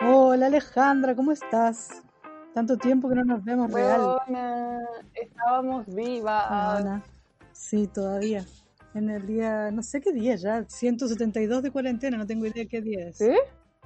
Hola 0.00 0.46
Alejandra, 0.46 1.14
¿cómo 1.14 1.32
estás? 1.32 2.02
Tanto 2.54 2.76
tiempo 2.76 3.08
que 3.08 3.16
no 3.16 3.24
nos 3.24 3.44
vemos 3.44 3.70
real. 3.72 4.18
Buena. 4.26 4.80
Estábamos 5.14 5.86
vivas. 5.86 6.74
Buena. 6.74 7.02
Sí, 7.52 7.86
todavía. 7.86 8.44
En 8.94 9.10
el 9.10 9.26
día, 9.26 9.70
no 9.70 9.82
sé 9.82 10.00
qué 10.00 10.12
día 10.12 10.36
ya, 10.36 10.64
172 10.68 11.62
de 11.62 11.70
cuarentena, 11.70 12.16
no 12.16 12.26
tengo 12.26 12.46
idea 12.46 12.64
qué 12.66 12.80
día 12.80 13.08
es. 13.08 13.18
¿Sí? 13.18 13.32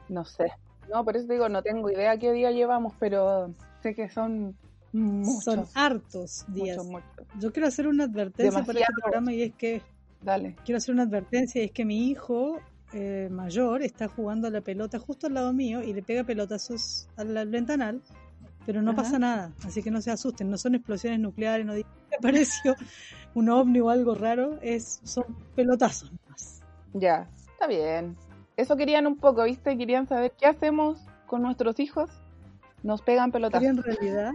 No 0.08 0.24
sé. 0.24 0.52
No, 0.92 1.04
por 1.04 1.16
eso 1.16 1.26
digo, 1.26 1.48
no 1.48 1.62
tengo 1.62 1.90
idea 1.90 2.18
qué 2.18 2.32
día 2.32 2.50
llevamos, 2.50 2.94
pero 2.98 3.54
sé 3.82 3.94
que 3.94 4.08
son 4.08 4.56
muchos. 4.92 5.44
Son 5.44 5.64
hartos 5.74 6.44
días. 6.48 6.76
Muchos, 6.78 7.02
muchos. 7.16 7.26
Yo 7.40 7.52
quiero 7.52 7.68
hacer 7.68 7.88
una 7.88 8.04
advertencia 8.04 8.62
para 8.64 8.80
este 8.80 8.92
programa 9.02 9.32
y 9.32 9.42
es 9.42 9.54
que 9.54 9.82
Dale. 10.22 10.56
quiero 10.64 10.76
hacer 10.76 10.94
una 10.94 11.04
advertencia 11.04 11.62
y 11.62 11.66
es 11.66 11.72
que 11.72 11.84
mi 11.84 12.08
hijo 12.08 12.58
eh, 12.92 13.28
mayor 13.30 13.82
está 13.82 14.08
jugando 14.08 14.48
a 14.48 14.50
la 14.50 14.60
pelota 14.60 14.98
justo 14.98 15.26
al 15.26 15.34
lado 15.34 15.52
mío 15.52 15.82
y 15.82 15.92
le 15.92 16.02
pega 16.02 16.24
pelotazos 16.24 17.08
al, 17.16 17.36
al 17.36 17.48
ventanal, 17.48 18.00
pero 18.66 18.82
no 18.82 18.92
Ajá. 18.92 19.02
pasa 19.02 19.18
nada, 19.18 19.52
así 19.64 19.82
que 19.82 19.90
no 19.90 20.00
se 20.00 20.10
asusten, 20.10 20.50
no 20.50 20.58
son 20.58 20.74
explosiones 20.74 21.20
nucleares, 21.20 21.66
no 21.66 21.72
apareció 22.18 22.74
un 23.34 23.48
ovni 23.50 23.80
o 23.80 23.90
algo 23.90 24.14
raro, 24.14 24.58
es 24.62 25.00
son 25.04 25.24
pelotazos 25.54 26.12
más. 26.28 26.62
Ya, 26.94 27.28
está 27.52 27.66
bien. 27.66 28.16
Eso 28.56 28.76
querían 28.76 29.06
un 29.06 29.16
poco, 29.16 29.44
¿viste? 29.44 29.76
Querían 29.76 30.06
saber 30.08 30.32
qué 30.38 30.46
hacemos 30.46 30.98
con 31.26 31.42
nuestros 31.42 31.78
hijos. 31.78 32.10
Nos 32.82 33.02
pegan 33.02 33.30
pelotazos. 33.32 33.68
en 33.68 33.82
realidad 33.82 34.32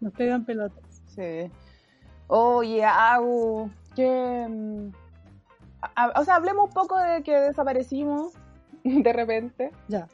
nos 0.00 0.12
pegan 0.12 0.44
pelotas. 0.44 0.84
Sí. 1.14 1.50
Oye, 2.28 2.82
mm, 2.82 2.86
a- 2.86 3.20
o 6.16 6.24
sea, 6.24 6.36
hablemos 6.36 6.68
un 6.68 6.74
poco 6.74 6.96
de 6.98 7.22
que 7.22 7.34
desaparecimos 7.36 8.32
de 8.84 9.12
repente. 9.12 9.70
Ya, 9.88 10.08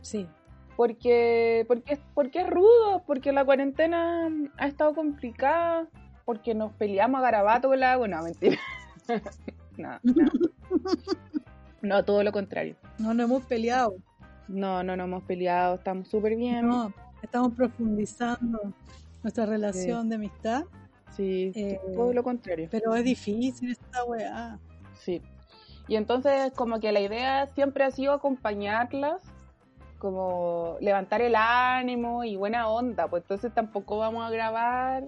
sí. 0.00 0.26
Porque, 0.76 1.64
porque, 1.68 1.98
porque 2.14 2.40
es 2.42 2.50
rudo, 2.50 3.02
porque 3.06 3.32
la 3.32 3.44
cuarentena 3.46 4.28
ha 4.58 4.66
estado 4.66 4.94
complicada, 4.94 5.86
porque 6.26 6.54
nos 6.54 6.72
peleamos 6.72 7.18
a 7.20 7.22
garabato 7.22 7.68
con 7.68 7.80
la 7.80 7.92
Agu. 7.92 8.06
No, 8.06 8.22
mentira. 8.22 8.58
no, 9.78 9.98
no. 10.02 10.30
No, 11.82 12.04
todo 12.04 12.24
lo 12.24 12.32
contrario. 12.32 12.74
No 12.98 13.14
nos 13.14 13.26
hemos 13.30 13.44
peleado, 13.44 13.94
No, 14.48 14.82
no 14.82 14.96
nos 14.96 15.04
hemos 15.04 15.22
peleado, 15.24 15.76
estamos 15.76 16.08
súper 16.08 16.34
bien. 16.34 16.66
no, 16.66 16.92
estamos 17.22 17.52
profundizando 17.52 18.58
nuestra 19.22 19.46
relación 19.46 20.08
de 20.08 20.16
amistad, 20.16 20.64
Sí, 21.16 21.52
Eh, 21.54 21.80
todo 21.94 22.12
lo 22.12 22.22
contrario. 22.24 22.68
pero 22.70 22.94
es 22.96 23.04
difícil 23.04 23.70
esta 23.70 24.04
weá. 24.04 24.58
Sí. 25.06 25.22
Y 25.86 25.94
entonces 25.94 26.52
como 26.52 26.80
que 26.80 26.90
la 26.90 27.00
idea 27.00 27.46
siempre 27.46 27.84
ha 27.84 27.92
sido 27.92 28.12
acompañarlas, 28.12 29.22
como 29.98 30.76
levantar 30.80 31.22
el 31.22 31.36
ánimo 31.36 32.24
y 32.24 32.34
buena 32.36 32.68
onda, 32.68 33.08
pues 33.08 33.22
entonces 33.22 33.54
tampoco 33.54 33.98
vamos 33.98 34.26
a 34.26 34.30
grabar 34.30 35.04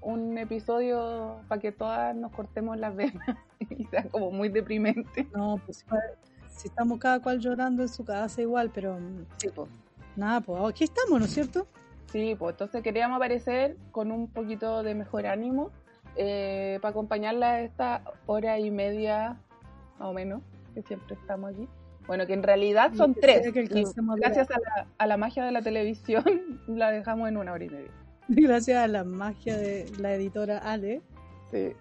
un 0.00 0.36
episodio 0.38 1.40
para 1.48 1.60
que 1.60 1.72
todas 1.72 2.14
nos 2.16 2.32
cortemos 2.32 2.76
las 2.78 2.94
venas 2.94 3.38
y 3.70 3.84
sea 3.84 4.08
como 4.08 4.32
muy 4.32 4.48
deprimente. 4.48 5.28
No, 5.34 5.60
pues 5.64 5.84
si 6.48 6.66
estamos 6.66 6.98
cada 6.98 7.20
cual 7.22 7.38
llorando 7.38 7.82
en 7.82 7.88
su 7.88 8.04
casa 8.04 8.42
igual, 8.42 8.70
pero 8.74 8.98
mm, 8.98 9.24
Sí, 9.36 9.48
pues. 9.54 9.68
nada, 10.16 10.40
pues 10.40 10.60
aquí 10.68 10.84
estamos, 10.84 11.20
¿no 11.20 11.26
es 11.26 11.32
cierto? 11.32 11.66
Sí, 12.10 12.34
pues 12.36 12.54
entonces 12.54 12.82
queríamos 12.82 13.16
aparecer 13.16 13.76
con 13.92 14.10
un 14.10 14.28
poquito 14.28 14.82
de 14.82 14.94
mejor 14.96 15.26
ánimo 15.26 15.70
eh, 16.18 16.78
para 16.82 16.90
acompañarla 16.90 17.52
a 17.52 17.60
esta 17.60 18.02
hora 18.26 18.58
y 18.58 18.70
media, 18.70 19.36
más 19.98 20.08
o 20.08 20.12
menos, 20.12 20.42
que 20.74 20.82
siempre 20.82 21.14
estamos 21.14 21.52
aquí. 21.52 21.68
Bueno, 22.06 22.26
que 22.26 22.32
en 22.32 22.42
realidad 22.42 22.92
son 22.94 23.14
tres. 23.14 23.52
que 23.52 23.62
y 23.62 23.84
gracias 24.16 24.50
a 24.50 24.58
la, 24.58 24.86
a 24.98 25.06
la 25.06 25.16
magia 25.16 25.44
de 25.44 25.52
la 25.52 25.62
televisión, 25.62 26.24
la 26.66 26.90
dejamos 26.90 27.28
en 27.28 27.36
una 27.36 27.52
hora 27.52 27.64
y 27.64 27.70
media. 27.70 27.90
Gracias 28.28 28.82
a 28.82 28.88
la 28.88 29.04
magia 29.04 29.56
de 29.56 29.90
la 29.98 30.12
editora 30.14 30.58
Ale. 30.58 31.00
Sí. 31.50 31.72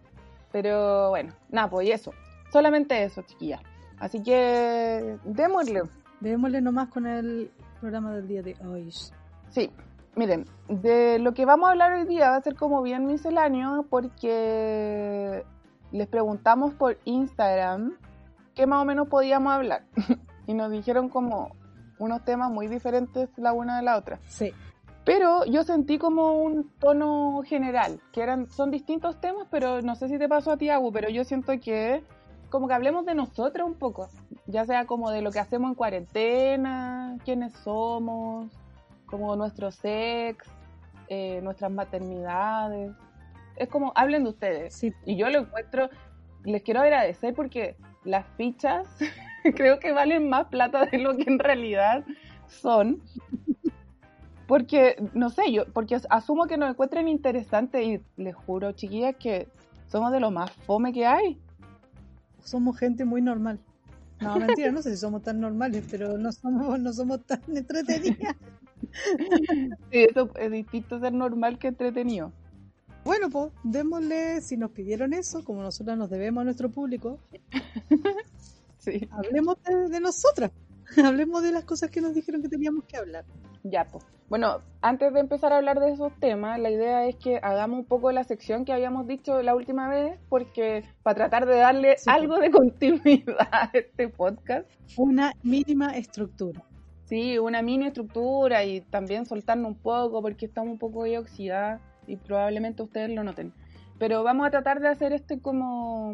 Pero 0.51 1.09
bueno, 1.09 1.33
nada, 1.49 1.69
pues 1.69 1.87
y 1.87 1.91
eso. 1.91 2.13
Solamente 2.53 3.03
eso, 3.03 3.21
chiquilla. 3.23 3.59
Así 3.99 4.23
que 4.23 5.17
démosle. 5.25 5.83
Démosle 6.21 6.61
nomás 6.61 6.87
con 6.87 7.05
el 7.05 7.51
programa 7.81 8.15
del 8.15 8.27
día 8.27 8.41
de 8.43 8.55
hoy. 8.65 8.89
Sí, 9.49 9.69
miren, 10.17 10.45
de 10.67 11.19
lo 11.19 11.33
que 11.33 11.45
vamos 11.45 11.67
a 11.67 11.71
hablar 11.71 11.93
hoy 11.93 12.05
día 12.05 12.31
va 12.31 12.37
a 12.37 12.41
ser 12.41 12.55
como 12.55 12.81
bien 12.81 13.05
misceláneo 13.05 13.85
porque 13.89 15.45
les 15.91 16.07
preguntamos 16.07 16.73
por 16.73 16.97
Instagram 17.05 17.95
qué 18.55 18.65
más 18.65 18.81
o 18.81 18.85
menos 18.85 19.07
podíamos 19.07 19.53
hablar 19.53 19.83
y 20.47 20.55
nos 20.55 20.71
dijeron 20.71 21.09
como 21.09 21.55
unos 21.99 22.25
temas 22.25 22.51
muy 22.51 22.67
diferentes 22.67 23.29
la 23.37 23.53
una 23.53 23.77
de 23.77 23.83
la 23.83 23.97
otra. 23.97 24.19
Sí, 24.27 24.51
Pero 25.05 25.45
yo 25.45 25.63
sentí 25.63 25.99
como 25.99 26.41
un 26.41 26.71
tono 26.79 27.41
general, 27.45 28.01
que 28.11 28.21
eran 28.21 28.49
son 28.49 28.71
distintos 28.71 29.21
temas, 29.21 29.47
pero 29.51 29.81
no 29.83 29.95
sé 29.95 30.09
si 30.09 30.17
te 30.17 30.27
pasó 30.27 30.53
a 30.53 30.57
ti, 30.57 30.69
Agu, 30.69 30.91
pero 30.91 31.09
yo 31.09 31.23
siento 31.23 31.53
que 31.59 32.03
como 32.49 32.67
que 32.67 32.73
hablemos 32.73 33.05
de 33.05 33.13
nosotros 33.13 33.67
un 33.67 33.75
poco, 33.75 34.09
ya 34.47 34.65
sea 34.65 34.85
como 34.85 35.11
de 35.11 35.21
lo 35.21 35.31
que 35.31 35.39
hacemos 35.39 35.69
en 35.69 35.75
cuarentena, 35.75 37.17
quiénes 37.23 37.53
somos, 37.53 38.47
como 39.07 39.35
nuestro 39.35 39.71
sex, 39.71 40.47
eh, 41.07 41.41
nuestras 41.41 41.71
maternidades. 41.71 42.91
Es 43.55 43.69
como, 43.69 43.91
hablen 43.95 44.23
de 44.23 44.29
ustedes. 44.29 44.73
sí. 44.73 44.93
Y 45.05 45.15
yo 45.15 45.29
lo 45.29 45.39
encuentro, 45.39 45.89
les 46.43 46.61
quiero 46.61 46.81
agradecer 46.81 47.33
porque 47.33 47.75
las 48.03 48.25
fichas 48.37 48.87
creo 49.55 49.79
que 49.79 49.91
valen 49.91 50.29
más 50.29 50.47
plata 50.47 50.85
de 50.85 50.99
lo 50.99 51.17
que 51.17 51.23
en 51.23 51.39
realidad 51.39 52.05
son. 52.47 53.01
Porque, 54.47 54.95
no 55.13 55.29
sé, 55.29 55.51
yo, 55.51 55.65
porque 55.73 55.99
asumo 56.09 56.47
que 56.47 56.57
nos 56.57 56.69
encuentren 56.69 57.09
interesantes 57.09 57.85
y 57.85 58.01
les 58.15 58.33
juro, 58.33 58.71
chiquillas, 58.71 59.15
que 59.17 59.49
somos 59.87 60.11
de 60.11 60.21
lo 60.21 60.31
más 60.31 60.51
fome 60.51 60.93
que 60.93 61.05
hay. 61.05 61.37
Somos 62.43 62.77
gente 62.77 63.03
muy 63.03 63.21
normal. 63.21 63.59
No, 64.21 64.37
mentira, 64.37 64.71
no 64.71 64.81
sé 64.81 64.91
si 64.91 64.97
somos 64.97 65.21
tan 65.21 65.39
normales, 65.39 65.85
pero 65.89 66.17
no 66.17 66.31
somos, 66.31 66.79
no 66.79 66.93
somos 66.93 67.25
tan 67.25 67.41
entretenidas. 67.53 68.35
Sí, 69.91 70.03
eso 70.03 70.29
es 70.35 70.51
distinto 70.51 70.99
ser 70.99 71.13
normal 71.13 71.57
que 71.59 71.67
entretenido. 71.67 72.31
Bueno, 73.05 73.29
pues 73.29 73.51
démosle, 73.63 74.41
si 74.41 74.57
nos 74.57 74.71
pidieron 74.71 75.13
eso, 75.13 75.43
como 75.45 75.61
nosotros 75.61 75.97
nos 75.97 76.09
debemos 76.09 76.41
a 76.41 76.45
nuestro 76.45 76.69
público, 76.69 77.19
Sí. 78.77 79.07
hablemos 79.11 79.55
de, 79.63 79.89
de 79.89 79.99
nosotras. 79.99 80.51
Hablemos 81.03 81.43
de 81.43 81.51
las 81.51 81.65
cosas 81.65 81.89
que 81.89 81.99
nos 81.99 82.13
dijeron 82.13 82.41
que 82.41 82.47
teníamos 82.47 82.85
que 82.85 82.95
hablar. 82.95 83.25
Ya, 83.63 83.85
pues. 83.85 84.05
Bueno, 84.29 84.61
antes 84.81 85.13
de 85.13 85.19
empezar 85.19 85.51
a 85.51 85.57
hablar 85.57 85.79
de 85.81 85.91
esos 85.91 86.13
temas, 86.19 86.59
la 86.59 86.69
idea 86.69 87.05
es 87.05 87.15
que 87.17 87.39
hagamos 87.41 87.79
un 87.79 87.85
poco 87.85 88.11
la 88.13 88.23
sección 88.23 88.63
que 88.63 88.71
habíamos 88.71 89.05
dicho 89.07 89.41
la 89.41 89.55
última 89.55 89.89
vez, 89.89 90.17
porque 90.29 90.85
para 91.03 91.15
tratar 91.15 91.45
de 91.45 91.55
darle 91.57 91.97
Sí, 91.97 92.09
algo 92.09 92.37
de 92.39 92.51
continuidad 92.51 93.47
a 93.51 93.69
este 93.73 94.07
podcast. 94.09 94.69
Una 94.97 95.33
mínima 95.43 95.97
estructura. 95.97 96.63
Sí, 97.07 97.39
una 97.39 97.61
mini 97.61 97.87
estructura 97.87 98.65
y 98.65 98.81
también 98.81 99.25
soltarnos 99.25 99.71
un 99.71 99.77
poco 99.77 100.21
porque 100.21 100.45
estamos 100.45 100.73
un 100.73 100.77
poco 100.77 101.05
oxidadas 101.17 101.79
y 102.05 102.17
probablemente 102.17 102.83
ustedes 102.83 103.09
lo 103.09 103.23
noten. 103.23 103.53
Pero 103.97 104.23
vamos 104.23 104.45
a 104.45 104.51
tratar 104.51 104.81
de 104.81 104.89
hacer 104.89 105.13
este 105.13 105.39
como 105.39 106.13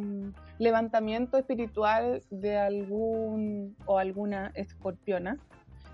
levantamiento 0.60 1.38
espiritual 1.40 2.22
de 2.30 2.58
algún 2.58 3.76
o 3.88 3.98
alguna 3.98 4.52
escorpiona 4.54 5.40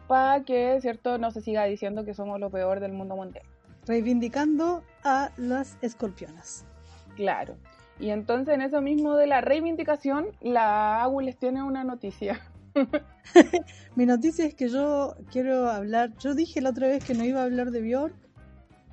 para 0.08 0.44
que, 0.44 0.82
¿cierto?, 0.82 1.18
no 1.18 1.32
se 1.32 1.40
siga 1.40 1.64
diciendo 1.64 2.04
que 2.04 2.14
somos 2.14 2.38
lo 2.40 2.50
peor 2.50 2.82
del 2.82 2.92
mundo 2.92 3.16
mundial. 3.16 3.46
Reivindicando 3.88 4.84
a 5.06 5.32
las 5.38 5.78
escorpionas. 5.82 6.66
Claro. 7.16 7.56
Y 8.00 8.10
entonces 8.10 8.54
en 8.54 8.62
eso 8.62 8.82
mismo 8.82 9.16
de 9.16 9.28
la 9.28 9.40
reivindicación, 9.40 10.28
la 10.42 11.04
AGU 11.04 11.22
les 11.22 11.38
tiene 11.38 11.64
una 11.64 11.86
noticia. 11.86 12.42
Mi 13.96 14.06
noticia 14.06 14.46
es 14.46 14.56
que 14.56 14.70
yo 14.70 15.16
quiero 15.32 15.70
hablar. 15.70 16.14
Yo 16.20 16.34
dije 16.36 16.62
la 16.62 16.70
otra 16.72 16.88
vez 16.88 17.04
que 17.04 17.14
no 17.14 17.24
iba 17.24 17.42
a 17.42 17.44
hablar 17.44 17.72
de 17.72 17.82
Bjork 17.82 18.16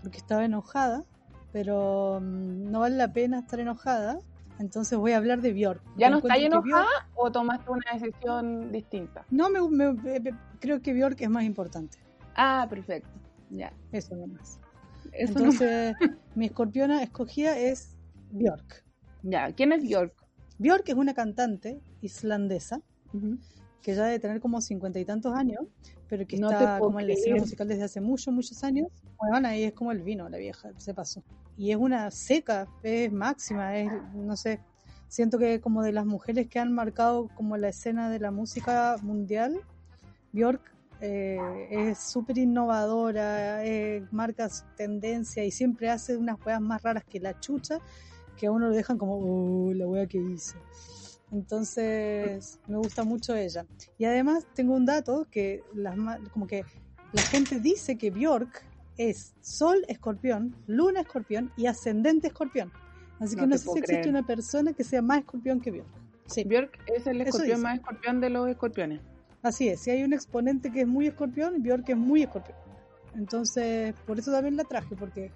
porque 0.02 0.18
estaba 0.18 0.44
enojada, 0.44 1.04
pero 1.52 2.20
mm, 2.20 2.70
no 2.70 2.80
vale 2.80 2.96
la 2.96 3.12
pena 3.12 3.40
estar 3.40 3.60
enojada. 3.60 4.18
Entonces 4.58 4.96
voy 4.98 5.12
a 5.12 5.18
hablar 5.18 5.40
de 5.42 5.52
Bjork. 5.52 5.82
¿Ya 5.96 6.08
no 6.08 6.16
está 6.18 6.34
encuentro 6.36 6.62
que 6.62 6.68
enojada 6.70 6.86
Bjork- 6.86 7.10
o 7.16 7.32
tomaste 7.32 7.70
una 7.70 7.84
decisión 7.92 8.72
distinta? 8.72 9.24
No, 9.30 9.50
me, 9.50 9.60
me- 9.68 9.92
me- 10.20 10.34
creo 10.60 10.80
que 10.80 10.92
Bjork 10.94 11.20
es 11.20 11.28
más 11.30 11.44
importante. 11.44 11.98
Ah, 12.34 12.66
perfecto. 12.68 13.08
Ya. 13.50 13.72
Eso 13.92 14.14
nomás. 14.16 14.58
Eso 15.12 15.32
Entonces, 15.38 15.94
mi 16.34 16.46
escorpiona 16.46 17.02
escogida 17.02 17.56
es 17.58 17.96
Bjork. 18.30 18.84
Ya. 19.22 19.52
¿Quién 19.52 19.72
es 19.72 19.82
Bjork? 19.82 20.14
Bjork 20.58 20.88
es 20.88 20.94
una 20.94 21.12
cantante 21.14 21.80
islandesa 22.00 22.80
que 23.82 23.94
ya 23.94 24.04
debe 24.04 24.18
tener 24.18 24.40
como 24.40 24.60
cincuenta 24.60 24.98
y 24.98 25.04
tantos 25.04 25.34
años, 25.34 25.60
pero 26.08 26.26
que 26.26 26.36
No 26.38 26.50
está 26.50 26.78
como 26.78 27.00
en 27.00 27.06
la 27.06 27.12
escena 27.12 27.36
musical 27.36 27.68
desde 27.68 27.84
hace 27.84 28.00
muchos, 28.00 28.32
muchos 28.32 28.62
años. 28.64 28.88
Bueno, 29.18 29.48
ahí 29.48 29.64
es 29.64 29.72
como 29.72 29.92
el 29.92 30.02
vino, 30.02 30.28
la 30.28 30.38
vieja, 30.38 30.70
se 30.76 30.94
pasó. 30.94 31.22
Y 31.56 31.70
es 31.70 31.76
una 31.76 32.10
seca, 32.10 32.68
es 32.82 33.12
máxima, 33.12 33.76
es, 33.78 33.90
no 34.14 34.36
sé, 34.36 34.60
siento 35.08 35.38
que 35.38 35.60
como 35.60 35.82
de 35.82 35.92
las 35.92 36.06
mujeres 36.06 36.48
que 36.48 36.58
han 36.58 36.72
marcado 36.72 37.28
como 37.34 37.56
la 37.56 37.68
escena 37.68 38.10
de 38.10 38.18
la 38.18 38.30
música 38.30 38.96
mundial, 39.02 39.60
Bjork 40.32 40.60
eh, 41.00 41.38
es 41.70 41.98
súper 41.98 42.38
innovadora, 42.38 43.64
eh, 43.64 44.04
marca 44.10 44.48
su 44.48 44.64
tendencia 44.76 45.44
y 45.44 45.50
siempre 45.50 45.90
hace 45.90 46.16
unas 46.16 46.38
weas 46.44 46.60
más 46.60 46.82
raras 46.82 47.04
que 47.04 47.20
la 47.20 47.38
chucha, 47.38 47.78
que 48.36 48.46
a 48.46 48.50
uno 48.50 48.68
lo 48.68 48.74
dejan 48.74 48.98
como, 48.98 49.18
oh, 49.18 49.72
la 49.72 49.86
wea 49.86 50.06
que 50.06 50.18
hizo. 50.18 50.56
Entonces, 51.32 52.60
me 52.68 52.76
gusta 52.76 53.04
mucho 53.04 53.34
ella. 53.34 53.66
Y 53.98 54.04
además 54.04 54.46
tengo 54.54 54.74
un 54.74 54.86
dato 54.86 55.26
que 55.30 55.62
las 55.74 55.96
como 56.32 56.46
que 56.46 56.64
la 57.12 57.22
gente 57.22 57.60
dice 57.60 57.96
que 57.96 58.10
Bjork 58.10 58.64
es 58.96 59.34
Sol 59.40 59.84
Escorpión, 59.88 60.54
Luna 60.66 61.00
Escorpión 61.00 61.52
y 61.56 61.66
Ascendente 61.66 62.28
Escorpión. 62.28 62.72
Así 63.18 63.34
No 63.36 63.42
que 63.42 63.46
no 63.48 63.58
sé 63.58 63.64
si 63.64 63.70
existe 63.70 63.92
creer. 64.02 64.08
una 64.08 64.26
persona 64.26 64.72
que 64.72 64.84
sea 64.84 65.02
más 65.02 65.20
escorpión 65.20 65.60
que 65.60 65.70
Bjork. 65.70 65.88
Sí, 66.26 66.44
Bjork 66.44 66.78
es 66.86 67.06
el 67.06 67.20
escorpión 67.20 67.60
más 67.60 67.78
escorpión 67.78 68.20
de 68.20 68.30
los 68.30 68.48
escorpiones. 68.48 69.00
así 69.42 69.68
es. 69.68 69.80
Si 69.80 69.90
hay 69.90 70.02
un 70.02 70.12
exponente 70.12 70.70
que 70.70 70.82
es 70.82 70.86
muy 70.86 71.06
escorpión, 71.06 71.62
Bjork 71.62 71.88
es 71.88 71.96
muy 71.96 72.22
escorpión. 72.22 72.56
Entonces, 73.14 73.94
por 74.06 74.18
eso 74.18 74.30
también 74.30 74.56
la 74.56 74.64
traje, 74.64 74.94
porque, 74.94 75.30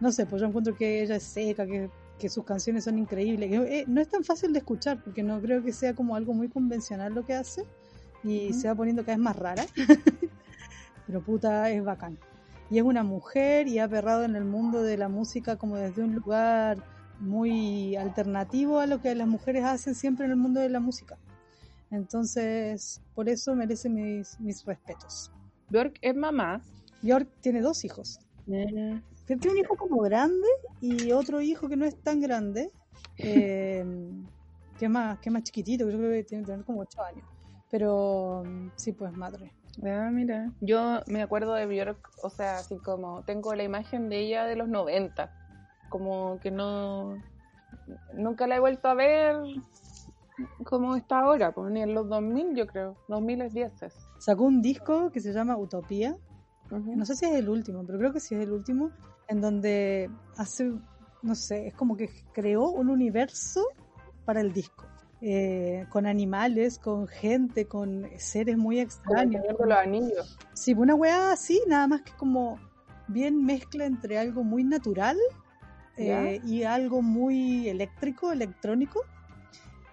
no 0.00 0.12
sé, 0.12 0.26
pues 0.26 0.42
yo 0.42 0.48
encuentro 0.48 0.76
que 0.76 1.02
ella 1.02 1.16
es 1.16 1.22
seca, 1.22 1.64
que, 1.66 1.88
que 2.18 2.28
sus 2.28 2.44
canciones 2.44 2.84
son 2.84 2.98
increíbles. 2.98 3.50
que, 3.50 3.80
eh, 3.80 3.84
no 3.86 4.00
es 4.00 4.08
tan 4.08 4.24
fácil 4.24 4.52
de 4.52 4.60
escuchar, 4.60 5.02
porque 5.02 5.22
no 5.22 5.40
creo 5.40 5.62
que 5.62 5.72
sea 5.72 5.94
como 5.94 6.16
algo 6.16 6.32
muy 6.32 6.48
convencional 6.48 7.14
lo 7.14 7.24
que 7.24 7.34
hace, 7.34 7.64
y 8.22 8.50
Ujú. 8.50 8.60
se 8.60 8.68
va 8.68 8.74
poniendo 8.74 9.02
cada 9.02 9.16
vez 9.16 9.24
más 9.24 9.36
rara. 9.36 9.64
Pero 11.06 11.20
puta, 11.22 11.70
es 11.70 11.84
bacán. 11.84 12.18
Y 12.70 12.78
es 12.78 12.84
una 12.84 13.02
mujer 13.02 13.68
y 13.68 13.78
ha 13.78 13.88
perrado 13.88 14.24
en 14.24 14.36
el 14.36 14.44
mundo 14.44 14.82
de 14.82 14.96
la 14.96 15.08
música 15.08 15.56
como 15.56 15.76
desde 15.76 16.02
un 16.02 16.14
lugar 16.14 16.78
muy 17.20 17.94
alternativo 17.96 18.80
a 18.80 18.86
lo 18.86 19.00
que 19.00 19.14
las 19.14 19.28
mujeres 19.28 19.64
hacen 19.64 19.94
siempre 19.94 20.24
en 20.24 20.32
el 20.32 20.38
mundo 20.38 20.60
de 20.60 20.70
la 20.70 20.80
música. 20.80 21.18
Entonces, 21.90 23.00
por 23.14 23.28
eso 23.28 23.54
merece 23.54 23.88
mis, 23.88 24.40
mis 24.40 24.64
respetos. 24.64 25.30
Bjork 25.68 25.98
es 26.00 26.16
mamá. 26.16 26.60
Bjork 27.02 27.28
tiene 27.40 27.60
dos 27.60 27.84
hijos. 27.84 28.18
Eh, 28.50 29.00
Tiene 29.26 29.50
un 29.50 29.58
hijo 29.58 29.76
como 29.76 30.00
grande 30.02 30.46
y 30.80 31.12
otro 31.12 31.40
hijo 31.40 31.68
que 31.68 31.76
no 31.76 31.86
es 31.86 31.96
tan 32.02 32.20
grande, 32.20 32.70
eh, 33.18 33.84
que, 34.78 34.84
es 34.84 34.90
más, 34.90 35.18
que 35.18 35.30
es 35.30 35.32
más 35.32 35.42
chiquitito, 35.44 35.86
que 35.86 35.92
yo 35.92 35.98
creo 35.98 36.10
que 36.10 36.24
tiene 36.24 36.44
que 36.44 36.50
tener 36.50 36.64
como 36.66 36.80
8 36.80 37.02
años. 37.02 37.26
Pero 37.70 38.42
mm, 38.44 38.68
sí, 38.76 38.92
pues 38.92 39.12
madre. 39.16 39.50
Ah, 39.82 40.10
mira. 40.12 40.52
Yo 40.60 41.00
me 41.06 41.22
acuerdo 41.22 41.54
de 41.54 41.66
Bjork, 41.66 42.10
o 42.22 42.30
sea, 42.30 42.58
así 42.58 42.78
como 42.78 43.22
tengo 43.22 43.54
la 43.54 43.64
imagen 43.64 44.08
de 44.08 44.20
ella 44.20 44.44
de 44.44 44.56
los 44.56 44.68
90. 44.68 45.30
Como 45.88 46.38
que 46.40 46.50
no. 46.50 47.18
Nunca 48.12 48.46
la 48.46 48.56
he 48.56 48.60
vuelto 48.60 48.88
a 48.88 48.94
ver 48.94 49.36
como 50.64 50.96
está 50.96 51.20
ahora, 51.20 51.52
pues 51.52 51.70
ni 51.72 51.82
en 51.82 51.94
los 51.94 52.08
2000, 52.08 52.54
yo 52.54 52.66
creo. 52.66 52.96
2010 53.08 53.82
es. 53.82 53.94
Sacó 54.18 54.44
un 54.44 54.62
disco 54.62 55.10
que 55.10 55.20
se 55.20 55.32
llama 55.32 55.56
Utopía. 55.56 56.16
Ujú. 56.70 56.96
No 56.96 57.04
sé 57.04 57.14
si 57.14 57.24
es 57.26 57.32
el 57.32 57.48
último, 57.48 57.84
pero 57.86 57.98
creo 57.98 58.12
que 58.12 58.20
sí 58.20 58.34
es 58.34 58.42
el 58.42 58.52
último. 58.52 58.90
En 59.28 59.40
donde 59.40 60.10
hace, 60.36 60.72
no 61.22 61.34
sé, 61.34 61.68
es 61.68 61.74
como 61.74 61.96
que 61.96 62.10
creó 62.32 62.70
un 62.70 62.90
universo 62.90 63.66
para 64.24 64.40
el 64.40 64.52
disco. 64.52 64.84
Eh, 65.26 65.86
con 65.88 66.06
animales, 66.06 66.78
con 66.78 67.06
gente, 67.08 67.66
con 67.66 68.06
seres 68.18 68.58
muy 68.58 68.76
Como 68.76 68.84
extraños. 68.84 69.40
teniendo 69.40 69.64
los 69.64 69.78
anillos. 69.78 70.38
Sí, 70.52 70.74
una 70.74 70.94
weá 70.94 71.32
así, 71.32 71.62
nada 71.66 71.86
más 71.88 72.02
que 72.02 72.12
como 72.12 72.58
bien 73.08 73.42
mezcla 73.42 73.86
entre 73.86 74.18
algo 74.18 74.44
muy 74.44 74.64
natural 74.64 75.16
eh, 75.96 76.40
y 76.44 76.64
algo 76.64 77.00
muy 77.00 77.68
eléctrico, 77.68 78.32
electrónico, 78.32 79.00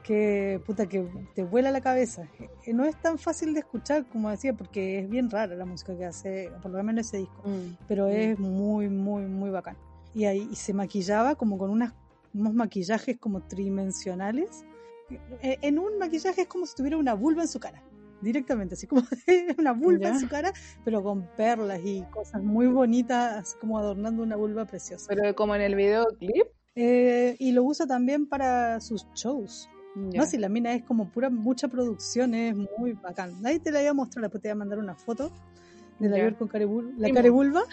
que 0.04 0.62
puta 0.66 0.88
que 0.88 1.08
te 1.36 1.44
vuela 1.44 1.72
la 1.72 1.82
cabeza. 1.82 2.24
Eh, 2.66 2.74
No 2.74 2.86
es 2.86 2.96
tan 3.02 3.18
fácil 3.18 3.54
de 3.54 3.60
escuchar, 3.62 4.06
como 4.08 4.30
decía, 4.30 4.54
porque 4.54 5.00
es 5.00 5.10
bien 5.10 5.30
rara 5.30 5.56
la 5.56 5.66
música 5.66 5.96
que 5.98 6.06
hace, 6.06 6.52
por 6.62 6.72
lo 6.72 6.84
menos 6.84 7.08
ese 7.08 7.18
disco, 7.18 7.42
Mm. 7.46 7.78
pero 7.88 8.08
Mm. 8.08 8.12
es 8.12 8.40
muy, 8.40 8.90
muy, 8.90 9.26
muy 9.26 9.50
bacán. 9.50 9.78
Y 10.14 10.26
ahí 10.26 10.48
y 10.52 10.56
se 10.56 10.74
maquillaba 10.74 11.36
como 11.36 11.58
con 11.58 11.70
unas, 11.70 11.94
unos 12.34 12.54
maquillajes 12.54 13.18
como 13.18 13.42
tridimensionales. 13.42 14.66
Eh, 15.42 15.58
En 15.62 15.78
un 15.80 15.98
maquillaje 15.98 16.42
es 16.42 16.48
como 16.48 16.66
si 16.66 16.76
tuviera 16.76 16.98
una 16.98 17.14
vulva 17.14 17.42
en 17.42 17.48
su 17.48 17.60
cara, 17.60 17.84
directamente, 18.22 18.76
así 18.76 18.88
como 18.88 19.02
una 19.60 19.74
vulva 19.74 20.08
en 20.08 20.14
Ya. 20.14 20.20
su 20.20 20.28
cara, 20.28 20.54
pero 20.86 21.04
con 21.04 21.28
perlas 21.36 21.80
y 21.84 22.04
cosas 22.12 22.42
muy 22.42 22.68
bonitas, 22.68 23.56
como 23.60 23.78
adornando 23.78 24.24
una 24.24 24.36
vulva 24.38 24.66
preciosa. 24.66 25.06
Pero 25.10 25.36
como 25.36 25.56
en 25.56 25.62
el 25.62 25.76
videoclip. 25.76 26.48
Eh, 26.76 27.36
y 27.40 27.52
lo 27.52 27.64
usa 27.64 27.86
también 27.86 28.26
para 28.28 28.80
sus 28.80 29.06
shows. 29.14 29.68
No, 29.96 30.26
si 30.26 30.38
la 30.38 30.48
mina 30.50 30.74
es 30.74 30.84
como 30.84 31.10
pura, 31.10 31.30
mucha 31.30 31.68
producción, 31.68 32.34
es 32.34 32.56
muy 32.56 32.94
bacán. 32.94 33.46
Ahí 33.46 33.60
te 33.60 33.72
la 33.72 33.80
voy 33.80 33.88
a 33.88 33.94
mostrar, 33.94 34.24
después 34.24 34.42
te 34.42 34.50
voy 34.50 34.54
a 34.54 34.56
mandar 34.56 34.80
una 34.80 34.96
foto 34.96 35.32
de 36.00 36.10
la. 36.10 36.16
Björk 36.18 36.38
con 36.38 36.50
carebul- 36.50 36.94
la 36.98 37.10
carebulba. 37.12 37.64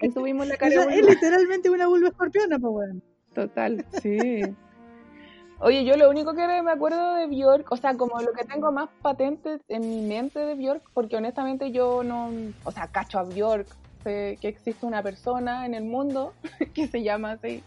Ahí 0.00 0.10
subimos 0.14 0.46
la 0.46 0.56
cara. 0.56 0.84
es 0.94 1.06
literalmente 1.06 1.68
una 1.70 1.86
vulva 1.86 2.08
escorpiona, 2.08 2.58
pues 2.58 2.72
bueno. 2.72 3.00
Total, 3.34 3.84
sí. 4.02 4.40
Oye, 5.62 5.84
yo 5.84 5.94
lo 5.98 6.08
único 6.08 6.32
que 6.32 6.46
me 6.62 6.70
acuerdo 6.70 7.16
de 7.16 7.26
Bjork, 7.26 7.70
o 7.70 7.76
sea, 7.76 7.94
como 7.94 8.22
lo 8.22 8.32
que 8.32 8.46
tengo 8.46 8.72
más 8.72 8.88
patente 9.02 9.60
en 9.68 9.90
mi 9.90 10.00
mente 10.00 10.38
de 10.38 10.54
Bjork, 10.54 10.82
porque 10.94 11.16
honestamente 11.16 11.70
yo 11.70 12.02
no, 12.02 12.30
o 12.64 12.72
sea, 12.72 12.86
cacho 12.88 13.18
a 13.18 13.24
Bjork, 13.24 13.66
sé 14.02 14.38
que 14.40 14.48
existe 14.48 14.86
una 14.86 15.02
persona 15.02 15.66
en 15.66 15.74
el 15.74 15.84
mundo 15.84 16.32
que 16.74 16.88
se 16.88 17.02
llama 17.02 17.32
así, 17.32 17.62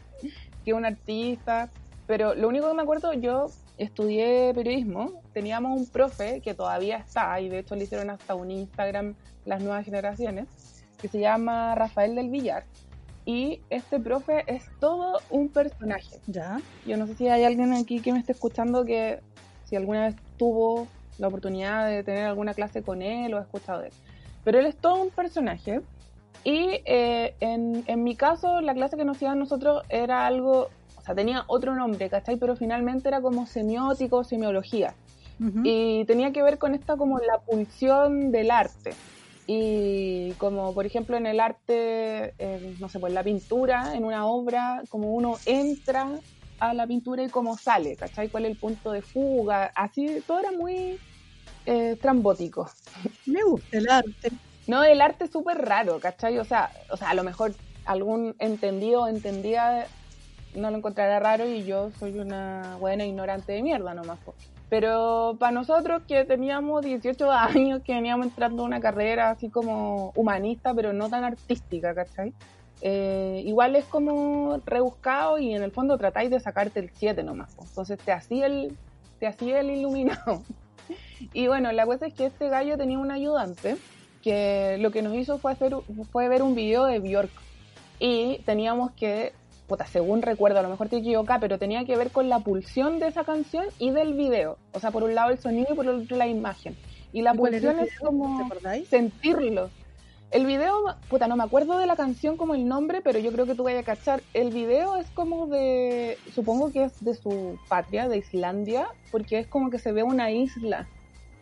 que 0.65 0.71
es 0.71 0.73
un 0.73 0.85
artista, 0.85 1.69
pero 2.07 2.33
lo 2.33 2.47
único 2.47 2.67
que 2.67 2.73
me 2.73 2.81
acuerdo, 2.81 3.13
yo 3.13 3.45
estudié 3.77 4.53
periodismo, 4.53 5.21
teníamos 5.33 5.79
un 5.79 5.87
profe 5.87 6.41
que 6.41 6.53
todavía 6.53 6.97
está, 6.97 7.39
y 7.39 7.49
de 7.49 7.59
hecho 7.59 7.75
le 7.75 7.83
hicieron 7.83 8.09
hasta 8.09 8.35
un 8.35 8.51
Instagram 8.51 9.15
las 9.45 9.61
nuevas 9.61 9.85
generaciones, 9.85 10.47
que 11.01 11.07
se 11.07 11.19
llama 11.19 11.75
Rafael 11.75 12.15
del 12.15 12.29
Villar. 12.29 12.65
Y 13.25 13.61
este 13.69 13.99
profe 13.99 14.43
es 14.47 14.63
todo 14.79 15.19
un 15.29 15.49
personaje. 15.49 16.19
Ya. 16.27 16.59
Yo 16.85 16.97
no 16.97 17.07
sé 17.07 17.15
si 17.15 17.27
hay 17.27 17.43
alguien 17.43 17.73
aquí 17.73 18.01
que 18.01 18.11
me 18.11 18.19
esté 18.19 18.33
escuchando 18.33 18.83
que 18.83 19.21
si 19.65 19.75
alguna 19.75 20.07
vez 20.07 20.15
tuvo 20.37 20.87
la 21.17 21.27
oportunidad 21.27 21.87
de 21.87 22.03
tener 22.03 22.25
alguna 22.25 22.53
clase 22.53 22.83
con 22.83 23.01
él 23.01 23.33
o 23.33 23.37
ha 23.37 23.41
escuchado 23.41 23.81
de 23.81 23.87
él. 23.87 23.93
Pero 24.43 24.59
él 24.59 24.65
es 24.65 24.75
todo 24.75 25.01
un 25.01 25.09
personaje. 25.09 25.81
Y 26.43 26.81
eh, 26.85 27.35
en, 27.39 27.83
en 27.87 28.03
mi 28.03 28.15
caso, 28.15 28.59
la 28.59 28.73
clase 28.73 28.97
que 28.97 29.05
nos 29.05 29.15
hacían 29.15 29.39
nosotros 29.39 29.83
era 29.87 30.27
algo, 30.27 30.69
o 31.03 31.05
sea, 31.05 31.15
tenía 31.15 31.43
otro 31.47 31.75
nombre, 31.75 32.09
¿cachai? 32.09 32.37
Pero 32.37 32.55
finalmente 32.55 33.09
era 33.09 33.19
como 33.19 33.45
semiótico, 33.45 34.23
semiología. 34.23 34.95
Y 35.65 36.05
tenía 36.05 36.31
que 36.31 36.41
ver 36.41 36.57
con 36.57 36.73
esta 36.73 36.95
como 36.95 37.19
la 37.19 37.39
pulsión 37.39 38.31
del 38.31 38.49
arte. 38.49 38.93
Y 39.45 40.31
como 40.37 40.73
por 40.73 40.85
ejemplo 40.85 41.17
en 41.17 41.25
el 41.25 41.41
arte, 41.41 42.33
eh, 42.37 42.75
no 42.79 42.87
sé, 42.87 42.99
pues 42.99 43.11
la 43.11 43.21
pintura, 43.21 43.93
en 43.95 44.05
una 44.05 44.25
obra, 44.25 44.83
como 44.87 45.13
uno 45.13 45.35
entra 45.45 46.07
a 46.59 46.73
la 46.73 46.87
pintura 46.87 47.23
y 47.23 47.27
cómo 47.27 47.57
sale, 47.57 47.97
¿cachai? 47.97 48.29
¿Cuál 48.29 48.45
es 48.45 48.51
el 48.51 48.57
punto 48.57 48.93
de 48.93 49.01
fuga? 49.01 49.73
Así, 49.75 50.23
todo 50.25 50.39
era 50.39 50.53
muy 50.53 50.97
eh, 51.65 51.97
trambótico. 52.01 52.69
Me 53.25 53.43
gusta 53.43 53.77
el 53.77 53.89
arte. 53.89 54.31
No, 54.67 54.85
el 54.85 55.01
arte 55.01 55.25
es 55.25 55.31
súper 55.31 55.57
raro, 55.57 55.99
¿cachai? 55.99 56.37
O 56.37 56.45
sea, 56.45 56.71
o 56.89 56.95
sea, 56.95 57.09
a 57.09 57.13
lo 57.13 57.25
mejor 57.25 57.53
algún 57.83 58.33
entendido 58.39 59.01
o 59.01 59.07
entendida 59.07 59.87
no 60.55 60.71
lo 60.71 60.77
encontrará 60.77 61.19
raro 61.19 61.47
y 61.47 61.63
yo 61.63 61.91
soy 61.99 62.19
una 62.19 62.77
buena 62.79 63.05
ignorante 63.05 63.53
de 63.53 63.61
mierda 63.61 63.93
nomás. 63.93 64.19
po. 64.19 64.33
Pero 64.69 65.35
para 65.39 65.51
nosotros 65.51 66.01
que 66.07 66.25
teníamos 66.25 66.83
18 66.83 67.31
años, 67.31 67.81
que 67.83 67.93
veníamos 67.93 68.27
entrando 68.27 68.63
a 68.63 68.65
una 68.65 68.79
carrera 68.79 69.31
así 69.31 69.49
como 69.49 70.11
humanista, 70.15 70.73
pero 70.73 70.93
no 70.93 71.09
tan 71.09 71.23
artística, 71.23 71.93
¿cachai? 71.93 72.33
Eh, 72.81 73.43
igual 73.45 73.75
es 73.75 73.85
como 73.85 74.59
rebuscado 74.65 75.39
y 75.39 75.53
en 75.53 75.63
el 75.63 75.71
fondo 75.71 75.97
tratáis 75.97 76.29
de 76.29 76.39
sacarte 76.39 76.79
el 76.79 76.89
7 76.89 77.23
nomás. 77.23 77.53
po. 77.55 77.65
Entonces 77.65 77.99
te 77.99 78.11
hacía 78.11 78.47
el, 78.47 78.75
te 79.19 79.27
hacía 79.27 79.59
el 79.59 79.71
iluminado. 79.71 80.43
Y 81.33 81.47
bueno, 81.47 81.71
la 81.71 81.85
cosa 81.85 82.07
es 82.07 82.13
que 82.13 82.25
este 82.25 82.49
gallo 82.49 82.77
tenía 82.77 82.99
un 82.99 83.09
ayudante 83.09 83.77
que 84.21 84.77
lo 84.79 84.91
que 84.91 85.01
nos 85.01 85.13
hizo 85.15 85.37
fue, 85.37 85.53
hacer, 85.53 85.73
fue 86.11 86.27
ver 86.27 86.43
un 86.43 86.53
video 86.53 86.83
de 86.85 86.99
Bjork 86.99 87.31
y 87.99 88.39
teníamos 88.39 88.91
que 88.91 89.33
puta, 89.67 89.85
según 89.85 90.21
recuerdo, 90.21 90.59
a 90.59 90.63
lo 90.63 90.69
mejor 90.69 90.89
te 90.89 90.97
equivocas, 90.97 91.39
pero 91.39 91.57
tenía 91.57 91.85
que 91.85 91.95
ver 91.95 92.11
con 92.11 92.29
la 92.29 92.39
pulsión 92.39 92.99
de 92.99 93.07
esa 93.07 93.23
canción 93.23 93.65
y 93.79 93.91
del 93.91 94.13
video. 94.13 94.57
O 94.73 94.79
sea, 94.79 94.91
por 94.91 95.03
un 95.03 95.15
lado 95.15 95.31
el 95.31 95.39
sonido 95.39 95.67
y 95.71 95.75
por 95.75 95.85
el 95.85 96.01
otro 96.01 96.17
la 96.17 96.27
imagen. 96.27 96.75
Y 97.11 97.21
la 97.21 97.33
pulsión 97.33 97.79
es 97.79 97.97
como 97.99 98.49
sentirlo. 98.89 99.69
El 100.31 100.47
video, 100.47 100.95
puta, 101.09 101.27
no 101.27 101.35
me 101.35 101.43
acuerdo 101.43 101.77
de 101.77 101.85
la 101.85 101.95
canción 101.95 102.37
como 102.37 102.55
el 102.55 102.67
nombre, 102.67 103.01
pero 103.01 103.19
yo 103.19 103.31
creo 103.31 103.45
que 103.45 103.53
tú 103.53 103.63
vayas 103.63 103.83
a 103.83 103.85
cachar. 103.85 104.23
El 104.33 104.49
video 104.49 104.95
es 104.97 105.07
como 105.11 105.45
de, 105.45 106.17
supongo 106.33 106.71
que 106.71 106.85
es 106.85 107.03
de 107.05 107.13
su 107.13 107.59
patria, 107.69 108.09
de 108.09 108.17
Islandia, 108.17 108.87
porque 109.11 109.37
es 109.37 109.47
como 109.47 109.69
que 109.69 109.77
se 109.77 109.91
ve 109.91 110.01
una 110.01 110.31
isla, 110.31 110.87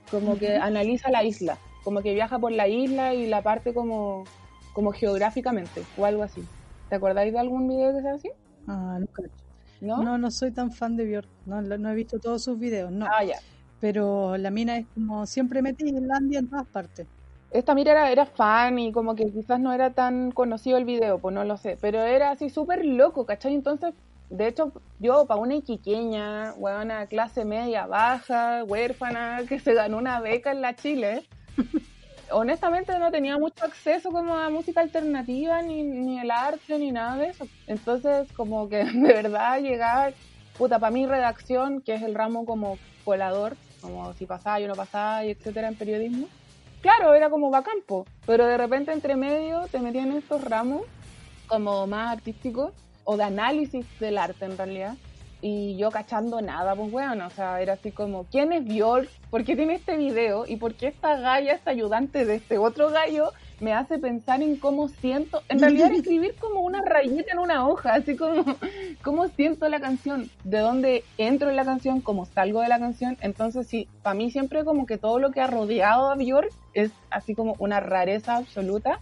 como 0.09 0.37
que 0.37 0.57
analiza 0.57 1.09
la 1.09 1.23
isla, 1.23 1.57
como 1.85 2.01
que 2.01 2.13
viaja 2.13 2.37
por 2.37 2.51
la 2.51 2.67
isla 2.67 3.13
y 3.13 3.27
la 3.27 3.41
parte 3.41 3.73
como, 3.73 4.25
como 4.73 4.91
geográficamente 4.91 5.83
o 5.97 6.03
algo 6.03 6.23
así. 6.23 6.43
¿Te 6.91 6.97
acordáis 6.97 7.31
de 7.31 7.39
algún 7.39 7.69
video 7.69 7.95
que 7.95 8.01
sea 8.01 8.13
así? 8.13 8.29
Ah, 8.67 8.99
no 8.99 10.03
¿No? 10.03 10.17
No, 10.17 10.29
soy 10.29 10.51
tan 10.51 10.71
fan 10.71 10.97
de 10.97 11.05
Björk, 11.05 11.29
no, 11.45 11.61
no 11.61 11.89
he 11.89 11.95
visto 11.95 12.19
todos 12.19 12.43
sus 12.43 12.59
videos, 12.59 12.91
no. 12.91 13.07
Ah, 13.09 13.23
ya. 13.23 13.39
Pero 13.79 14.37
la 14.37 14.51
mina 14.51 14.77
es 14.77 14.85
como 14.93 15.25
siempre 15.25 15.61
metí 15.61 15.85
Islandia 15.85 16.39
en 16.39 16.49
todas 16.49 16.67
partes 16.67 17.07
esta 17.51 17.75
mira 17.75 17.91
era, 17.91 18.11
era 18.11 18.25
fan 18.25 18.79
y 18.79 18.91
como 18.91 19.15
que 19.15 19.29
quizás 19.31 19.59
no 19.59 19.73
era 19.73 19.91
tan 19.91 20.31
conocido 20.31 20.77
el 20.77 20.85
video, 20.85 21.19
pues 21.19 21.35
no 21.35 21.43
lo 21.43 21.57
sé, 21.57 21.77
pero 21.79 22.01
era 22.01 22.31
así 22.31 22.49
súper 22.49 22.85
loco, 22.85 23.25
¿cachai? 23.25 23.53
Entonces, 23.53 23.93
de 24.29 24.47
hecho, 24.47 24.71
yo 24.99 25.25
para 25.25 25.41
una 25.41 25.55
iquiqueña, 25.55 26.53
una 26.57 27.07
clase 27.07 27.43
media 27.43 27.87
baja, 27.87 28.63
huérfana, 28.63 29.41
que 29.47 29.59
se 29.59 29.73
ganó 29.73 29.97
una 29.97 30.21
beca 30.21 30.51
en 30.51 30.61
la 30.61 30.75
Chile, 30.75 31.27
honestamente 32.31 32.97
no 32.99 33.11
tenía 33.11 33.37
mucho 33.37 33.63
acceso 33.63 34.11
como 34.11 34.35
a 34.35 34.49
música 34.49 34.81
alternativa, 34.81 35.61
ni, 35.61 35.83
ni 35.83 36.19
el 36.19 36.31
arte, 36.31 36.77
ni 36.77 36.91
nada 36.91 37.17
de 37.17 37.27
eso. 37.27 37.47
Entonces, 37.67 38.31
como 38.33 38.69
que 38.69 38.83
de 38.85 39.13
verdad 39.13 39.59
llegaba, 39.59 40.11
puta, 40.57 40.79
para 40.79 40.91
mi 40.91 41.05
redacción, 41.05 41.81
que 41.81 41.95
es 41.95 42.03
el 42.03 42.15
ramo 42.15 42.45
como 42.45 42.77
colador, 43.03 43.57
como 43.81 44.13
si 44.13 44.25
pasaba, 44.25 44.59
yo 44.59 44.67
no 44.67 44.75
pasaba, 44.75 45.25
y 45.25 45.31
etcétera, 45.31 45.67
en 45.67 45.75
periodismo, 45.75 46.27
claro, 46.81 47.13
era 47.13 47.29
como 47.29 47.49
bacampo, 47.49 48.05
pero 48.25 48.45
de 48.45 48.57
repente 48.57 48.91
entre 48.91 49.15
medio 49.15 49.67
te 49.71 49.79
metían 49.79 50.11
estos 50.11 50.41
ramos 50.43 50.81
como 51.47 51.87
más 51.87 52.17
artísticos 52.17 52.71
o 53.03 53.17
de 53.17 53.23
análisis 53.23 53.85
del 53.99 54.17
arte 54.17 54.45
en 54.45 54.57
realidad. 54.57 54.95
Y 55.41 55.75
yo 55.75 55.89
cachando 55.89 56.39
nada, 56.39 56.75
pues 56.75 56.91
bueno, 56.91 57.25
o 57.25 57.29
sea, 57.31 57.61
era 57.61 57.73
así 57.73 57.91
como, 57.91 58.25
¿quién 58.25 58.53
es 58.53 58.63
Björk? 58.63 59.09
¿Por 59.31 59.43
qué 59.43 59.55
tiene 59.55 59.75
este 59.75 59.97
video? 59.97 60.45
¿Y 60.47 60.57
por 60.57 60.75
qué 60.75 60.87
esta 60.87 61.17
galla, 61.17 61.53
esta 61.53 61.71
ayudante 61.71 62.25
de 62.25 62.35
este 62.35 62.59
otro 62.59 62.91
gallo, 62.91 63.31
me 63.59 63.73
hace 63.73 63.99
pensar 63.99 64.41
en 64.41 64.57
cómo 64.57 64.87
siento, 64.87 65.41
en 65.49 65.59
realidad 65.59 65.91
escribir 65.93 66.35
como 66.39 66.61
una 66.61 66.81
rayita 66.83 67.31
en 67.31 67.39
una 67.39 67.67
hoja, 67.67 67.93
así 67.93 68.15
como 68.15 68.43
cómo 69.03 69.27
siento 69.29 69.67
la 69.69 69.79
canción, 69.79 70.29
de 70.43 70.59
dónde 70.59 71.03
entro 71.17 71.49
en 71.49 71.55
la 71.55 71.65
canción, 71.65 72.01
cómo 72.01 72.25
salgo 72.25 72.61
de 72.61 72.67
la 72.67 72.79
canción. 72.79 73.17
Entonces, 73.21 73.67
sí, 73.67 73.87
para 74.03 74.15
mí 74.15 74.31
siempre 74.31 74.63
como 74.63 74.85
que 74.85 74.97
todo 74.97 75.19
lo 75.19 75.31
que 75.31 75.41
ha 75.41 75.47
rodeado 75.47 76.11
a 76.11 76.15
Björk 76.15 76.51
es 76.73 76.91
así 77.09 77.35
como 77.35 77.55
una 77.59 77.79
rareza 77.79 78.37
absoluta, 78.37 78.99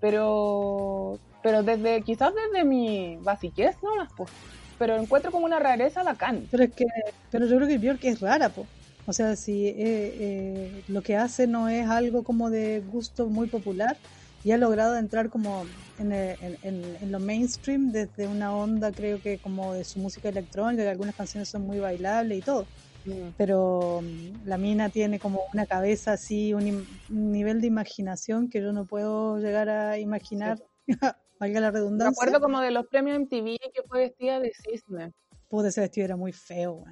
pero 0.00 1.18
pero 1.42 1.62
desde 1.62 2.02
quizás 2.02 2.32
desde 2.34 2.64
mi 2.64 3.18
basiquez 3.20 3.76
más, 3.80 4.12
pues 4.16 4.30
pero 4.78 4.96
encuentro 4.96 5.30
como 5.30 5.46
una 5.46 5.58
rareza 5.58 6.02
bacán. 6.02 6.46
Pero 6.50 6.64
es 6.64 6.72
que 6.72 6.84
pero 7.30 7.46
yo 7.46 7.56
creo 7.56 7.68
que 7.68 7.78
Björk 7.78 8.04
es 8.04 8.20
rara, 8.20 8.48
pues. 8.48 8.66
O 9.06 9.12
sea, 9.12 9.36
si 9.36 9.68
eh, 9.68 9.74
eh, 9.78 10.82
lo 10.88 11.02
que 11.02 11.16
hace 11.16 11.46
no 11.46 11.68
es 11.68 11.88
algo 11.88 12.24
como 12.24 12.50
de 12.50 12.80
gusto 12.80 13.26
muy 13.26 13.46
popular 13.46 13.96
y 14.42 14.50
ha 14.50 14.56
logrado 14.56 14.96
entrar 14.96 15.30
como 15.30 15.64
en, 15.98 16.12
en, 16.12 17.12
lo 17.12 17.20
mainstream 17.20 17.92
desde 17.92 18.26
una 18.26 18.54
onda, 18.54 18.90
creo 18.92 19.20
que 19.22 19.38
como 19.38 19.74
de 19.74 19.84
su 19.84 20.00
música 20.00 20.28
electrónica, 20.28 20.82
que 20.82 20.88
algunas 20.88 21.14
canciones 21.14 21.48
son 21.48 21.62
muy 21.62 21.78
bailables 21.78 22.38
y 22.38 22.42
todo. 22.42 22.66
Mm. 23.04 23.30
Pero 23.36 24.02
mm, 24.02 24.46
la 24.46 24.58
mina 24.58 24.88
tiene 24.88 25.18
como 25.18 25.40
una 25.52 25.66
cabeza 25.66 26.12
así, 26.12 26.52
un, 26.52 26.86
nivel 27.08 27.60
de 27.60 27.68
imaginación 27.68 28.48
que 28.48 28.60
yo 28.60 28.72
no 28.72 28.84
puedo 28.86 29.38
llegar 29.38 29.68
a 29.68 29.98
imaginar. 29.98 30.58
Valga 31.38 31.60
la 31.60 31.70
redundancia. 31.70 32.10
Me 32.10 32.28
acuerdo 32.28 32.40
como 32.40 32.60
de 32.60 32.70
los 32.70 32.86
premios 32.86 33.18
MTV 33.18 33.58
que 33.72 33.82
fue 33.86 34.00
vestida 34.00 34.40
de 34.40 34.52
cisne. 34.52 35.12
Pude 35.48 35.68
ese 35.68 35.80
vestido 35.80 36.06
era 36.06 36.16
muy 36.16 36.32
feo, 36.32 36.84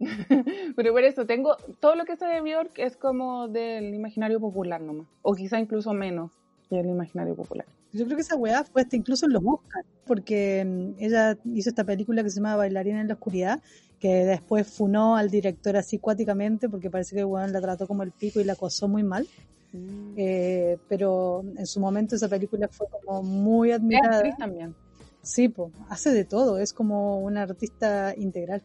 Pero 0.76 0.92
por 0.92 1.02
eso, 1.02 1.26
tengo 1.26 1.56
todo 1.80 1.96
lo 1.96 2.04
que 2.04 2.16
sé 2.16 2.26
de 2.26 2.40
Bjork 2.40 2.78
es 2.78 2.96
como 2.96 3.48
del 3.48 3.94
imaginario 3.94 4.38
popular 4.38 4.80
nomás. 4.80 5.08
O 5.22 5.34
quizá 5.34 5.58
incluso 5.58 5.92
menos 5.92 6.30
que 6.68 6.78
el 6.78 6.86
imaginario 6.86 7.34
popular. 7.34 7.66
Yo 7.92 8.04
creo 8.04 8.16
que 8.16 8.22
esa 8.22 8.36
weá 8.36 8.62
fue 8.64 8.82
hasta 8.82 8.96
incluso 8.96 9.26
en 9.26 9.32
los 9.32 9.42
Oscars, 9.44 9.86
porque 10.06 10.64
mm, 10.64 11.02
ella 11.02 11.38
hizo 11.54 11.70
esta 11.70 11.84
película 11.84 12.22
que 12.22 12.30
se 12.30 12.36
llama 12.36 12.56
Bailarina 12.56 13.00
en 13.00 13.08
la 13.08 13.14
Oscuridad, 13.14 13.62
que 13.98 14.24
después 14.24 14.68
funó 14.68 15.16
al 15.16 15.30
director 15.30 15.76
así 15.76 15.98
cuáticamente, 15.98 16.68
porque 16.68 16.90
parece 16.90 17.16
que 17.16 17.24
weón 17.24 17.52
la 17.52 17.60
trató 17.60 17.86
como 17.86 18.02
el 18.02 18.12
pico 18.12 18.40
y 18.40 18.44
la 18.44 18.52
acosó 18.52 18.88
muy 18.88 19.02
mal. 19.02 19.26
Mm. 19.72 20.14
Eh, 20.16 20.78
pero 20.88 21.44
en 21.56 21.66
su 21.66 21.80
momento 21.80 22.16
esa 22.16 22.28
película 22.28 22.68
fue 22.68 22.86
como 22.88 23.22
muy 23.22 23.72
admirada. 23.72 24.22
también. 24.36 24.74
Sí, 25.22 25.48
pues, 25.48 25.72
hace 25.88 26.10
de 26.10 26.24
todo, 26.24 26.58
es 26.58 26.72
como 26.72 27.20
una 27.20 27.42
artista 27.42 28.14
integral. 28.16 28.62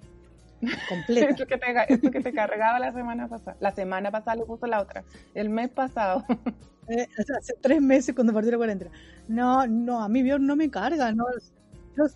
Completa. 0.89 1.29
eso, 1.29 1.45
que 1.45 1.57
te, 1.57 2.11
que 2.11 2.21
te 2.21 2.33
cargaba 2.33 2.79
la 2.79 2.93
semana 2.93 3.27
pasada. 3.27 3.57
La 3.59 3.71
semana 3.71 4.11
pasada 4.11 4.37
le 4.37 4.45
puso 4.45 4.65
la 4.67 4.81
otra. 4.81 5.03
El 5.33 5.49
mes 5.49 5.69
pasado. 5.69 6.23
Eh, 6.89 7.07
hace 7.17 7.53
tres 7.61 7.81
meses 7.81 8.13
cuando 8.13 8.33
partió 8.33 8.51
la 8.51 8.57
cuarentena. 8.57 8.91
No, 9.29 9.65
no, 9.67 10.03
a 10.03 10.09
mí 10.09 10.21
Bjorn 10.21 10.45
no 10.45 10.57
me 10.57 10.69
carga, 10.69 11.13
no. 11.13 11.23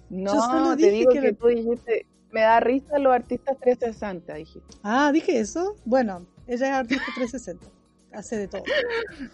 no, 0.10 0.75
te 0.75 0.91
digo 0.91 1.10
que, 1.12 1.32
tú 1.32 1.48
dijiste, 1.48 2.06
me 2.34 2.41
da 2.41 2.60
risa 2.60 3.00
los 3.00 3.13
artistas 3.13 3.58
360, 3.62 4.34
dijiste. 4.34 4.75
Ah, 4.84 5.10
dije 5.13 5.39
eso. 5.39 5.77
Bueno, 5.86 6.25
ella 6.48 6.67
es 6.67 6.74
artista 6.74 7.06
360. 7.15 7.77
Hace 8.18 8.36
de 8.36 8.48
todo. 8.48 8.64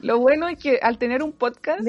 Lo 0.02 0.20
bueno 0.20 0.50
es 0.50 0.60
que 0.60 0.78
al 0.82 0.98
tener 0.98 1.24
un 1.24 1.32
podcast, 1.32 1.80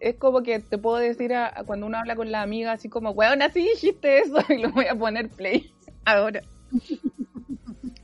es 0.00 0.16
como 0.16 0.42
que 0.42 0.58
te 0.58 0.76
puedo 0.76 0.96
decir 0.96 1.34
a, 1.34 1.62
cuando 1.64 1.86
uno 1.86 1.98
habla 1.98 2.16
con 2.16 2.32
la 2.32 2.42
amiga, 2.42 2.72
así 2.72 2.88
como, 2.88 3.10
weón, 3.10 3.42
así 3.42 3.60
dijiste 3.60 4.18
eso, 4.18 4.38
y 4.48 4.58
lo 4.58 4.72
voy 4.72 4.86
a 4.86 4.96
poner 4.96 5.28
play 5.28 5.72
ahora. 6.04 6.42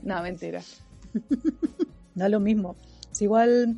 no, 0.02 0.22
mentira. 0.22 0.62
Da 2.14 2.28
lo 2.28 2.38
mismo. 2.38 2.76
Es 3.10 3.22
igual, 3.22 3.74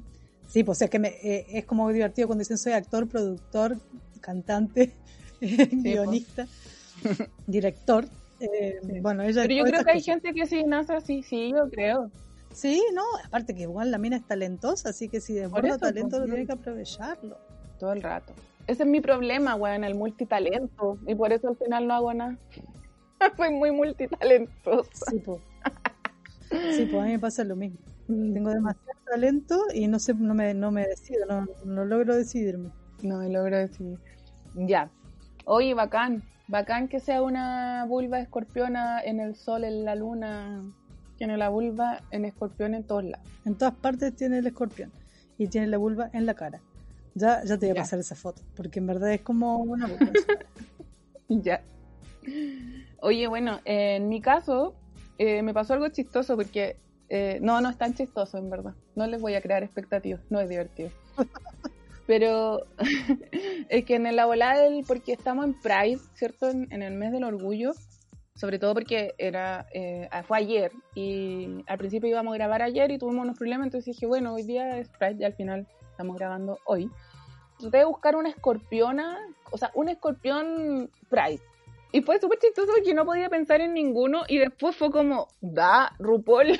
sí, 0.46 0.62
pues 0.62 0.82
es 0.82 0.90
que 0.90 0.98
me, 0.98 1.08
eh, 1.22 1.46
es 1.48 1.64
como 1.64 1.90
divertido 1.90 2.28
cuando 2.28 2.40
dicen 2.40 2.58
soy 2.58 2.74
actor, 2.74 3.08
productor, 3.08 3.78
cantante, 4.20 4.92
guionista, 5.40 6.46
director. 7.46 8.04
Eh, 8.40 8.78
bueno, 9.00 9.22
ella 9.22 9.40
Pero 9.40 9.54
yo 9.54 9.64
creo 9.64 9.84
que 9.84 9.90
hay 9.92 10.02
gente 10.02 10.34
que 10.34 10.44
sí 10.44 10.64
nace 10.64 10.92
así, 10.92 11.22
sí, 11.22 11.50
yo 11.50 11.70
creo. 11.70 12.10
Sí, 12.52 12.82
no, 12.94 13.02
aparte 13.24 13.54
que 13.54 13.62
igual 13.62 13.90
la 13.90 13.98
mina 13.98 14.16
es 14.16 14.26
talentosa, 14.26 14.90
así 14.90 15.08
que 15.08 15.20
si 15.20 15.34
desborda 15.34 15.78
talento 15.78 16.18
pues, 16.18 16.28
lo 16.28 16.34
tiene 16.34 16.46
que 16.46 16.52
aprovecharlo. 16.52 17.38
Todo 17.78 17.92
el 17.92 18.02
rato. 18.02 18.32
Ese 18.66 18.82
es 18.82 18.88
mi 18.88 19.00
problema, 19.00 19.54
weón, 19.54 19.84
el 19.84 19.94
multitalento. 19.94 20.98
Y 21.06 21.14
por 21.14 21.32
eso 21.32 21.48
al 21.48 21.56
final 21.56 21.86
no 21.86 21.94
hago 21.94 22.14
nada. 22.14 22.36
Soy 23.36 23.50
muy 23.50 23.70
multitalentosa. 23.70 25.10
Sí, 25.10 25.18
pues. 25.18 25.40
Sí, 26.76 26.86
pues 26.90 27.02
a 27.02 27.06
mí 27.06 27.12
me 27.12 27.18
pasa 27.18 27.44
lo 27.44 27.56
mismo. 27.56 27.78
Tengo 28.06 28.50
demasiado 28.50 28.98
talento 29.08 29.56
y 29.72 29.86
no 29.86 30.00
sé, 30.00 30.14
no 30.14 30.34
me, 30.34 30.52
no 30.52 30.72
me 30.72 30.86
decido, 30.86 31.26
no, 31.26 31.46
no 31.64 31.84
logro 31.84 32.16
decidirme. 32.16 32.70
No 33.02 33.18
me 33.18 33.28
logro 33.28 33.56
decidir. 33.56 33.98
Ya. 34.54 34.90
Oye, 35.44 35.74
bacán. 35.74 36.22
Bacán 36.48 36.88
que 36.88 36.98
sea 36.98 37.22
una 37.22 37.84
vulva 37.86 38.18
escorpiona 38.18 39.00
en 39.00 39.20
el 39.20 39.36
sol, 39.36 39.62
en 39.62 39.84
la 39.84 39.94
luna. 39.94 40.64
Tiene 41.20 41.36
la 41.36 41.50
vulva 41.50 42.00
en 42.12 42.24
escorpión 42.24 42.74
en 42.74 42.82
todos 42.82 43.04
lados. 43.04 43.28
En 43.44 43.54
todas 43.54 43.74
partes 43.74 44.16
tiene 44.16 44.38
el 44.38 44.46
escorpión. 44.46 44.90
Y 45.36 45.48
tiene 45.48 45.66
la 45.66 45.76
vulva 45.76 46.08
en 46.14 46.24
la 46.24 46.32
cara. 46.32 46.62
Ya, 47.14 47.44
ya 47.44 47.58
te 47.58 47.66
voy 47.66 47.76
a 47.76 47.82
pasar 47.82 47.98
esa 47.98 48.14
foto, 48.14 48.40
porque 48.56 48.78
en 48.78 48.86
verdad 48.86 49.12
es 49.12 49.20
como 49.20 49.58
una 49.58 49.86
vulva. 49.98 50.12
ya. 51.28 51.62
Oye, 53.02 53.26
bueno, 53.26 53.60
en 53.66 54.08
mi 54.08 54.22
caso 54.22 54.74
eh, 55.18 55.42
me 55.42 55.52
pasó 55.52 55.74
algo 55.74 55.90
chistoso 55.90 56.36
porque 56.36 56.78
eh, 57.10 57.38
no, 57.42 57.60
no 57.60 57.68
es 57.68 57.76
tan 57.76 57.92
chistoso 57.92 58.38
en 58.38 58.48
verdad. 58.48 58.72
No 58.94 59.06
les 59.06 59.20
voy 59.20 59.34
a 59.34 59.42
crear 59.42 59.62
expectativas, 59.62 60.22
no 60.30 60.40
es 60.40 60.48
divertido. 60.48 60.88
Pero 62.06 62.64
es 63.68 63.84
que 63.84 63.96
en 63.96 64.16
la 64.16 64.24
volada 64.24 64.62
del, 64.62 64.84
porque 64.86 65.12
estamos 65.12 65.44
en 65.44 65.52
Pride, 65.60 66.00
¿cierto? 66.14 66.48
En, 66.48 66.82
el 66.82 66.94
mes 66.94 67.12
del 67.12 67.24
orgullo, 67.24 67.74
sobre 68.40 68.58
todo 68.58 68.72
porque 68.72 69.14
era 69.18 69.66
eh, 69.74 70.08
fue 70.26 70.38
ayer 70.38 70.72
y 70.94 71.62
al 71.66 71.76
principio 71.76 72.08
íbamos 72.08 72.32
a 72.32 72.38
grabar 72.38 72.62
ayer 72.62 72.90
y 72.90 72.96
tuvimos 72.96 73.24
unos 73.24 73.36
problemas, 73.36 73.66
entonces 73.66 73.94
dije, 73.94 74.06
bueno, 74.06 74.32
hoy 74.32 74.44
día 74.44 74.78
es 74.78 74.88
Pride 74.88 75.16
y 75.20 75.24
al 75.24 75.34
final 75.34 75.66
estamos 75.90 76.16
grabando 76.16 76.58
hoy. 76.64 76.90
Traté 77.58 77.78
de 77.78 77.84
buscar 77.84 78.16
una 78.16 78.30
escorpiona, 78.30 79.18
o 79.50 79.58
sea, 79.58 79.70
un 79.74 79.90
escorpión 79.90 80.90
Pride 81.10 81.42
y 81.92 82.00
fue 82.00 82.18
súper 82.18 82.38
chistoso 82.38 82.72
porque 82.74 82.94
no 82.94 83.04
podía 83.04 83.28
pensar 83.28 83.60
en 83.60 83.74
ninguno 83.74 84.22
y 84.26 84.38
después 84.38 84.74
fue 84.74 84.90
como, 84.90 85.28
da, 85.42 85.92
RuPaul. 85.98 86.58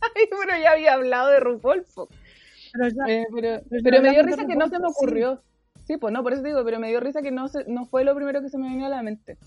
pero 0.14 0.62
ya 0.62 0.72
había 0.72 0.92
hablado 0.92 1.30
de 1.30 1.40
RuPaul. 1.40 1.86
Pero, 2.74 3.06
eh, 3.08 3.62
pero, 3.82 4.02
me 4.02 4.10
dio 4.10 4.22
risa 4.22 4.46
que 4.46 4.56
no 4.56 4.68
se 4.68 4.78
me 4.78 4.88
ocurrió. 4.88 5.40
Sí, 5.86 5.96
pues 5.96 6.12
no, 6.12 6.22
por 6.22 6.34
eso 6.34 6.42
digo, 6.42 6.62
pero 6.62 6.78
me 6.78 6.88
dio 6.88 7.00
risa 7.00 7.22
que 7.22 7.30
no, 7.30 7.48
se, 7.48 7.64
no 7.68 7.86
fue 7.86 8.04
lo 8.04 8.14
primero 8.14 8.42
que 8.42 8.50
se 8.50 8.58
me 8.58 8.68
vino 8.68 8.84
a 8.84 8.90
la 8.90 9.02
mente. 9.02 9.38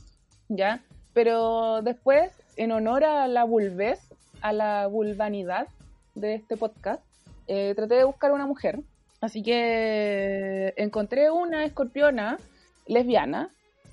¿Ya? 0.47 0.81
Pero 1.13 1.81
después, 1.81 2.31
en 2.55 2.71
honor 2.71 3.03
a 3.03 3.27
la 3.27 3.43
vulvez, 3.43 3.99
a 4.41 4.53
la 4.53 4.87
vulvanidad 4.87 5.67
de 6.15 6.35
este 6.35 6.57
podcast, 6.57 7.03
eh, 7.47 7.73
traté 7.75 7.95
de 7.95 8.03
buscar 8.03 8.31
una 8.31 8.45
mujer. 8.45 8.79
Así 9.21 9.43
que 9.43 10.73
encontré 10.77 11.29
una 11.29 11.65
escorpiona 11.65 12.37
lesbiana 12.87 13.49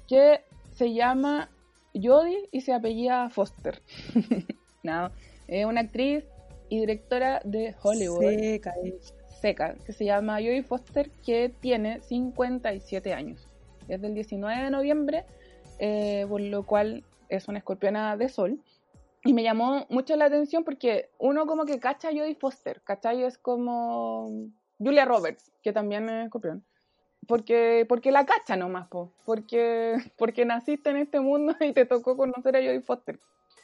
que 0.09 0.41
se 0.75 0.93
llama 0.93 1.49
Jodie 1.95 2.49
y 2.53 2.61
se 2.61 2.73
apellida 2.73 3.29
Foster. 3.31 3.81
no, 4.83 5.11
es 5.49 5.65
una 5.65 5.81
actriz 5.81 6.25
y 6.69 6.81
directora 6.81 7.41
de 7.45 7.75
Hollywood. 7.83 8.21
Seca, 8.21 8.75
Seca, 9.41 9.75
que 9.85 9.93
se 9.93 10.05
llama 10.05 10.35
Jodie 10.35 10.63
Foster, 10.63 11.11
que 11.25 11.49
tiene 11.61 12.01
57 12.01 13.13
años. 13.13 13.49
Es 13.89 14.01
del 14.01 14.15
19 14.15 14.65
de 14.65 14.71
noviembre, 14.71 15.25
eh, 15.79 16.27
por 16.29 16.41
lo 16.41 16.65
cual 16.65 17.05
es 17.29 17.49
una 17.49 17.59
escorpiona 17.59 18.17
de 18.17 18.29
sol. 18.29 18.61
Y 19.25 19.35
me 19.35 19.43
llamó 19.43 19.87
mucho 19.89 20.15
la 20.17 20.27
atención 20.27 20.63
porque 20.63 21.11
uno 21.19 21.47
como 21.47 21.65
que 21.65 21.81
cacha 21.81 22.09
a 22.09 22.13
Jodie 22.13 22.37
Foster, 22.37 22.81
¿cachai? 22.83 23.25
Es 23.25 23.39
como 23.39 24.31
Julia 24.79 25.05
Roberts, 25.05 25.53
que 25.63 25.73
también 25.73 26.09
es 26.09 26.27
escorpión. 26.27 26.65
Porque, 27.27 27.85
porque 27.89 28.13
la 28.13 28.25
cacha 28.25 28.57
nomás, 28.57 28.87
po. 28.89 29.13
Porque, 29.25 29.97
porque 30.17 30.45
naciste 30.45 30.91
en 30.91 30.99
este 30.99 31.21
mundo 31.21 31.55
y 31.61 31.73
te 31.73 31.87
tocó 31.87 32.17
conocer 32.17 32.57
a 32.57 32.61
Jodie 32.61 32.83
Foster. 32.83 33.19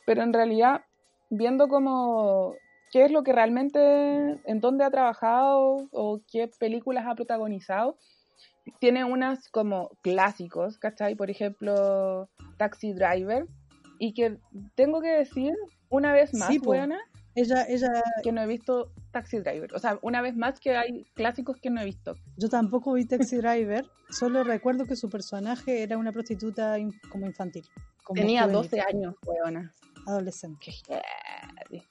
Pero 0.05 0.23
en 0.23 0.33
realidad, 0.33 0.83
viendo 1.31 1.69
como 1.69 2.57
qué 2.91 3.05
es 3.05 3.13
lo 3.13 3.23
que 3.23 3.33
realmente, 3.33 4.41
en 4.45 4.61
dónde 4.61 4.85
ha 4.85 4.91
trabajado 4.91 5.89
o 5.93 6.21
qué 6.31 6.51
películas 6.59 7.07
ha 7.07 7.15
protagonizado, 7.15 7.97
tiene 8.79 9.05
unas 9.05 9.49
como 9.49 9.91
clásicos, 10.03 10.79
¿cachai? 10.79 11.15
Por 11.15 11.31
ejemplo, 11.31 12.29
Taxi 12.57 12.93
Driver, 12.93 13.47
y 13.99 14.15
que 14.15 14.39
tengo 14.75 15.01
que 15.01 15.11
decir 15.11 15.55
una 15.89 16.13
vez 16.13 16.35
más, 16.35 16.57
buena, 16.59 16.99
ella, 17.35 17.65
ella... 17.69 18.03
que 18.23 18.33
no 18.33 18.43
he 18.43 18.47
visto 18.47 18.93
Taxi 19.11 19.39
Driver. 19.39 19.73
O 19.75 19.79
sea, 19.79 19.99
una 20.03 20.21
vez 20.21 20.37
más 20.37 20.59
que 20.59 20.77
hay 20.77 21.05
clásicos 21.15 21.59
que 21.61 21.71
no 21.71 21.81
he 21.81 21.85
visto. 21.85 22.17
Yo 22.37 22.49
tampoco 22.49 22.95
vi 22.95 23.05
Taxi 23.05 23.37
Driver, 23.37 23.87
solo 24.11 24.45
recuerdo 24.45 24.87
que 24.87 24.97
su 24.97 25.09
personaje 25.09 25.83
era 25.83 25.99
una 25.99 26.13
prostituta 26.13 26.77
como 27.11 27.27
infantil. 27.27 27.65
tenía 28.15 28.47
12 28.47 28.81
años, 28.81 29.15
weona. 29.25 29.73
Adolescente. 30.07 30.73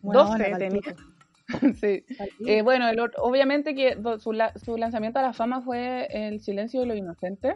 12 0.01 0.55
tenía. 0.57 0.95
sí. 1.79 2.05
Eh, 2.45 2.61
bueno, 2.61 2.85
obviamente 3.17 3.75
que 3.75 3.97
su, 4.19 4.37
su 4.63 4.77
lanzamiento 4.77 5.19
a 5.19 5.23
la 5.23 5.33
fama 5.33 5.61
fue 5.61 6.07
El 6.09 6.39
silencio 6.41 6.81
de 6.81 6.85
los 6.87 6.97
inocentes. 6.97 7.55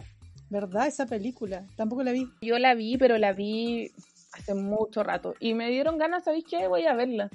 ¿Verdad? 0.50 0.88
Esa 0.88 1.06
película. 1.06 1.66
Tampoco 1.75 2.04
la 2.04 2.12
vi. 2.12 2.28
Yo 2.42 2.60
la 2.60 2.75
vi, 2.75 2.98
pero 2.98 3.18
la 3.18 3.34
vi 3.34 3.92
hace 4.34 4.54
mucho 4.54 5.04
rato. 5.04 5.34
Y 5.40 5.54
me 5.54 5.70
dieron 5.70 5.98
ganas, 5.98 6.24
¿sabéis 6.24 6.46
qué? 6.50 6.68
Voy 6.68 6.86
a 6.86 6.94
verla. 6.94 7.30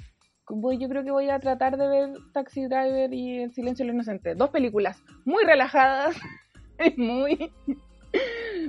Voy, 0.47 0.77
yo 0.77 0.89
creo 0.89 1.03
que 1.03 1.11
voy 1.11 1.29
a 1.29 1.39
tratar 1.39 1.77
de 1.77 1.87
ver 1.87 2.09
Taxi 2.33 2.65
Driver 2.65 3.13
y 3.13 3.39
El 3.39 3.53
Silencio 3.53 3.83
de 3.83 3.87
los 3.87 3.95
Inocentes. 3.95 4.37
Dos 4.37 4.49
películas 4.49 5.01
muy 5.23 5.43
relajadas, 5.43 6.15
muy, 6.97 7.51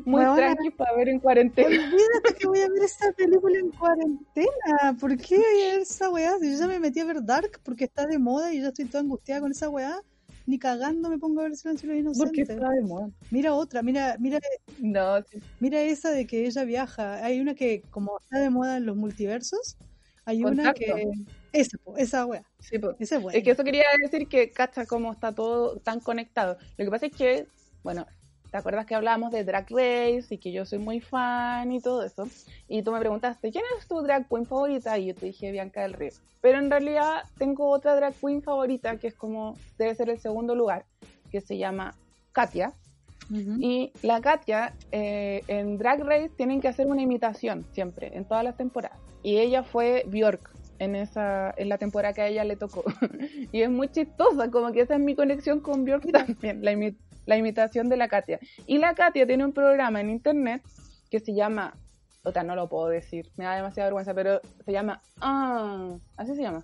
muy 0.04 0.25
tranqui 0.37 0.71
para 0.71 0.94
ver 0.97 1.09
en 1.09 1.21
cuarentena. 1.21 1.68
Olvídate 1.68 2.35
que 2.38 2.47
voy 2.47 2.61
a 2.61 2.68
ver 2.68 2.82
esa 2.82 3.12
película 3.12 3.59
en 3.59 3.71
cuarentena. 3.71 4.97
¿Por 5.00 5.16
qué 5.16 5.76
esa 5.76 6.11
weá? 6.11 6.38
Si 6.38 6.52
yo 6.52 6.59
ya 6.59 6.66
me 6.66 6.78
metí 6.78 7.00
a 7.00 7.04
ver 7.04 7.25
Dark 7.25 7.61
porque 7.64 7.85
está 7.85 8.06
de 8.06 8.18
moda 8.18 8.52
y 8.52 8.61
ya 8.61 8.68
estoy 8.68 8.87
toda 8.87 9.00
angustiada 9.00 9.40
con 9.40 9.52
esa 9.52 9.68
weá. 9.68 10.00
Ni 10.44 10.59
cagando 10.59 11.09
me 11.09 11.18
pongo 11.18 11.40
a 11.40 11.44
ver 11.44 11.56
Silencio 11.56 11.88
de 11.88 11.94
los 11.94 12.02
Inocentes. 12.02 12.28
Porque 12.28 12.42
está 12.42 12.68
de 12.68 12.82
moda. 12.82 13.11
Mira 13.30 13.54
otra, 13.54 13.82
mira, 13.82 14.16
mira. 14.18 14.40
No, 14.80 15.23
Mira 15.61 15.80
esa 15.82 16.11
de 16.11 16.26
que 16.26 16.47
ella 16.47 16.64
viaja. 16.64 17.25
Hay 17.25 17.40
una 17.40 17.54
que, 17.54 17.82
como 17.90 18.18
está 18.21 18.40
de 18.40 18.50
moda 18.50 18.76
en 18.76 18.87
los 18.87 18.97
multiversos, 18.97 19.76
hay 20.25 20.44
una 20.44 20.73
que. 20.75 21.11
Esa, 21.52 21.76
esa 21.99 22.26
wea. 22.26 22.42
Sí, 22.61 22.76
es, 22.99 23.12
es 23.12 23.44
que 23.44 23.50
eso 23.50 23.62
quería 23.62 23.85
decir 24.02 24.26
que 24.26 24.50
cacha 24.50 24.87
cómo 24.87 25.12
está 25.12 25.32
todo 25.32 25.76
tan 25.76 26.00
conectado. 26.00 26.57
Lo 26.79 26.85
que 26.87 26.90
pasa 26.90 27.07
es 27.07 27.12
que, 27.12 27.46
bueno, 27.83 28.07
¿te 28.52 28.58
acuerdas 28.58 28.84
que 28.84 28.94
hablábamos 28.94 29.32
de 29.32 29.44
Drag 29.44 29.66
Race 29.70 30.26
y 30.28 30.36
que 30.36 30.52
yo 30.52 30.66
soy 30.66 30.78
muy 30.78 31.00
fan 31.00 31.72
y 31.72 31.80
todo 31.80 32.04
eso? 32.04 32.28
Y 32.68 32.82
tú 32.82 32.92
me 32.92 33.00
preguntaste, 33.00 33.50
¿quién 33.50 33.64
es 33.78 33.88
tu 33.88 34.02
drag 34.02 34.28
queen 34.28 34.44
favorita? 34.44 34.98
Y 34.98 35.06
yo 35.06 35.14
te 35.14 35.26
dije 35.26 35.50
Bianca 35.50 35.80
del 35.80 35.94
Río. 35.94 36.12
Pero 36.42 36.58
en 36.58 36.70
realidad 36.70 37.22
tengo 37.38 37.70
otra 37.70 37.96
drag 37.96 38.12
queen 38.12 38.42
favorita 38.42 38.98
que 38.98 39.08
es 39.08 39.14
como, 39.14 39.56
debe 39.78 39.94
ser 39.94 40.10
el 40.10 40.20
segundo 40.20 40.54
lugar, 40.54 40.84
que 41.30 41.40
se 41.40 41.56
llama 41.56 41.94
Katia. 42.32 42.74
Y 43.60 43.92
la 44.02 44.20
Katia 44.20 44.74
eh, 44.90 45.42
en 45.46 45.78
Drag 45.78 46.00
Race 46.00 46.28
tienen 46.36 46.60
que 46.60 46.68
hacer 46.68 46.86
una 46.86 47.00
imitación 47.00 47.64
siempre, 47.72 48.14
en 48.14 48.26
todas 48.26 48.44
las 48.44 48.58
temporadas. 48.58 48.98
Y 49.22 49.38
ella 49.38 49.62
fue 49.62 50.04
Bjork 50.06 50.50
en 50.78 50.96
esa 50.96 51.54
en 51.56 51.70
la 51.70 51.78
temporada 51.78 52.12
que 52.12 52.20
a 52.20 52.28
ella 52.28 52.44
le 52.44 52.56
tocó. 52.56 52.84
y 53.52 53.62
es 53.62 53.70
muy 53.70 53.88
chistosa, 53.88 54.50
como 54.50 54.70
que 54.72 54.82
esa 54.82 54.96
es 54.96 55.00
mi 55.00 55.14
conexión 55.14 55.60
con 55.60 55.86
Björk 55.86 56.12
también, 56.12 56.62
la, 56.62 56.72
la 57.26 57.37
imitación 57.37 57.88
de 57.88 57.96
la 57.96 58.08
Katia. 58.08 58.38
Y 58.66 58.78
la 58.78 58.94
Katia 58.94 59.26
tiene 59.26 59.44
un 59.44 59.52
programa 59.52 60.00
en 60.00 60.11
internet 60.11 60.62
que 61.11 61.20
se 61.20 61.35
llama, 61.35 61.74
otra 62.22 62.42
no 62.42 62.56
lo 62.56 62.68
puedo 62.68 62.88
decir, 62.88 63.30
me 63.37 63.44
da 63.44 63.56
demasiada 63.56 63.88
vergüenza, 63.88 64.14
pero 64.14 64.40
se 64.64 64.72
llama, 64.72 65.02
ah, 65.20 65.96
así 66.16 66.35
se 66.35 66.42
llama, 66.42 66.62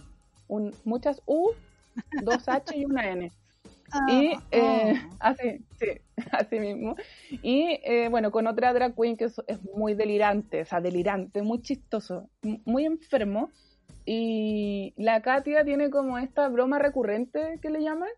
un, 0.49 0.75
muchas 0.85 1.23
U, 1.27 1.53
dos 2.23 2.49
H 2.49 2.77
y 2.77 2.85
una 2.85 3.11
N. 3.11 3.33
y 4.09 4.33
ah, 4.35 4.43
eh, 4.51 4.95
ah. 5.21 5.31
así, 5.31 5.65
sí, 5.79 5.87
así 6.33 6.61
mismo. 6.61 6.97
Y 7.43 7.81
eh, 7.85 8.09
bueno, 8.09 8.31
con 8.31 8.47
otra 8.47 8.73
drag 8.73 8.95
queen 8.95 9.17
que 9.17 9.25
es, 9.25 9.41
es, 9.47 9.59
muy 9.75 9.95
delirante, 9.95 10.63
o 10.63 10.65
sea, 10.65 10.81
delirante, 10.81 11.43
muy 11.43 11.61
chistoso, 11.63 12.29
muy 12.65 12.85
enfermo, 12.87 13.51
y 14.11 14.95
la 14.97 15.21
Katia 15.21 15.65
tiene 15.65 15.91
como 15.91 16.17
esta 16.17 16.49
broma 16.49 16.79
recurrente 16.79 17.59
que 17.61 17.69
le 17.69 17.83
llaman, 17.83 18.09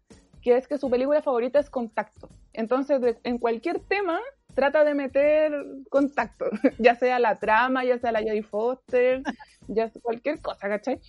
que 0.42 0.56
es 0.56 0.66
que 0.66 0.78
su 0.78 0.90
película 0.90 1.22
favorita 1.22 1.58
es 1.58 1.70
Contacto. 1.70 2.28
Entonces, 2.52 3.16
en 3.24 3.38
cualquier 3.38 3.80
tema 3.80 4.20
trata 4.54 4.84
de 4.84 4.94
meter 4.94 5.52
contacto, 5.88 6.46
ya 6.78 6.94
sea 6.96 7.18
la 7.18 7.36
trama, 7.36 7.84
ya 7.84 7.98
sea 7.98 8.12
la 8.12 8.20
Jodie 8.20 8.42
Foster, 8.42 9.22
ya 9.68 9.88
sea 9.88 10.02
cualquier 10.02 10.40
cosa, 10.40 10.68
¿cachai? 10.68 11.00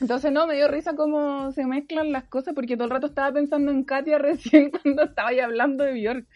Entonces, 0.00 0.32
no, 0.32 0.46
me 0.46 0.54
dio 0.54 0.68
risa 0.68 0.94
cómo 0.94 1.52
se 1.52 1.66
mezclan 1.66 2.12
las 2.12 2.24
cosas, 2.24 2.54
porque 2.54 2.76
todo 2.76 2.84
el 2.84 2.90
rato 2.90 3.06
estaba 3.06 3.32
pensando 3.32 3.70
en 3.70 3.84
Katia 3.84 4.18
recién 4.18 4.70
cuando 4.70 5.04
estaba 5.04 5.28
ahí 5.28 5.40
hablando 5.40 5.84
de 5.84 5.92
Björk. 5.92 6.26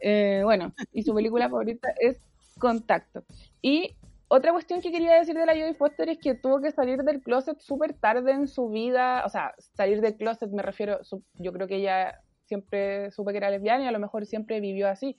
Eh, 0.00 0.40
bueno, 0.44 0.74
y 0.92 1.02
su 1.02 1.14
película 1.14 1.48
favorita 1.48 1.88
es 2.00 2.18
Contacto. 2.58 3.24
Y 3.62 3.96
otra 4.28 4.52
cuestión 4.52 4.80
que 4.80 4.90
quería 4.90 5.14
decir 5.14 5.34
de 5.34 5.46
la 5.46 5.52
Jodie 5.52 5.74
Foster 5.74 6.08
es 6.08 6.18
que 6.18 6.34
tuvo 6.34 6.60
que 6.60 6.72
salir 6.72 7.02
del 7.02 7.22
closet 7.22 7.58
súper 7.60 7.94
tarde 7.94 8.32
en 8.32 8.48
su 8.48 8.68
vida, 8.68 9.22
o 9.24 9.28
sea, 9.28 9.54
salir 9.58 10.00
del 10.00 10.16
closet 10.16 10.50
me 10.50 10.62
refiero, 10.62 11.00
yo 11.34 11.52
creo 11.52 11.66
que 11.66 11.76
ella 11.76 12.20
siempre 12.46 13.10
supe 13.10 13.32
que 13.32 13.38
era 13.38 13.50
lesbiana 13.50 13.84
y 13.84 13.86
a 13.86 13.92
lo 13.92 13.98
mejor 13.98 14.26
siempre 14.26 14.60
vivió 14.60 14.88
así. 14.88 15.16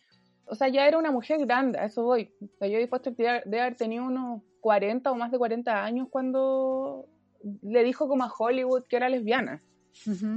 O 0.48 0.56
sea, 0.56 0.68
ya 0.68 0.88
era 0.88 0.98
una 0.98 1.12
mujer 1.12 1.44
grande, 1.46 1.80
a 1.80 1.86
eso 1.86 2.04
voy. 2.04 2.32
La 2.60 2.68
Jodie 2.68 2.88
Foster 2.88 3.14
debe 3.16 3.62
haber 3.62 3.76
tenido 3.76 4.06
unos 4.06 4.42
40 4.62 5.12
o 5.12 5.16
más 5.16 5.32
de 5.32 5.38
40 5.38 5.84
años 5.84 6.08
cuando 6.10 7.08
le 7.62 7.84
dijo 7.84 8.08
como 8.08 8.24
a 8.24 8.34
Hollywood 8.36 8.84
que 8.88 8.96
era 8.96 9.10
lesbiana. 9.10 9.62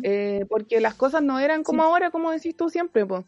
Eh, 0.02 0.46
porque 0.48 0.80
las 0.80 0.94
cosas 0.94 1.22
no 1.22 1.38
eran 1.40 1.62
como 1.64 1.82
ahora, 1.82 2.10
como 2.10 2.30
decís 2.30 2.56
tú 2.56 2.70
siempre, 2.70 3.04
pues. 3.04 3.24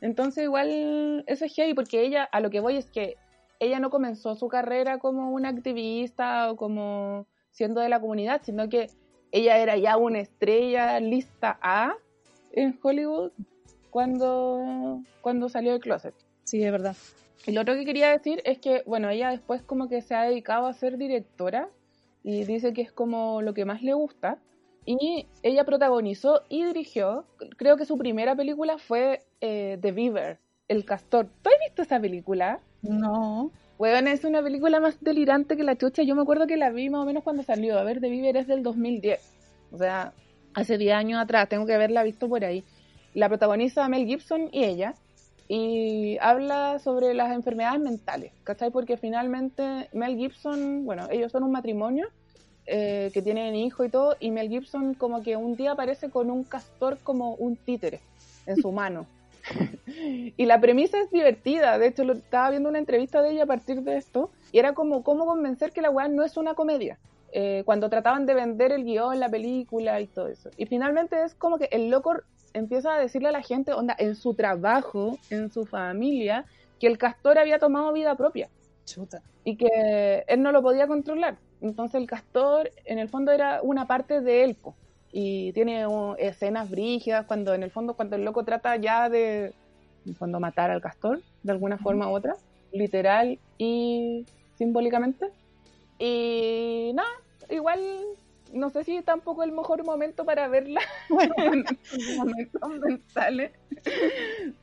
Entonces 0.00 0.44
igual 0.44 1.24
eso 1.26 1.44
es 1.44 1.54
gay, 1.54 1.74
porque 1.74 2.02
ella, 2.02 2.24
a 2.24 2.40
lo 2.40 2.50
que 2.50 2.60
voy 2.60 2.76
es 2.76 2.86
que 2.86 3.16
ella 3.60 3.80
no 3.80 3.90
comenzó 3.90 4.34
su 4.34 4.48
carrera 4.48 4.98
como 4.98 5.32
una 5.32 5.48
activista 5.48 6.50
o 6.50 6.56
como 6.56 7.26
siendo 7.50 7.80
de 7.80 7.88
la 7.88 8.00
comunidad, 8.00 8.42
sino 8.44 8.68
que 8.68 8.90
ella 9.32 9.58
era 9.58 9.76
ya 9.76 9.96
una 9.96 10.20
estrella 10.20 11.00
lista 11.00 11.58
A 11.60 11.94
en 12.52 12.78
Hollywood 12.82 13.32
cuando, 13.90 15.02
cuando 15.20 15.48
salió 15.48 15.72
del 15.72 15.80
closet. 15.80 16.14
Sí, 16.44 16.62
es 16.62 16.70
verdad. 16.70 16.96
Y 17.46 17.52
lo 17.52 17.62
otro 17.62 17.74
que 17.74 17.84
quería 17.84 18.10
decir 18.10 18.42
es 18.44 18.58
que, 18.58 18.82
bueno, 18.86 19.08
ella 19.08 19.30
después 19.30 19.62
como 19.62 19.88
que 19.88 20.02
se 20.02 20.14
ha 20.14 20.22
dedicado 20.22 20.66
a 20.66 20.72
ser 20.72 20.98
directora 20.98 21.68
y 22.22 22.44
dice 22.44 22.72
que 22.72 22.82
es 22.82 22.92
como 22.92 23.40
lo 23.40 23.54
que 23.54 23.64
más 23.64 23.82
le 23.82 23.94
gusta. 23.94 24.38
Y 24.84 25.26
ella 25.42 25.64
protagonizó 25.64 26.42
y 26.48 26.64
dirigió, 26.64 27.24
creo 27.56 27.76
que 27.76 27.84
su 27.84 27.98
primera 27.98 28.36
película 28.36 28.78
fue 28.78 29.22
eh, 29.40 29.78
The 29.80 29.92
Beaver, 29.92 30.38
El 30.68 30.84
Castor. 30.84 31.26
¿Tú 31.42 31.50
has 31.50 31.58
visto 31.66 31.82
esa 31.82 32.00
película? 32.00 32.60
No. 32.88 33.50
Bueno, 33.78 34.08
es 34.08 34.24
una 34.24 34.42
película 34.42 34.80
más 34.80 34.96
delirante 35.00 35.56
que 35.56 35.62
la 35.62 35.76
chucha. 35.76 36.02
Yo 36.02 36.14
me 36.14 36.22
acuerdo 36.22 36.46
que 36.46 36.56
la 36.56 36.70
vi 36.70 36.88
más 36.88 37.02
o 37.02 37.04
menos 37.04 37.22
cuando 37.22 37.42
salió. 37.42 37.78
A 37.78 37.84
ver, 37.84 38.00
de 38.00 38.08
Viver 38.08 38.36
es 38.36 38.46
del 38.46 38.62
2010. 38.62 39.20
O 39.72 39.78
sea, 39.78 40.12
hace 40.54 40.78
10 40.78 40.94
años 40.94 41.20
atrás. 41.20 41.48
Tengo 41.48 41.66
que 41.66 41.74
haberla 41.74 42.02
visto 42.02 42.28
por 42.28 42.44
ahí. 42.44 42.64
La 43.12 43.28
protagoniza 43.28 43.88
Mel 43.88 44.06
Gibson 44.06 44.48
y 44.50 44.64
ella. 44.64 44.94
Y 45.48 46.16
habla 46.20 46.78
sobre 46.78 47.12
las 47.12 47.32
enfermedades 47.32 47.80
mentales. 47.80 48.32
¿Cachai? 48.44 48.70
Porque 48.70 48.96
finalmente 48.96 49.88
Mel 49.92 50.16
Gibson, 50.16 50.84
bueno, 50.86 51.08
ellos 51.10 51.30
son 51.30 51.42
un 51.42 51.52
matrimonio 51.52 52.08
eh, 52.66 53.10
que 53.12 53.20
tienen 53.20 53.54
hijo 53.54 53.84
y 53.84 53.90
todo. 53.90 54.16
Y 54.20 54.30
Mel 54.30 54.48
Gibson 54.48 54.94
como 54.94 55.22
que 55.22 55.36
un 55.36 55.54
día 55.54 55.72
aparece 55.72 56.08
con 56.08 56.30
un 56.30 56.44
castor 56.44 56.98
como 57.02 57.34
un 57.34 57.56
títere 57.56 58.00
en 58.46 58.56
su 58.56 58.72
mano. 58.72 59.06
Y 60.36 60.44
la 60.44 60.60
premisa 60.60 61.00
es 61.00 61.10
divertida. 61.10 61.78
De 61.78 61.88
hecho, 61.88 62.04
lo, 62.04 62.12
estaba 62.14 62.50
viendo 62.50 62.68
una 62.68 62.78
entrevista 62.78 63.22
de 63.22 63.30
ella 63.30 63.44
a 63.44 63.46
partir 63.46 63.82
de 63.82 63.96
esto. 63.96 64.30
Y 64.52 64.58
era 64.58 64.74
como 64.74 65.02
cómo 65.02 65.26
convencer 65.26 65.72
que 65.72 65.82
la 65.82 65.90
weá 65.90 66.08
no 66.08 66.24
es 66.24 66.36
una 66.36 66.54
comedia. 66.54 66.98
Eh, 67.32 67.62
cuando 67.64 67.90
trataban 67.90 68.26
de 68.26 68.34
vender 68.34 68.72
el 68.72 68.84
guion, 68.84 69.18
la 69.20 69.28
película 69.28 70.00
y 70.00 70.06
todo 70.06 70.28
eso. 70.28 70.50
Y 70.56 70.66
finalmente 70.66 71.22
es 71.22 71.34
como 71.34 71.58
que 71.58 71.68
el 71.70 71.90
loco 71.90 72.14
empieza 72.52 72.94
a 72.94 72.98
decirle 72.98 73.28
a 73.28 73.32
la 73.32 73.42
gente, 73.42 73.72
onda, 73.72 73.94
en 73.98 74.14
su 74.14 74.34
trabajo, 74.34 75.18
en 75.30 75.50
su 75.50 75.66
familia, 75.66 76.46
que 76.80 76.86
el 76.86 76.98
castor 76.98 77.38
había 77.38 77.58
tomado 77.58 77.92
vida 77.92 78.16
propia. 78.16 78.48
Chuta. 78.84 79.22
Y 79.44 79.56
que 79.56 80.24
él 80.26 80.42
no 80.42 80.52
lo 80.52 80.62
podía 80.62 80.86
controlar. 80.86 81.36
Entonces 81.60 82.00
el 82.00 82.06
castor, 82.06 82.70
en 82.84 82.98
el 82.98 83.08
fondo, 83.08 83.32
era 83.32 83.60
una 83.62 83.86
parte 83.86 84.20
de 84.20 84.44
él. 84.44 84.56
Y 85.12 85.52
tiene 85.52 85.86
escenas 86.18 86.70
brígidas 86.70 87.26
cuando, 87.26 87.54
en 87.54 87.62
el 87.62 87.70
fondo, 87.70 87.94
cuando 87.94 88.16
el 88.16 88.24
loco 88.24 88.44
trata 88.44 88.76
ya 88.76 89.08
de, 89.08 89.54
cuando 90.18 90.40
matar 90.40 90.70
al 90.70 90.80
castor, 90.80 91.22
de 91.42 91.52
alguna 91.52 91.78
forma 91.78 92.08
u 92.08 92.14
otra, 92.14 92.36
literal 92.72 93.38
y 93.58 94.26
simbólicamente. 94.56 95.30
Y 95.98 96.92
nada, 96.94 97.08
igual 97.48 97.80
no 98.52 98.70
sé 98.70 98.84
si 98.84 99.02
tampoco 99.02 99.42
es 99.42 99.48
el 99.48 99.54
mejor 99.54 99.84
momento 99.84 100.24
para 100.24 100.48
verla 100.48 100.80
momentos 102.16 102.70
mentales. 102.80 103.52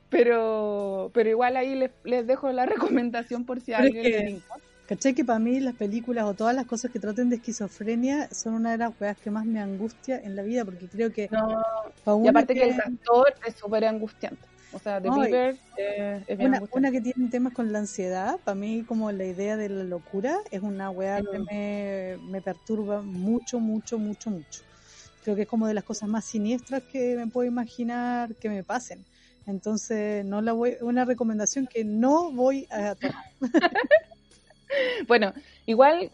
Pero, 0.09 1.11
pero 1.13 1.29
igual 1.29 1.57
ahí 1.57 1.75
les, 1.75 1.91
les 2.03 2.27
dejo 2.27 2.51
la 2.51 2.65
recomendación 2.65 3.45
por 3.45 3.61
si 3.61 3.73
a 3.73 3.79
alguien 3.79 4.03
le 4.03 4.29
interesa. 4.31 4.72
¿Cachai? 4.93 5.15
Que 5.15 5.25
para 5.25 5.39
mí 5.39 5.59
las 5.59 5.73
películas 5.75 6.25
o 6.25 6.35
todas 6.35 6.53
las 6.55 6.67
cosas 6.67 6.91
que 6.91 6.99
traten 6.99 7.27
de 7.29 7.37
esquizofrenia 7.37 8.29
son 8.31 8.53
una 8.53 8.71
de 8.73 8.77
las 8.77 8.91
weas 8.99 9.17
que 9.17 9.31
más 9.31 9.43
me 9.47 9.59
angustia 9.59 10.19
en 10.19 10.35
la 10.35 10.43
vida, 10.43 10.65
porque 10.65 10.87
creo 10.87 11.11
que 11.11 11.31
No, 11.31 11.39
para 12.03 12.17
y 12.21 12.27
aparte 12.27 12.53
que 12.55 12.63
el 12.63 12.75
castor 12.75 13.33
es 13.47 13.55
súper 13.57 13.85
angustiante. 13.85 14.47
O 14.71 14.79
sea, 14.79 14.99
Ay. 15.03 15.31
Beaver 15.31 15.59
eh, 15.77 16.23
es 16.27 16.37
bien 16.37 16.51
Una, 16.51 16.61
una 16.71 16.91
que 16.91 17.01
tiene 17.01 17.29
temas 17.29 17.53
con 17.53 17.71
la 17.71 17.79
ansiedad, 17.79 18.39
para 18.43 18.55
mí 18.55 18.85
como 18.85 19.11
la 19.11 19.25
idea 19.25 19.57
de 19.57 19.69
la 19.69 19.83
locura 19.83 20.37
es 20.51 20.61
una 20.61 20.89
weá 20.91 21.21
que 21.23 21.39
Mm. 21.39 21.45
me, 21.51 22.17
me 22.21 22.41
perturba 22.41 23.03
mucho, 23.03 23.59
mucho, 23.59 23.99
mucho, 23.99 24.31
mucho. 24.31 24.63
Creo 25.21 25.35
que 25.35 25.43
es 25.43 25.47
como 25.47 25.67
de 25.67 25.73
las 25.75 25.83
cosas 25.85 26.09
más 26.09 26.25
siniestras 26.25 26.83
que 26.87 27.15
me 27.17 27.27
puedo 27.27 27.47
imaginar 27.47 28.35
que 28.37 28.49
me 28.49 28.63
pasen. 28.63 29.07
Entonces, 29.45 30.25
no 30.25 30.41
la 30.41 30.53
voy, 30.53 30.77
una 30.81 31.05
recomendación 31.05 31.67
que 31.67 31.85
no 31.85 32.31
voy 32.33 32.67
a 32.71 32.95
tomar. 32.95 33.25
Bueno, 35.07 35.33
igual, 35.65 36.11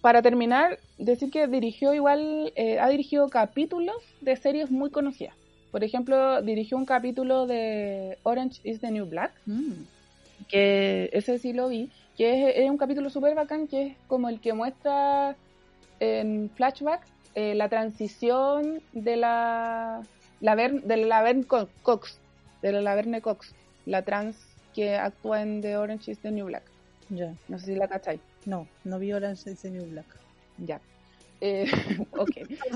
para 0.00 0.22
terminar, 0.22 0.78
decir 0.98 1.30
que 1.30 1.46
dirigió 1.46 1.94
igual, 1.94 2.52
eh, 2.56 2.78
ha 2.80 2.88
dirigido 2.88 3.28
capítulos 3.28 3.96
de 4.20 4.36
series 4.36 4.70
muy 4.70 4.90
conocidas. 4.90 5.34
Por 5.70 5.84
ejemplo, 5.84 6.42
dirigió 6.42 6.76
un 6.76 6.84
capítulo 6.86 7.46
de 7.46 8.18
Orange 8.24 8.60
is 8.64 8.80
the 8.80 8.90
New 8.90 9.06
Black, 9.06 9.32
que 10.48 11.08
ese 11.12 11.38
sí 11.38 11.52
lo 11.52 11.68
vi, 11.68 11.90
que 12.16 12.50
es, 12.50 12.56
es 12.56 12.68
un 12.70 12.76
capítulo 12.78 13.08
súper 13.10 13.34
bacán, 13.34 13.68
que 13.68 13.86
es 13.86 13.96
como 14.08 14.28
el 14.28 14.40
que 14.40 14.52
muestra 14.52 15.36
en 16.00 16.50
flashback 16.50 17.06
eh, 17.34 17.54
la 17.54 17.68
transición 17.68 18.82
de 18.92 19.16
la, 19.16 20.02
la 20.40 20.54
Ver- 20.54 20.82
de 20.82 20.96
la 20.98 21.06
Laverne 21.06 21.44
Co- 21.44 21.68
Cox, 21.82 22.18
de 22.60 22.72
la 22.72 22.80
Laverne 22.82 23.22
Cox, 23.22 23.54
la 23.86 24.02
trans 24.02 24.36
que 24.74 24.96
actúa 24.96 25.42
en 25.42 25.60
The 25.62 25.76
Orange 25.76 26.10
is 26.10 26.18
the 26.20 26.30
New 26.32 26.46
Black. 26.46 26.64
Ya, 27.14 27.34
No 27.48 27.58
sé 27.58 27.66
si 27.66 27.74
la 27.74 27.88
cacháis. 27.88 28.20
no, 28.46 28.66
no 28.84 28.98
vi 28.98 29.12
Orange 29.12 29.50
is 29.50 29.60
the 29.60 29.70
New 29.70 29.86
Black. 29.86 30.06
Ya. 30.58 30.80
Eh, 31.40 31.66
ok. 32.12 32.30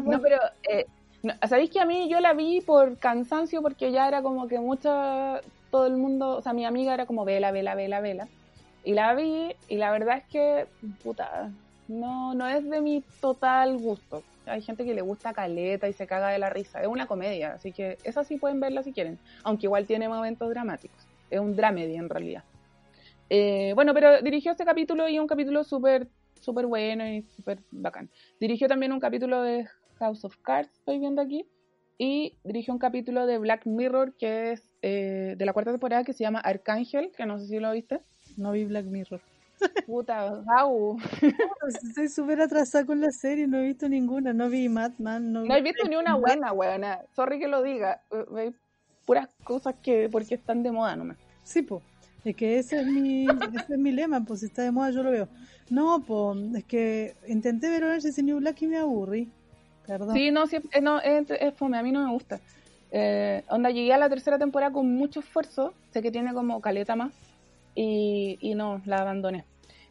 No, 0.05 0.20
pero, 0.22 0.38
eh, 0.68 0.87
no, 1.22 1.33
¿sabéis 1.49 1.70
que 1.70 1.81
a 1.81 1.87
mí 1.87 2.09
yo 2.11 2.20
la 2.20 2.35
vi 2.35 2.61
por 2.61 2.99
cansancio? 2.99 3.62
Porque 3.62 3.92
ya 3.92 4.07
era 4.09 4.22
como 4.22 4.46
que 4.46 4.59
mucha, 4.59 5.40
todo 5.70 5.87
el 5.87 5.96
mundo, 5.96 6.37
o 6.37 6.42
sea, 6.42 6.53
mi 6.53 6.64
amiga 6.66 6.92
era 6.92 7.07
como 7.07 7.25
vela, 7.25 7.51
vela, 7.51 7.75
vela, 7.75 8.01
vela. 8.01 8.29
Y 8.85 8.92
la 8.92 9.14
vi, 9.14 9.55
y 9.68 9.77
la 9.77 9.90
verdad 9.90 10.18
es 10.18 10.25
que, 10.25 10.66
puta, 11.03 11.51
no, 11.88 12.35
no 12.35 12.46
es 12.46 12.68
de 12.68 12.81
mi 12.81 13.03
total 13.20 13.79
gusto. 13.79 14.22
Hay 14.46 14.62
gente 14.62 14.85
que 14.85 14.94
le 14.94 15.03
gusta 15.03 15.33
caleta 15.33 15.88
y 15.88 15.92
se 15.92 16.07
caga 16.07 16.29
de 16.29 16.38
la 16.38 16.51
risa. 16.51 16.81
Es 16.81 16.87
una 16.87 17.07
comedia, 17.07 17.55
así 17.55 17.72
que 17.72 17.99
esa 18.05 18.22
sí 18.22 18.37
pueden 18.37 18.61
verla 18.61 18.83
si 18.83 18.92
quieren. 18.92 19.18
Aunque 19.42 19.66
igual 19.66 19.87
tiene 19.87 20.09
momentos 20.09 20.49
dramáticos. 20.51 20.99
Es 21.31 21.40
un 21.40 21.57
dramedy 21.57 21.96
en 21.96 22.09
realidad. 22.09 22.44
Eh, 23.28 23.72
bueno, 23.74 23.92
pero 23.94 24.22
dirigió 24.22 24.52
este 24.52 24.64
capítulo 24.64 25.08
y 25.08 25.18
un 25.18 25.26
capítulo 25.26 25.64
súper 25.64 26.08
súper 26.40 26.66
bueno 26.66 27.06
y 27.06 27.22
súper 27.22 27.58
bacán. 27.70 28.08
Dirigió 28.40 28.68
también 28.68 28.92
un 28.92 29.00
capítulo 29.00 29.42
de 29.42 29.66
House 29.98 30.24
of 30.24 30.36
Cards, 30.38 30.70
estoy 30.72 30.98
viendo 30.98 31.20
aquí, 31.22 31.46
y 31.98 32.36
dirigió 32.44 32.72
un 32.72 32.78
capítulo 32.78 33.26
de 33.26 33.38
Black 33.38 33.66
Mirror 33.66 34.14
que 34.16 34.52
es 34.52 34.70
eh, 34.82 35.34
de 35.36 35.44
la 35.44 35.52
cuarta 35.52 35.72
temporada 35.72 36.04
que 36.04 36.12
se 36.12 36.24
llama 36.24 36.40
Arcángel, 36.40 37.10
que 37.16 37.26
no 37.26 37.38
sé 37.38 37.46
si 37.46 37.58
lo 37.58 37.72
viste. 37.72 38.00
No 38.36 38.52
vi 38.52 38.64
Black 38.64 38.84
Mirror. 38.84 39.20
Puta, 39.86 40.42
Gau. 40.44 40.98
Estoy 41.66 42.08
súper 42.08 42.42
atrasada 42.42 42.84
con 42.84 43.00
la 43.00 43.10
serie, 43.10 43.46
no 43.46 43.58
he 43.58 43.64
visto 43.64 43.88
ninguna. 43.88 44.34
No 44.34 44.50
vi 44.50 44.68
Madman, 44.68 45.32
no, 45.32 45.44
No 45.44 45.56
he 45.56 45.62
visto 45.62 45.88
ni 45.88 45.96
una 45.96 46.14
buena, 46.14 46.52
weona. 46.52 47.00
Sorry 47.14 47.38
que 47.38 47.48
lo 47.48 47.62
diga. 47.62 48.02
Eh, 48.10 48.24
Veis 48.30 48.54
puras 49.06 49.28
cosas 49.44 49.74
que 49.82 50.10
porque 50.10 50.34
están 50.34 50.62
de 50.62 50.72
moda 50.72 50.94
nomás. 50.94 51.16
Sí, 51.42 51.62
pues. 51.62 51.82
Es 52.26 52.34
que 52.34 52.58
ese 52.58 52.80
es 52.80 52.86
mi, 52.88 53.24
ese 53.54 53.74
es 53.74 53.78
mi 53.78 53.92
lema, 53.92 54.20
pues 54.24 54.40
si 54.40 54.46
está 54.46 54.62
de 54.62 54.72
moda 54.72 54.90
yo 54.90 55.04
lo 55.04 55.12
veo. 55.12 55.28
No, 55.70 56.02
pues, 56.04 56.56
es 56.56 56.64
que 56.64 57.14
intenté 57.28 57.70
ver 57.70 57.84
Orange 57.84 58.08
is 58.08 58.20
New 58.20 58.38
Black 58.38 58.60
y 58.62 58.66
me 58.66 58.78
aburrí. 58.78 59.30
Perdón. 59.86 60.12
Sí, 60.16 60.32
no, 60.32 60.48
sí, 60.48 60.56
eh, 60.72 60.80
no 60.80 61.00
es, 61.00 61.30
es 61.30 61.54
fome, 61.54 61.78
a 61.78 61.84
mí 61.84 61.92
no 61.92 62.04
me 62.04 62.12
gusta. 62.12 62.40
Eh, 62.90 63.44
onda, 63.48 63.70
llegué 63.70 63.92
a 63.92 63.98
la 63.98 64.08
tercera 64.08 64.40
temporada 64.40 64.72
con 64.72 64.92
mucho 64.92 65.20
esfuerzo, 65.20 65.72
sé 65.92 66.02
que 66.02 66.10
tiene 66.10 66.34
como 66.34 66.60
caleta 66.60 66.96
más, 66.96 67.12
y, 67.76 68.38
y 68.40 68.56
no, 68.56 68.82
la 68.86 69.02
abandoné. 69.02 69.44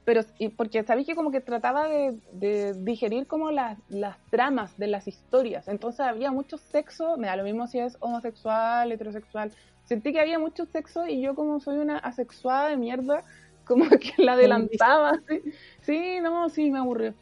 Pero, 0.03 0.21
y 0.37 0.49
porque 0.49 0.83
sabéis 0.83 1.07
que 1.07 1.15
como 1.15 1.31
que 1.31 1.39
trataba 1.39 1.87
de, 1.87 2.19
de 2.33 2.73
digerir 2.73 3.27
como 3.27 3.49
las, 3.49 3.79
las 3.87 4.17
tramas 4.29 4.77
de 4.77 4.87
las 4.87 5.07
historias, 5.07 5.69
entonces 5.69 6.01
había 6.01 6.31
mucho 6.31 6.57
sexo, 6.57 7.15
me 7.15 7.27
da 7.27 7.37
lo 7.37 7.45
mismo 7.45 7.65
si 7.67 7.79
es 7.79 7.95
homosexual, 8.01 8.91
heterosexual, 8.91 9.53
sentí 9.85 10.13
que 10.13 10.19
había 10.19 10.39
mucho 10.39 10.65
sexo 10.65 11.07
y 11.07 11.21
yo 11.21 11.35
como 11.35 11.59
soy 11.59 11.77
una 11.77 11.97
asexuada 11.97 12.69
de 12.69 12.77
mierda, 12.77 13.23
como 13.65 13.89
que 13.89 14.13
la 14.17 14.33
adelantaba, 14.33 15.19
sí, 15.27 15.41
sí 15.81 16.17
no, 16.21 16.49
sí, 16.49 16.69
me 16.69 16.79
aburrió. 16.79 17.13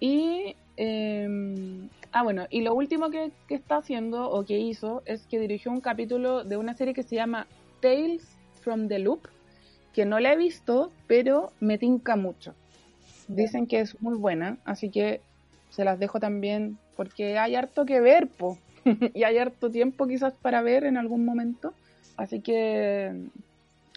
Y, 0.00 0.56
eh, 0.76 1.88
ah, 2.12 2.22
bueno, 2.22 2.46
y 2.50 2.62
lo 2.62 2.74
último 2.74 3.10
que, 3.10 3.30
que 3.46 3.54
está 3.54 3.76
haciendo 3.76 4.28
o 4.30 4.44
que 4.44 4.58
hizo 4.58 5.02
es 5.06 5.26
que 5.26 5.38
dirigió 5.38 5.70
un 5.70 5.80
capítulo 5.80 6.42
de 6.42 6.56
una 6.56 6.74
serie 6.74 6.94
que 6.94 7.04
se 7.04 7.14
llama 7.14 7.46
Tales 7.80 8.36
from 8.60 8.88
the 8.88 8.98
Loop, 8.98 9.28
que 9.92 10.04
no 10.04 10.18
la 10.18 10.32
he 10.32 10.36
visto, 10.36 10.90
pero 11.06 11.52
me 11.60 11.78
tinca 11.78 12.16
mucho. 12.16 12.54
Dicen 13.28 13.66
que 13.66 13.80
es 13.80 14.00
muy 14.02 14.16
buena, 14.16 14.58
así 14.64 14.90
que 14.90 15.20
se 15.70 15.84
las 15.84 15.98
dejo 15.98 16.20
también 16.20 16.78
porque 16.96 17.38
hay 17.38 17.54
harto 17.54 17.84
que 17.86 18.00
ver, 18.00 18.28
po. 18.28 18.58
y 19.14 19.24
hay 19.24 19.38
harto 19.38 19.70
tiempo 19.70 20.06
quizás 20.06 20.34
para 20.34 20.62
ver 20.62 20.84
en 20.84 20.96
algún 20.96 21.24
momento. 21.24 21.72
Así 22.16 22.40
que 22.40 23.28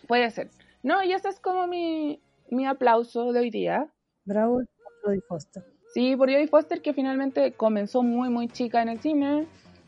puede 0.07 0.29
ser. 0.31 0.49
No, 0.83 1.03
y 1.03 1.11
ese 1.11 1.29
es 1.29 1.39
como 1.39 1.67
mi, 1.67 2.19
mi 2.49 2.65
aplauso 2.65 3.33
de 3.33 3.39
hoy 3.39 3.49
día. 3.49 3.87
Bravo, 4.25 4.61
Jodie 5.03 5.21
Foster. 5.27 5.63
Sí, 5.93 6.15
por 6.15 6.29
Jodie 6.29 6.47
Foster, 6.47 6.81
que 6.81 6.93
finalmente 6.93 7.53
comenzó 7.53 8.03
muy, 8.03 8.29
muy 8.29 8.47
chica 8.47 8.81
en 8.81 8.89
el 8.89 8.99
cine, 8.99 9.45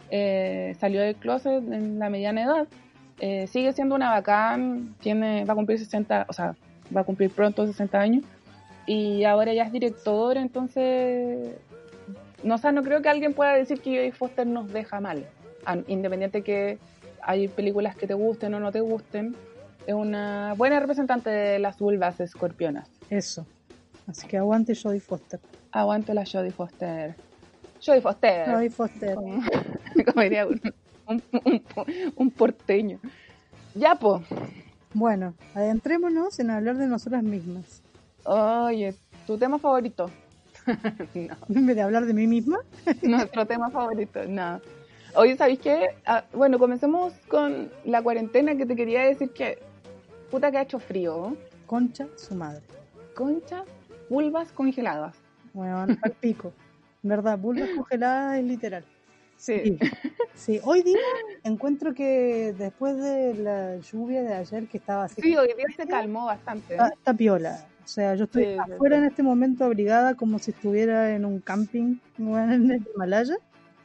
eh, 0.10 0.76
salió 0.80 1.02
del 1.02 1.16
closet 1.16 1.64
en 1.72 2.00
la 2.00 2.10
mediana 2.10 2.44
edad, 2.44 2.68
eh, 3.20 3.48
sigue 3.48 3.74
siendo 3.74 3.96
una 3.96 4.12
bacán, 4.12 4.96
tiene, 5.02 5.46
va 5.46 5.54
a 5.54 5.56
cumplir 5.56 5.78
60, 5.78 6.26
o 6.30 6.34
sea, 6.34 6.56
va 6.96 7.02
a 7.02 7.04
cumplir 7.04 7.30
pronto 7.30 7.68
60 7.68 8.00
años, 8.00 8.24
y 8.88 9.24
ahora 9.26 9.54
ya 9.54 9.64
es 9.64 9.72
directora, 9.72 10.42
entonces, 10.42 11.56
no, 12.44 12.56
o 12.56 12.58
sea, 12.58 12.72
no 12.72 12.82
creo 12.82 13.02
que 13.02 13.10
alguien 13.10 13.34
pueda 13.34 13.54
decir 13.54 13.82
que 13.82 13.98
Jodie 13.98 14.12
Foster 14.12 14.48
nos 14.48 14.72
deja 14.72 15.00
mal, 15.00 15.28
independiente 15.88 16.42
que 16.42 16.80
hay 17.24 17.48
películas 17.48 17.96
que 17.96 18.08
te 18.08 18.14
gusten 18.14 18.54
o 18.54 18.60
no 18.60 18.72
te 18.72 18.82
gusten, 18.82 19.36
es 19.88 19.94
una 19.94 20.54
buena 20.58 20.80
representante 20.80 21.30
de 21.30 21.60
las 21.60 21.78
vulvas 21.80 22.20
escorpionas. 22.20 22.90
Eso. 23.10 23.46
Así 24.08 24.28
que 24.28 24.38
aguante 24.38 24.76
Jodie 24.76 25.00
Foster. 25.00 25.40
Aguante 25.72 26.14
la 26.14 26.26
Jodie 26.26 26.52
Foster. 26.52 27.16
Jodie 27.86 28.02
Foster. 28.02 28.52
Jodie 28.52 28.70
Foster. 28.70 29.16
Como, 29.16 29.42
como 30.14 30.22
diría 30.24 30.46
un, 30.48 30.62
un, 31.08 31.24
un- 31.46 31.64
un 32.16 32.32
porteño. 32.32 33.00
Ya, 33.76 33.96
po. 33.96 34.22
Bueno, 34.94 35.36
adentrémonos 35.54 36.40
en 36.40 36.50
hablar 36.50 36.78
de 36.78 36.88
nosotras 36.88 37.24
mismas. 37.24 37.82
Oye, 38.24 38.96
tu 39.28 39.38
tema 39.38 39.60
favorito. 39.60 40.10
no, 41.16 41.36
En 41.56 41.66
vez 41.68 41.76
de 41.76 41.82
hablar 41.82 42.06
de 42.06 42.14
mí 42.14 42.28
misma, 42.28 42.60
nuestro 43.04 43.46
tema 43.46 43.70
favorito. 43.70 44.20
No. 44.28 44.60
Oye, 45.16 45.36
¿sabéis 45.36 45.60
qué? 45.60 45.90
Ah, 46.06 46.24
bueno, 46.34 46.60
comencemos 46.60 47.14
con 47.28 47.72
la 47.86 48.02
cuarentena 48.02 48.56
que 48.56 48.66
te 48.66 48.76
quería 48.76 49.04
decir 49.04 49.32
que. 49.32 49.60
Puta 50.30 50.52
que 50.52 50.58
ha 50.58 50.62
hecho 50.62 50.80
frío. 50.80 51.36
concha 51.66 52.08
su 52.16 52.36
madre. 52.36 52.62
Concha, 53.16 53.64
vulvas 54.10 54.52
congeladas. 54.52 55.16
Bueno, 55.54 55.80
al 55.80 56.12
pico. 56.20 56.54
Verdad, 57.02 57.38
vulvas 57.38 57.70
congeladas 57.76 58.38
es 58.38 58.44
literal. 58.46 58.86
Sí. 59.38 59.80
sí. 60.36 60.60
hoy 60.64 60.84
día 60.84 61.00
encuentro 61.44 61.94
que 61.94 62.54
después 62.58 62.98
de 62.98 63.34
la 63.36 63.78
lluvia 63.78 64.22
de 64.22 64.34
ayer 64.34 64.68
que 64.68 64.78
estaba 64.78 65.06
así. 65.06 65.22
Sí, 65.22 65.36
hoy 65.36 65.48
día 65.48 65.66
se 65.76 65.88
calmó 65.88 66.26
bastante. 66.26 66.76
¿eh? 66.76 66.80
Está, 66.94 67.14
piola. 67.14 67.66
O 67.84 67.88
sea, 67.88 68.14
yo 68.16 68.26
estoy 68.26 68.58
afuera 68.58 68.98
en 68.98 69.06
este 69.06 69.24
momento 69.24 69.64
abrigada 69.64 70.14
como 70.14 70.38
si 70.38 70.52
estuviera 70.52 71.16
en 71.16 71.26
un 71.26 71.40
camping 71.40 71.96
en 72.20 72.72
el 72.72 72.88
Himalaya, 72.94 73.38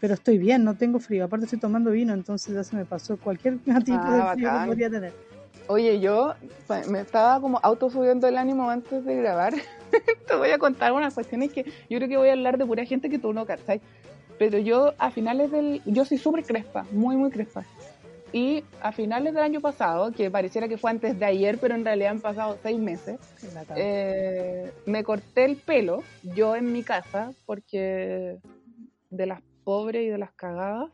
pero 0.05 0.13
estoy 0.13 0.37
bien, 0.37 0.65
no 0.65 0.75
tengo 0.77 0.99
frío. 0.99 1.25
Aparte 1.25 1.47
estoy 1.47 1.59
tomando 1.59 1.91
vino, 1.91 2.13
entonces 2.13 2.55
ya 2.55 2.63
se 2.63 2.77
me 2.77 2.85
pasó 2.85 3.17
cualquier 3.17 3.57
tipo 3.87 4.05
de 4.11 4.21
ah, 4.21 4.33
frío 4.35 4.51
que 4.51 4.67
podría 4.67 4.91
tener. 4.91 5.15
Oye, 5.67 5.99
yo 5.99 6.35
me 6.91 7.01
estaba 7.01 7.41
como 7.41 7.59
autosubiendo 7.63 8.29
el 8.29 8.37
ánimo 8.37 8.69
antes 8.69 9.03
de 9.03 9.17
grabar. 9.17 9.55
Te 10.29 10.37
voy 10.37 10.51
a 10.51 10.59
contar 10.59 10.93
unas 10.93 11.15
cuestiones 11.15 11.55
que 11.55 11.65
yo 11.89 11.97
creo 11.97 12.07
que 12.07 12.19
voy 12.19 12.29
a 12.29 12.33
hablar 12.33 12.59
de 12.59 12.67
pura 12.67 12.85
gente 12.85 13.09
que 13.09 13.19
tú 13.19 13.33
no 13.33 13.47
cachai. 13.47 13.81
Pero 14.39 14.59
yo 14.59 14.93
a 14.99 15.11
finales 15.11 15.51
del... 15.51 15.81
Yo 15.87 16.05
soy 16.05 16.19
súper 16.19 16.45
crespa, 16.45 16.85
muy, 16.93 17.17
muy 17.17 17.31
crespa. 17.31 17.65
Y 18.31 18.63
a 18.83 18.93
finales 18.93 19.33
del 19.33 19.43
año 19.43 19.63
pasado, 19.63 20.13
que 20.13 20.31
pareciera 20.31 20.69
que 20.69 20.77
fue 20.77 20.91
antes 20.91 21.19
de 21.19 21.25
ayer, 21.25 21.57
pero 21.57 21.77
en 21.77 21.83
realidad 21.87 22.11
han 22.11 22.21
pasado 22.21 22.59
seis 22.63 22.79
meses, 22.79 23.19
eh, 23.75 24.71
me 24.85 25.03
corté 25.03 25.47
el 25.47 25.57
pelo, 25.57 26.03
yo 26.35 26.57
en 26.57 26.75
mi 26.75 26.83
casa, 26.83 27.33
porque 27.47 28.37
de 29.09 29.27
las 29.27 29.41
pobres 29.65 30.03
y 30.03 30.09
de 30.09 30.19
las 30.19 30.33
cagadas. 30.33 30.91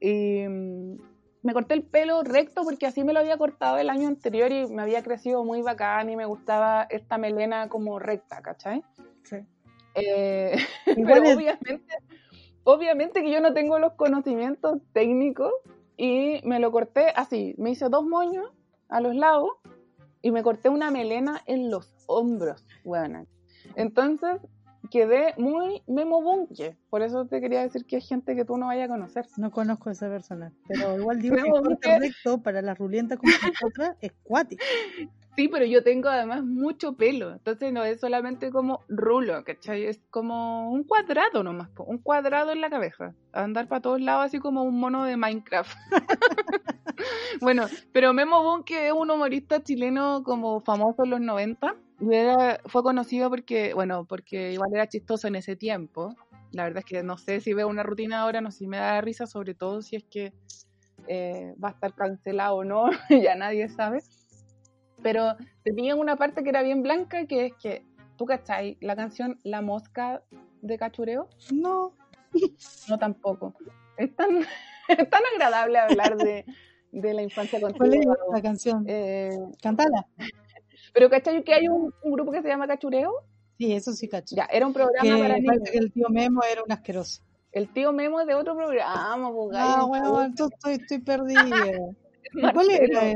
Y 0.00 0.46
mm, 0.46 0.96
me 1.42 1.52
corté 1.52 1.74
el 1.74 1.82
pelo 1.82 2.22
recto 2.22 2.62
porque 2.64 2.86
así 2.86 3.04
me 3.04 3.12
lo 3.12 3.20
había 3.20 3.38
cortado 3.38 3.78
el 3.78 3.90
año 3.90 4.08
anterior 4.08 4.52
y 4.52 4.66
me 4.66 4.82
había 4.82 5.02
crecido 5.02 5.44
muy 5.44 5.62
bacán 5.62 6.10
y 6.10 6.16
me 6.16 6.26
gustaba 6.26 6.86
esta 6.90 7.16
melena 7.18 7.68
como 7.68 7.98
recta, 7.98 8.42
¿cachai? 8.42 8.82
Sí. 9.22 9.36
Eh, 9.94 10.56
pero 10.84 11.22
obviamente, 11.22 11.94
obviamente 12.64 13.22
que 13.22 13.30
yo 13.30 13.40
no 13.40 13.54
tengo 13.54 13.78
los 13.78 13.94
conocimientos 13.94 14.78
técnicos 14.92 15.52
y 15.96 16.40
me 16.44 16.60
lo 16.60 16.70
corté 16.70 17.12
así. 17.14 17.54
Me 17.58 17.70
hice 17.70 17.88
dos 17.88 18.04
moños 18.04 18.46
a 18.88 19.00
los 19.00 19.14
lados 19.14 19.50
y 20.22 20.30
me 20.30 20.42
corté 20.42 20.68
una 20.68 20.90
melena 20.90 21.42
en 21.46 21.70
los 21.70 21.94
hombros, 22.06 22.64
bueno. 22.84 23.26
Entonces, 23.76 24.40
quedé 24.90 25.34
muy 25.36 25.82
Memo 25.86 26.22
Bunke. 26.22 26.76
Por 26.90 27.02
eso 27.02 27.26
te 27.26 27.40
quería 27.40 27.62
decir 27.62 27.84
que 27.84 27.96
hay 27.96 28.02
gente 28.02 28.34
que 28.34 28.44
tú 28.44 28.56
no 28.56 28.66
vayas 28.66 28.86
a 28.86 28.92
conocer. 28.92 29.26
No 29.36 29.50
conozco 29.50 29.88
a 29.88 29.92
esa 29.92 30.08
persona, 30.08 30.52
pero 30.66 30.98
igual 30.98 31.18
digo 31.22 31.36
que 31.36 31.42
el 31.42 31.78
correcto 31.78 32.42
para 32.42 32.62
las 32.62 32.78
rulientas 32.78 33.18
como 33.18 33.32
nosotras 33.32 33.96
es 34.00 34.12
cuático. 34.22 34.64
Sí, 35.36 35.46
pero 35.46 35.64
yo 35.64 35.84
tengo 35.84 36.08
además 36.08 36.42
mucho 36.42 36.96
pelo, 36.96 37.30
entonces 37.30 37.72
no 37.72 37.84
es 37.84 38.00
solamente 38.00 38.50
como 38.50 38.82
rulo, 38.88 39.44
¿cachai? 39.44 39.84
Es 39.84 40.00
como 40.10 40.72
un 40.72 40.82
cuadrado 40.82 41.44
nomás, 41.44 41.70
un 41.78 41.98
cuadrado 41.98 42.50
en 42.50 42.60
la 42.60 42.70
cabeza, 42.70 43.14
andar 43.32 43.68
para 43.68 43.80
todos 43.80 44.00
lados 44.00 44.26
así 44.26 44.40
como 44.40 44.64
un 44.64 44.80
mono 44.80 45.04
de 45.04 45.16
Minecraft. 45.16 45.70
bueno, 47.40 47.66
pero 47.92 48.12
Memo 48.12 48.42
Bunke 48.42 48.88
es 48.88 48.92
un 48.92 49.12
humorista 49.12 49.62
chileno 49.62 50.24
como 50.24 50.60
famoso 50.60 51.04
en 51.04 51.10
los 51.10 51.20
90 51.20 51.76
fue 52.66 52.82
conocido 52.82 53.30
porque, 53.30 53.74
bueno, 53.74 54.04
porque 54.06 54.52
igual 54.52 54.70
era 54.72 54.88
chistoso 54.88 55.28
en 55.28 55.36
ese 55.36 55.56
tiempo. 55.56 56.14
La 56.52 56.64
verdad 56.64 56.78
es 56.78 56.84
que 56.84 57.02
no 57.02 57.18
sé 57.18 57.40
si 57.40 57.52
veo 57.52 57.68
una 57.68 57.82
rutina 57.82 58.20
ahora, 58.20 58.40
no 58.40 58.50
sé 58.50 58.58
si 58.58 58.66
me 58.66 58.78
da 58.78 59.00
risa, 59.00 59.26
sobre 59.26 59.54
todo 59.54 59.82
si 59.82 59.96
es 59.96 60.04
que 60.04 60.32
eh, 61.06 61.54
va 61.62 61.68
a 61.68 61.72
estar 61.72 61.94
cancelado 61.94 62.56
o 62.56 62.64
no, 62.64 62.90
ya 63.10 63.34
nadie 63.34 63.68
sabe. 63.68 63.98
Pero 65.02 65.36
tenía 65.64 65.94
una 65.94 66.16
parte 66.16 66.42
que 66.42 66.50
era 66.50 66.62
bien 66.62 66.82
blanca, 66.82 67.26
que 67.26 67.46
es 67.46 67.52
que, 67.54 67.84
¿tú 68.16 68.26
cachai? 68.26 68.78
La 68.80 68.96
canción 68.96 69.38
La 69.44 69.60
Mosca 69.60 70.22
de 70.62 70.78
Cachureo. 70.78 71.28
No. 71.52 71.94
No 72.88 72.98
tampoco. 72.98 73.54
Es 73.96 74.14
tan, 74.16 74.40
tan 75.10 75.22
agradable 75.34 75.78
hablar 75.78 76.16
de, 76.16 76.44
de 76.92 77.14
la 77.14 77.22
infancia 77.22 77.60
contigo. 77.60 77.84
¿Cuál 77.84 77.94
es 77.94 78.06
la 78.32 78.42
canción? 78.42 78.84
Eh, 78.88 79.38
Cantala. 79.62 80.06
Pero 80.92 81.10
¿cachai 81.10 81.42
que 81.42 81.54
hay 81.54 81.68
un, 81.68 81.92
grupo 82.02 82.32
que 82.32 82.42
se 82.42 82.48
llama 82.48 82.66
Cachureo? 82.66 83.12
Sí, 83.58 83.72
eso 83.72 83.92
sí, 83.92 84.08
cacho. 84.08 84.36
Ya, 84.36 84.44
era 84.52 84.66
un 84.66 84.72
programa 84.72 85.18
para 85.18 85.38
niños. 85.38 85.68
que 85.70 85.78
el 85.78 85.92
tío 85.92 86.08
Memo 86.08 86.42
era 86.50 86.62
un 86.62 86.70
asqueroso. 86.70 87.22
El 87.50 87.72
tío 87.72 87.92
Memo 87.92 88.20
es 88.20 88.26
de 88.26 88.34
otro 88.34 88.54
programa, 88.54 89.32
pues, 89.32 89.56
Ah, 89.58 89.84
bueno, 89.86 90.22
entonces 90.22 90.56
estoy, 90.56 90.74
estoy 90.74 90.98
perdida. 90.98 91.42
¿Cuál 92.54 92.70
era? 92.70 93.14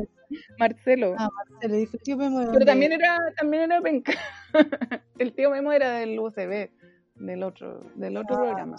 Marcelo. 0.59 1.15
Ah, 1.19 1.29
Marcelo, 1.33 1.77
dijo 1.77 1.99
tío 1.99 2.17
Memo. 2.17 2.51
Pero 2.53 2.65
también 2.65 2.93
era, 2.93 3.19
también 3.37 3.65
era 3.65 3.81
penca. 3.81 4.13
el 5.19 5.33
tío 5.35 5.51
Memo 5.51 5.73
era 5.73 5.93
del 5.99 6.19
UCB, 6.19 6.71
del 7.17 7.43
otro, 7.43 7.85
del 7.95 8.17
otro 8.17 8.37
ah, 8.37 8.41
programa. 8.41 8.77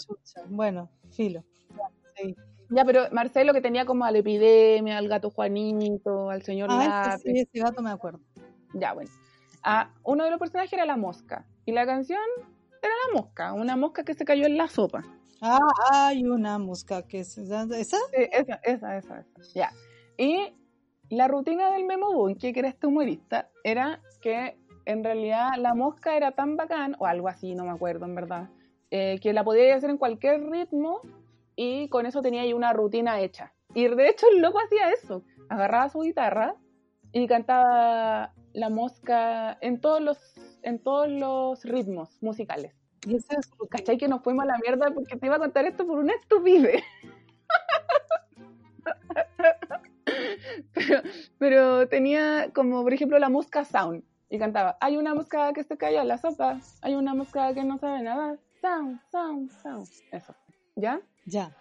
Bueno, 0.47 0.89
filo. 1.11 1.43
Sí. 2.17 2.35
Ya, 2.69 2.85
pero 2.85 3.03
Marcelo 3.11 3.53
que 3.53 3.61
tenía 3.61 3.85
como 3.85 4.05
a 4.05 4.11
la 4.11 4.19
epidemia, 4.19 4.97
al 4.97 5.07
gato 5.07 5.29
Juanito, 5.29 6.29
al 6.29 6.41
señor 6.41 6.69
ah, 6.71 7.17
Sí, 7.21 7.31
ese 7.39 7.59
gato 7.59 7.81
me 7.81 7.91
acuerdo. 7.91 8.19
Ya, 8.73 8.93
bueno. 8.93 9.11
Ah, 9.63 9.89
uno 10.03 10.25
de 10.25 10.31
los 10.31 10.39
personajes 10.39 10.73
era 10.73 10.85
la 10.85 10.97
mosca. 10.97 11.45
Y 11.65 11.71
la 11.71 11.85
canción 11.85 12.19
era 12.81 12.93
la 13.07 13.21
mosca, 13.21 13.53
una 13.53 13.75
mosca 13.75 14.03
que 14.03 14.13
se 14.13 14.25
cayó 14.25 14.45
en 14.45 14.57
la 14.57 14.67
sopa. 14.67 15.03
Ah, 15.41 15.59
hay 15.91 16.23
una 16.25 16.57
mosca 16.57 17.03
que 17.03 17.21
es 17.21 17.37
esa. 17.37 17.67
Sí, 17.67 17.97
esa, 18.31 18.55
esa, 18.63 18.97
esa, 18.97 19.25
Ya. 19.53 19.71
Y 20.17 20.53
la 21.09 21.27
rutina 21.27 21.71
del 21.71 21.85
Memo 21.85 22.13
Boom, 22.13 22.35
que 22.35 22.53
era 22.55 22.67
este 22.67 22.87
humorista, 22.87 23.49
era 23.63 24.01
que 24.21 24.57
en 24.85 25.03
realidad 25.03 25.49
la 25.57 25.73
mosca 25.73 26.15
era 26.15 26.31
tan 26.31 26.57
bacán, 26.57 26.95
o 26.99 27.05
algo 27.05 27.27
así, 27.27 27.55
no 27.55 27.65
me 27.65 27.71
acuerdo 27.71 28.05
en 28.05 28.15
verdad, 28.15 28.49
eh, 28.91 29.19
que 29.21 29.33
la 29.33 29.43
podía 29.43 29.75
hacer 29.75 29.89
en 29.89 29.97
cualquier 29.97 30.49
ritmo 30.49 31.01
y 31.55 31.87
con 31.89 32.05
eso 32.05 32.21
tenía 32.21 32.41
ahí 32.41 32.53
una 32.53 32.73
rutina 32.73 33.19
hecha. 33.19 33.53
Y 33.73 33.87
de 33.87 34.09
hecho 34.09 34.27
el 34.33 34.41
loco 34.41 34.59
hacía 34.59 34.91
eso, 34.91 35.23
agarraba 35.49 35.89
su 35.89 36.01
guitarra 36.01 36.55
y 37.11 37.27
cantaba 37.27 38.33
la 38.53 38.69
mosca 38.69 39.57
en 39.61 39.81
todos 39.81 40.01
los, 40.01 40.17
en 40.61 40.79
todos 40.79 41.09
los 41.09 41.63
ritmos 41.65 42.21
musicales. 42.21 42.73
Y 43.05 43.15
eso 43.15 43.27
es, 43.37 43.51
¿cachai? 43.69 43.97
Que 43.97 44.07
nos 44.07 44.21
fuimos 44.21 44.43
a 44.43 44.47
la 44.47 44.57
mierda 44.59 44.91
porque 44.93 45.17
te 45.17 45.25
iba 45.25 45.35
a 45.35 45.39
contar 45.39 45.65
esto 45.65 45.85
por 45.85 45.99
una 45.99 46.13
estupidez. 46.13 46.83
pero, 50.73 51.01
pero 51.37 51.87
tenía 51.89 52.51
como, 52.53 52.83
por 52.83 52.93
ejemplo, 52.93 53.19
la 53.19 53.29
mosca 53.29 53.65
sound. 53.65 54.03
Y 54.29 54.39
cantaba, 54.39 54.77
hay 54.81 54.97
una 54.97 55.13
mosca 55.13 55.53
que 55.53 55.63
se 55.63 55.77
cayó 55.77 56.01
en 56.01 56.07
la 56.07 56.17
sopa, 56.17 56.59
hay 56.81 56.95
una 56.95 57.13
mosca 57.13 57.53
que 57.53 57.63
no 57.63 57.77
sabe 57.77 58.01
nada. 58.01 58.37
Sound, 58.61 58.99
sound, 59.11 59.51
sound. 59.61 59.87
Eso. 60.11 60.33
¿Ya? 60.75 61.01
Ya. 61.25 61.55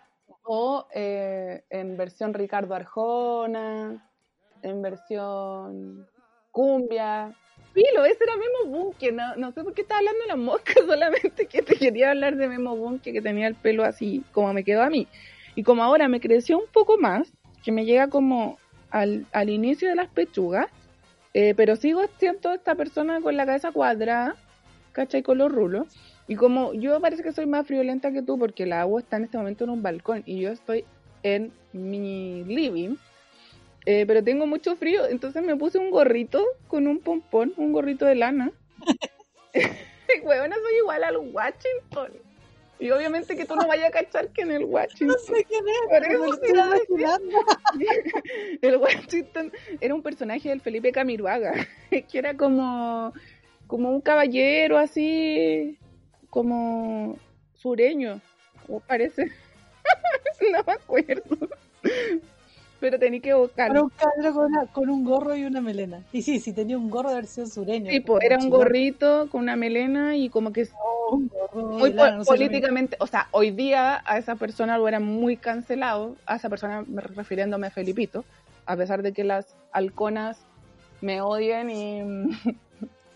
O 0.44 0.86
eh, 0.94 1.64
en 1.68 1.96
versión 1.96 2.32
Ricardo 2.32 2.74
Arjona, 2.74 4.08
en 4.62 4.80
versión 4.80 6.08
cumbia. 6.52 7.34
Filo, 7.72 8.04
ese 8.04 8.22
era 8.22 8.36
Memo 8.36 8.70
Bunke, 8.70 9.12
no, 9.12 9.34
no 9.36 9.50
sé 9.52 9.64
por 9.64 9.72
qué 9.72 9.80
estaba 9.80 10.00
hablando 10.00 10.20
de 10.20 10.28
la 10.28 10.36
mosca, 10.36 10.74
solamente 10.86 11.46
que 11.46 11.62
te 11.62 11.74
quería 11.74 12.10
hablar 12.10 12.36
de 12.36 12.46
Memo 12.46 12.76
Bunke, 12.76 13.12
que 13.12 13.22
tenía 13.22 13.48
el 13.48 13.54
pelo 13.54 13.82
así, 13.82 14.22
como 14.32 14.52
me 14.52 14.62
quedó 14.62 14.82
a 14.82 14.90
mí. 14.90 15.08
Y 15.54 15.62
como 15.62 15.82
ahora 15.82 16.06
me 16.08 16.20
creció 16.20 16.58
un 16.58 16.66
poco 16.70 16.98
más, 16.98 17.32
que 17.64 17.72
me 17.72 17.84
llega 17.84 18.08
como 18.08 18.58
al, 18.90 19.26
al 19.32 19.48
inicio 19.48 19.88
de 19.88 19.94
las 19.94 20.08
pechugas, 20.08 20.66
eh, 21.34 21.54
pero 21.56 21.76
sigo 21.76 22.02
siendo 22.18 22.52
esta 22.52 22.74
persona 22.74 23.20
con 23.20 23.36
la 23.36 23.46
cabeza 23.46 23.72
cuadrada, 23.72 24.36
¿cachai? 24.92 25.22
Con 25.22 25.38
los 25.38 25.50
rulos. 25.50 25.86
Y 26.28 26.36
como 26.36 26.74
yo 26.74 27.00
parece 27.00 27.22
que 27.22 27.32
soy 27.32 27.46
más 27.46 27.66
friolenta 27.66 28.12
que 28.12 28.22
tú, 28.22 28.38
porque 28.38 28.66
la 28.66 28.82
agua 28.82 29.00
está 29.00 29.16
en 29.16 29.24
este 29.24 29.38
momento 29.38 29.64
en 29.64 29.70
un 29.70 29.82
balcón 29.82 30.22
y 30.26 30.40
yo 30.40 30.50
estoy 30.50 30.84
en 31.22 31.52
mi 31.72 32.44
living, 32.44 32.96
eh, 33.84 34.04
pero 34.06 34.22
tengo 34.22 34.46
mucho 34.46 34.76
frío, 34.76 35.06
entonces 35.08 35.42
me 35.42 35.56
puse 35.56 35.78
un 35.78 35.90
gorrito 35.90 36.44
con 36.68 36.86
un 36.86 37.00
pompón, 37.00 37.52
un 37.56 37.72
gorrito 37.72 38.06
de 38.06 38.14
lana. 38.14 38.52
Huevona, 40.22 40.56
soy 40.56 40.76
igual 40.76 41.04
al 41.04 41.16
Washington. 41.16 42.12
Y 42.78 42.90
obviamente 42.90 43.36
que 43.36 43.44
tú 43.44 43.54
no 43.54 43.66
vayas 43.66 43.88
a 43.88 43.92
cachar 43.92 44.28
que 44.30 44.42
en 44.42 44.50
el 44.50 44.64
Washington. 44.64 45.08
No 45.08 45.18
sé 45.18 45.44
quién 45.44 45.64
es. 45.68 45.76
el 48.62 48.76
Washington 48.76 49.52
era 49.80 49.94
un 49.94 50.02
personaje 50.02 50.48
del 50.48 50.60
Felipe 50.60 50.90
Camiruaga, 50.92 51.54
que 51.90 52.18
era 52.18 52.36
como, 52.36 53.12
como 53.66 53.90
un 53.90 54.00
caballero 54.00 54.78
así, 54.78 55.78
como 56.28 57.16
sureño, 57.54 58.20
o 58.68 58.80
parece. 58.80 59.30
no 60.52 60.64
me 60.66 60.72
acuerdo 60.72 61.48
pero 62.82 62.98
tenía 62.98 63.20
que 63.20 63.32
buscar. 63.32 63.70
Era 63.70 63.80
un 63.80 63.90
con, 63.90 64.66
con, 64.72 64.90
un 64.90 65.04
gorro 65.04 65.36
y 65.36 65.44
una 65.44 65.60
melena. 65.60 66.02
Y 66.12 66.22
sí, 66.22 66.40
sí, 66.40 66.52
tenía 66.52 66.76
un 66.76 66.90
gorro 66.90 67.10
de 67.10 67.14
versión 67.14 67.48
sureño. 67.48 67.92
Sí, 67.92 68.00
pues, 68.00 68.24
era 68.24 68.38
un 68.38 68.50
gorrito 68.50 69.28
con 69.30 69.42
una 69.42 69.54
melena 69.54 70.16
y 70.16 70.28
como 70.28 70.52
que 70.52 70.68
oh, 70.82 71.20
muy 71.54 71.94
políticamente, 72.26 72.96
o 72.98 73.06
sea, 73.06 73.28
hoy 73.30 73.52
día 73.52 74.02
a 74.04 74.18
esa 74.18 74.34
persona 74.34 74.78
lo 74.78 74.88
era 74.88 74.98
muy 74.98 75.36
cancelado, 75.36 76.16
a 76.26 76.36
esa 76.36 76.48
persona 76.48 76.84
refiriéndome 77.14 77.68
a 77.68 77.70
Felipito, 77.70 78.24
a 78.66 78.76
pesar 78.76 79.02
de 79.02 79.12
que 79.12 79.22
las 79.22 79.54
halconas 79.70 80.44
me 81.00 81.20
odien 81.20 81.70
y, 81.70 82.56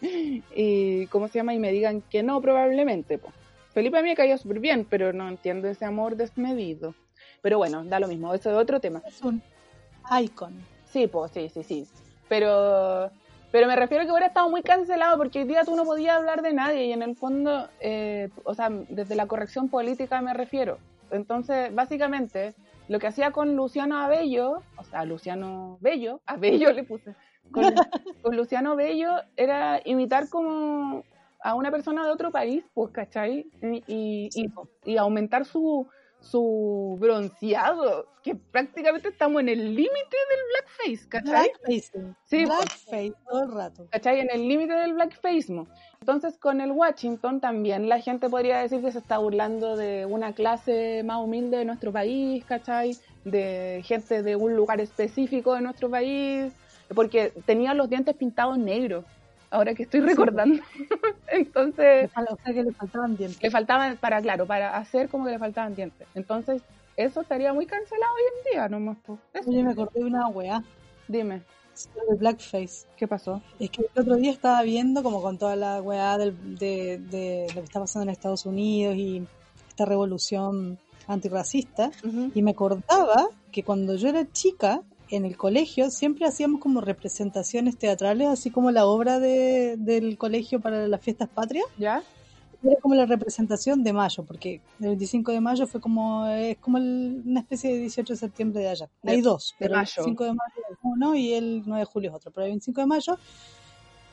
y 0.55 1.07
¿cómo 1.09 1.26
se 1.26 1.40
llama? 1.40 1.55
Y 1.55 1.59
me 1.59 1.72
digan 1.72 2.02
que 2.02 2.22
no, 2.22 2.40
probablemente, 2.40 3.18
pues 3.18 3.35
Felipe 3.74 3.98
a 3.98 4.02
mí 4.02 4.11
me 4.11 4.14
caía 4.14 4.38
súper 4.38 4.61
bien, 4.61 4.87
pero 4.88 5.12
no 5.12 5.29
entiendo 5.29 5.66
ese 5.66 5.85
amor 5.85 6.14
desmedido. 6.16 6.94
Pero 7.42 7.59
bueno, 7.59 7.85
da 7.85 8.00
lo 8.00 8.09
mismo, 8.09 8.33
eso 8.33 8.50
es 8.50 8.57
otro 8.57 8.81
tema. 8.81 9.02
Es 9.07 9.22
un 9.22 9.42
icon. 10.20 10.54
Sí, 10.86 11.06
pues 11.06 11.32
sí, 11.32 11.48
sí, 11.48 11.62
sí. 11.62 11.86
Pero, 12.28 13.10
pero 13.52 13.66
me 13.66 13.76
refiero 13.76 14.02
a 14.02 14.06
que 14.06 14.12
hubiera 14.12 14.26
estado 14.26 14.48
muy 14.50 14.62
cancelado 14.62 15.16
porque 15.18 15.40
hoy 15.40 15.44
día 15.46 15.64
tú 15.64 15.76
no 15.76 15.84
podías 15.84 16.16
hablar 16.16 16.42
de 16.42 16.52
nadie 16.52 16.86
y 16.86 16.92
en 16.92 17.02
el 17.02 17.16
fondo, 17.16 17.68
eh, 17.80 18.28
o 18.44 18.54
sea, 18.54 18.68
desde 18.70 19.14
la 19.14 19.26
corrección 19.26 19.68
política 19.68 20.20
me 20.20 20.34
refiero. 20.34 20.78
Entonces, 21.10 21.72
básicamente, 21.74 22.54
lo 22.88 22.98
que 22.98 23.06
hacía 23.06 23.30
con 23.30 23.54
Luciano 23.56 23.98
Abello, 23.98 24.62
o 24.76 24.84
sea, 24.84 25.04
Luciano 25.04 25.78
Bello, 25.80 26.20
Abello 26.26 26.72
le 26.72 26.84
puse, 26.84 27.14
con, 27.52 27.64
con 28.22 28.36
Luciano 28.36 28.74
Bello 28.76 29.10
era 29.36 29.80
imitar 29.84 30.28
como 30.28 31.04
a 31.42 31.54
una 31.54 31.70
persona 31.70 32.04
de 32.04 32.10
otro 32.10 32.32
país, 32.32 32.64
pues, 32.74 32.90
¿cachai? 32.90 33.46
Y, 33.62 33.84
y, 33.86 34.30
y- 34.34 34.52
y 34.84 34.96
aumentar 34.96 35.44
su, 35.44 35.86
su 36.30 36.96
bronceado, 37.00 38.06
que 38.22 38.34
prácticamente 38.34 39.08
estamos 39.08 39.40
en 39.40 39.48
el 39.48 39.74
límite 39.74 40.16
del 40.30 40.40
blackface, 40.50 41.08
¿cachai? 41.08 41.50
Blackface. 41.50 42.14
Sí, 42.24 42.44
Blackface 42.44 43.14
todo 43.28 43.44
el 43.44 43.52
rato. 43.52 43.86
¿cachai? 43.90 44.20
En 44.20 44.28
el 44.32 44.48
límite 44.48 44.74
del 44.74 44.94
blackfaceismo. 44.94 45.66
Entonces, 46.00 46.36
con 46.38 46.60
el 46.60 46.72
Washington 46.72 47.40
también 47.40 47.88
la 47.88 48.00
gente 48.00 48.28
podría 48.28 48.58
decir 48.58 48.80
que 48.80 48.92
se 48.92 48.98
está 48.98 49.18
burlando 49.18 49.76
de 49.76 50.06
una 50.06 50.34
clase 50.34 51.02
más 51.04 51.22
humilde 51.22 51.58
de 51.58 51.64
nuestro 51.64 51.92
país, 51.92 52.44
¿cachai? 52.44 52.96
De 53.24 53.82
gente 53.84 54.22
de 54.22 54.36
un 54.36 54.54
lugar 54.54 54.80
específico 54.80 55.54
de 55.54 55.62
nuestro 55.62 55.90
país, 55.90 56.52
porque 56.94 57.32
tenía 57.46 57.74
los 57.74 57.88
dientes 57.88 58.14
pintados 58.14 58.58
negros, 58.58 59.04
ahora 59.50 59.74
que 59.74 59.85
estoy 59.85 60.00
recordando. 60.00 60.62
Entonces, 61.28 62.11
fal- 62.12 62.28
O 62.30 62.37
sea 62.42 62.54
que 62.54 62.62
le 62.62 62.72
faltaban 62.72 63.16
dientes. 63.16 63.42
le 63.42 63.50
faltaban, 63.50 63.96
para, 63.96 64.20
claro, 64.20 64.46
para 64.46 64.76
hacer 64.76 65.09
como 65.09 65.24
que 65.24 65.32
le 65.32 65.38
faltaban 65.38 65.74
dientes. 65.74 66.06
Entonces, 66.14 66.62
eso 66.96 67.20
estaría 67.20 67.52
muy 67.52 67.66
cancelado 67.66 68.12
hoy 68.14 68.22
en 68.22 68.52
día, 68.52 68.68
nomás. 68.68 68.96
Eso, 69.35 69.50
Oye, 69.50 69.62
me 69.62 69.72
acordé 69.72 70.00
de 70.00 70.06
una 70.06 70.28
weá. 70.28 70.62
dime, 71.09 71.42
el 72.11 72.16
blackface. 72.16 72.87
¿qué 72.96 73.06
pasó? 73.06 73.42
Es 73.59 73.70
que 73.70 73.82
el 73.82 74.00
otro 74.00 74.16
día 74.16 74.32
estaba 74.32 74.62
viendo 74.62 75.02
como 75.02 75.20
con 75.20 75.37
toda 75.37 75.56
la 75.56 75.82
weá 75.82 76.16
del- 76.16 76.59
de, 76.59 76.98
de 76.98 77.46
lo 77.54 77.61
que 77.61 77.66
está 77.66 77.80
pasando 77.80 78.04
en 78.04 78.11
Estados 78.11 78.46
Unidos 78.46 78.96
y 78.96 79.22
esta 79.68 79.85
revolución 79.85 80.78
antirracista 81.06 81.90
y 82.35 82.42
me 82.42 82.52
acordaba 82.52 83.28
que 83.52 83.62
cuando 83.62 83.94
yo 83.96 84.09
era 84.09 84.24
chica 84.32 84.80
en 85.10 85.24
el 85.24 85.36
colegio 85.36 85.90
siempre 85.90 86.26
hacíamos 86.26 86.60
como 86.60 86.80
representaciones 86.80 87.76
teatrales, 87.76 88.28
así 88.28 88.50
como 88.50 88.70
la 88.70 88.86
obra 88.86 89.18
de, 89.20 89.76
del 89.78 90.18
colegio 90.18 90.60
para 90.60 90.88
las 90.88 91.00
fiestas 91.00 91.28
patrias. 91.28 91.66
¿Ya? 91.78 92.02
Era 92.62 92.80
como 92.80 92.94
la 92.94 93.06
representación 93.06 93.84
de 93.84 93.92
mayo, 93.92 94.24
porque 94.24 94.60
el 94.80 94.86
25 94.88 95.30
de 95.30 95.40
mayo 95.40 95.66
fue 95.66 95.80
como, 95.80 96.26
es 96.26 96.56
como 96.58 96.78
el- 96.78 97.22
una 97.24 97.40
especie 97.40 97.72
de 97.72 97.78
18 97.80 98.14
de 98.14 98.18
septiembre 98.18 98.62
de 98.62 98.68
allá. 98.70 98.88
Hay 99.04 99.20
dos, 99.20 99.54
pero 99.58 99.74
el 99.74 99.86
5 100.04 100.24
de 100.24 100.30
mayo 100.30 100.62
es 100.72 100.78
uno 100.82 101.14
y 101.14 101.34
el 101.34 101.62
9 101.66 101.80
de 101.80 101.84
julio 101.84 102.10
es 102.10 102.16
otro. 102.16 102.30
Pero 102.32 102.46
el 102.46 102.50
25 102.52 102.80
de 102.80 102.86
mayo 102.86 103.18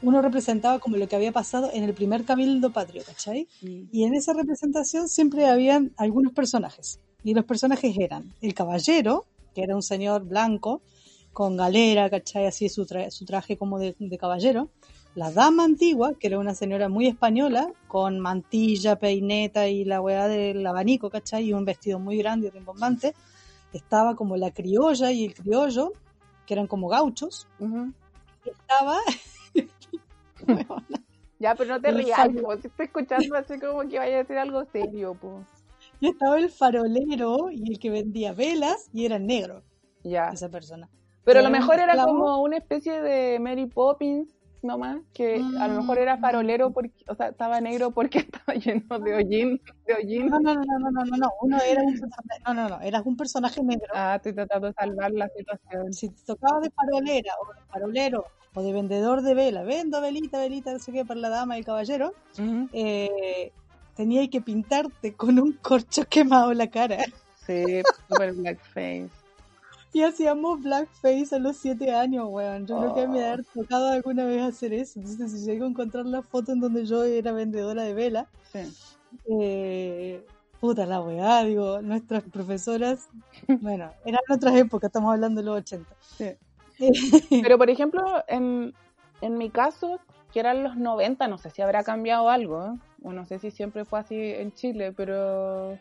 uno 0.03 0.21
representaba 0.21 0.79
como 0.79 0.97
lo 0.97 1.07
que 1.07 1.15
había 1.15 1.31
pasado 1.31 1.69
en 1.73 1.83
el 1.85 1.93
primer 1.93 2.25
cabildo 2.25 2.71
patrio, 2.71 3.03
¿cachai? 3.05 3.47
Y 3.91 4.03
en 4.03 4.13
esa 4.13 4.33
representación 4.33 5.07
siempre 5.07 5.47
habían 5.47 5.91
algunos 5.97 6.33
personajes. 6.33 6.99
Y 7.23 7.33
los 7.33 7.45
personajes 7.45 7.95
eran 7.97 8.33
el 8.41 8.53
caballero, 8.53 9.23
que 9.53 9.63
era 9.63 9.75
un 9.75 9.81
señor 9.83 10.23
blanco, 10.25 10.81
con 11.31 11.57
galera, 11.57 12.09
¿cachai? 12.09 12.45
Así 12.45 12.69
su, 12.69 12.85
tra- 12.85 13.09
su 13.09 13.25
traje 13.25 13.57
como 13.57 13.79
de, 13.79 13.95
de 13.99 14.17
caballero. 14.17 14.69
La 15.15 15.31
dama 15.31 15.63
antigua, 15.63 16.13
que 16.19 16.27
era 16.27 16.39
una 16.39 16.55
señora 16.55 16.89
muy 16.89 17.07
española, 17.07 17.71
con 17.87 18.19
mantilla, 18.19 18.97
peineta 18.97 19.67
y 19.67 19.83
la 19.85 20.01
weá 20.01 20.27
del 20.27 20.65
abanico, 20.65 21.09
¿cachai? 21.09 21.45
Y 21.45 21.53
un 21.53 21.65
vestido 21.65 21.99
muy 21.99 22.17
grande 22.17 22.47
y 22.47 22.49
rimbombante. 22.49 23.13
Estaba 23.73 24.15
como 24.15 24.37
la 24.37 24.51
criolla 24.51 25.11
y 25.11 25.25
el 25.25 25.33
criollo, 25.35 25.93
que 26.45 26.53
eran 26.53 26.67
como 26.67 26.87
gauchos. 26.87 27.47
Estaba... 28.45 28.97
Ya, 31.39 31.55
pero 31.55 31.73
no 31.73 31.81
te 31.81 31.91
rías, 31.91 32.29
po, 32.41 32.53
estoy 32.53 32.71
escuchando 32.85 33.35
así 33.35 33.59
como 33.59 33.81
que 33.89 33.99
vaya 33.99 34.15
a 34.15 34.17
decir 34.19 34.37
algo 34.37 34.63
serio, 34.71 35.17
pues. 35.19 35.45
Y 36.03 36.09
estaba 36.09 36.37
el 36.37 36.49
farolero 36.49 37.49
y 37.49 37.71
el 37.71 37.79
que 37.79 37.89
vendía 37.89 38.33
velas 38.33 38.89
y 38.91 39.05
era 39.05 39.19
negro, 39.19 39.63
Ya. 40.03 40.31
esa 40.33 40.49
persona. 40.49 40.89
Pero 41.23 41.39
a 41.39 41.43
lo 41.43 41.49
mejor 41.49 41.79
era 41.79 41.95
como 42.03 42.41
una 42.41 42.57
especie 42.57 43.01
de 43.01 43.39
Mary 43.39 43.67
Poppins 43.67 44.35
nomás, 44.61 45.01
que 45.13 45.41
a 45.61 45.69
lo 45.69 45.79
mejor 45.79 45.99
era 45.99 46.17
farolero 46.17 46.71
porque, 46.73 46.91
o 47.07 47.15
sea, 47.15 47.29
estaba 47.29 47.61
negro 47.61 47.91
porque 47.91 48.17
estaba 48.29 48.53
lleno 48.53 48.99
de 48.99 49.15
hollín, 49.15 49.61
de 49.87 49.93
hollín. 49.93 50.27
No, 50.27 50.41
no, 50.41 50.55
no, 50.55 50.61
no, 50.61 50.79
no, 50.79 50.91
no, 50.91 51.05
no, 51.05 51.17
no, 51.17 51.31
uno 51.41 51.57
era 51.65 51.81
un 51.81 51.95
no, 52.45 52.53
no, 52.53 52.67
no, 52.67 52.81
eras 52.81 53.05
un 53.05 53.15
personaje 53.15 53.63
negro. 53.63 53.87
Ah, 53.93 54.15
estoy 54.17 54.33
tratando 54.33 54.67
de 54.67 54.73
salvar 54.73 55.09
la 55.13 55.29
situación. 55.29 55.93
Si 55.93 56.09
te 56.09 56.21
tocaba 56.25 56.59
de 56.59 56.69
farolera 56.71 57.31
o 57.41 57.53
de 57.53 57.65
farolero 57.71 58.25
o 58.55 58.61
de 58.61 58.73
vendedor 58.73 59.21
de 59.21 59.35
vela, 59.35 59.63
vendo 59.63 60.01
velita, 60.01 60.37
velita, 60.37 60.73
no 60.73 60.79
sé 60.79 60.91
qué, 60.91 61.05
para 61.05 61.21
la 61.21 61.29
dama 61.29 61.55
y 61.55 61.59
el 61.59 61.65
caballero, 61.65 62.13
Ujú. 62.37 62.67
eh, 62.73 63.53
tenía 63.95 64.29
que 64.29 64.41
pintarte 64.41 65.13
con 65.13 65.39
un 65.39 65.53
corcho 65.53 66.03
quemado 66.09 66.53
la 66.53 66.67
cara. 66.67 66.97
Sí, 67.45 67.81
super 68.09 68.33
blackface. 68.33 69.09
Y 69.91 70.01
hacíamos 70.01 70.61
blackface 70.63 71.35
a 71.35 71.39
los 71.39 71.55
siete 71.57 71.93
años, 71.93 72.27
weón. 72.29 72.65
Yo 72.65 72.79
creo 72.79 72.95
que 72.95 73.07
me 73.07 73.23
haber 73.23 73.43
tocado 73.45 73.89
alguna 73.89 74.25
vez 74.25 74.41
hacer 74.41 74.73
eso. 74.73 74.99
Entonces, 74.99 75.31
si 75.31 75.45
llego 75.45 75.65
a 75.65 75.69
encontrar 75.69 76.05
la 76.07 76.23
foto 76.23 76.51
en 76.51 76.59
donde 76.61 76.85
yo 76.85 77.03
era 77.03 77.31
vendedora 77.31 77.83
de 77.83 77.93
vela, 77.93 78.27
Sí. 78.51 78.59
eh, 79.29 80.25
puta 80.59 80.85
la 80.85 81.01
weá, 81.01 81.43
digo, 81.43 81.81
nuestras 81.81 82.23
profesoras, 82.23 83.07
bueno, 83.61 83.91
eran 84.05 84.21
otras 84.29 84.55
épocas, 84.55 84.87
estamos 84.87 85.13
hablando 85.13 85.41
de 85.41 85.45
los 85.45 85.57
80. 85.59 85.95
Sí. 86.17 86.23
Eh, 86.79 86.91
Pero, 87.43 87.57
por 87.59 87.69
ejemplo, 87.69 88.01
en, 88.27 88.73
en 89.21 89.37
mi 89.37 89.49
caso, 89.51 89.99
que 90.33 90.39
eran 90.39 90.63
los 90.63 90.75
90, 90.75 91.27
no 91.27 91.37
sé 91.37 91.51
si 91.51 91.61
habrá 91.61 91.83
cambiado 91.83 92.29
algo, 92.29 92.65
¿eh? 92.65 92.77
o 93.03 93.13
no 93.13 93.25
sé 93.25 93.37
si 93.37 93.51
siempre 93.51 93.85
fue 93.85 93.99
así 93.99 94.15
en 94.17 94.51
Chile, 94.53 94.91
pero 94.91 95.77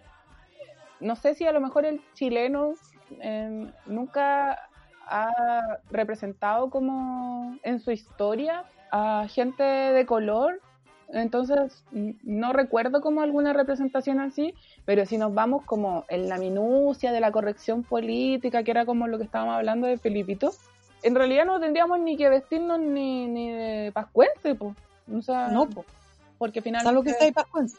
no 1.01 1.17
sé 1.17 1.35
si 1.35 1.47
a 1.47 1.53
lo 1.53 1.61
mejor 1.61 1.87
el 1.87 2.03
chileno 2.13 2.75
eh, 3.21 3.67
nunca 3.87 4.69
ha 5.07 5.79
representado 5.91 6.71
como 6.71 7.57
en 7.63 7.81
su 7.81 7.91
historia 7.91 8.65
a 8.91 9.27
gente 9.29 9.63
de 9.63 10.07
color. 10.07 10.61
Entonces, 11.09 11.85
no 11.91 12.53
recuerdo 12.53 13.03
como 13.03 13.21
alguna 13.21 13.53
representación 13.53 14.21
así, 14.21 14.55
pero 14.87 15.05
si 15.05 15.19
nos 15.19 15.35
vamos 15.35 15.65
como 15.65 16.05
en 16.09 16.29
la 16.29 16.39
minucia 16.39 17.13
de 17.13 17.21
la 17.21 17.33
corrección 17.33 17.83
política, 17.83 18.63
que 18.63 18.71
era 18.71 18.87
como 18.87 19.09
lo 19.09 19.19
que 19.19 19.25
estábamos 19.25 19.57
hablando 19.57 19.87
de 19.87 19.99
Felipito, 19.99 20.53
en 21.03 21.15
realidad 21.15 21.45
no 21.45 21.61
tendríamos 21.61 22.01
ni 22.01 22.17
que 22.17 22.29
vestirnos 22.29 22.81
ni, 22.81 23.27
ni 23.27 23.51
de 23.51 23.93
pascuense, 23.93 24.55
pues. 24.55 24.75
O 25.13 25.21
sea, 25.21 25.49
no, 25.49 25.69
po, 25.69 25.85
porque 26.39 26.63
finalmente... 26.63 26.89
salvo 26.89 27.03
que 27.03 27.13
sea 27.13 27.27
de 27.27 27.33
pascuense. 27.33 27.77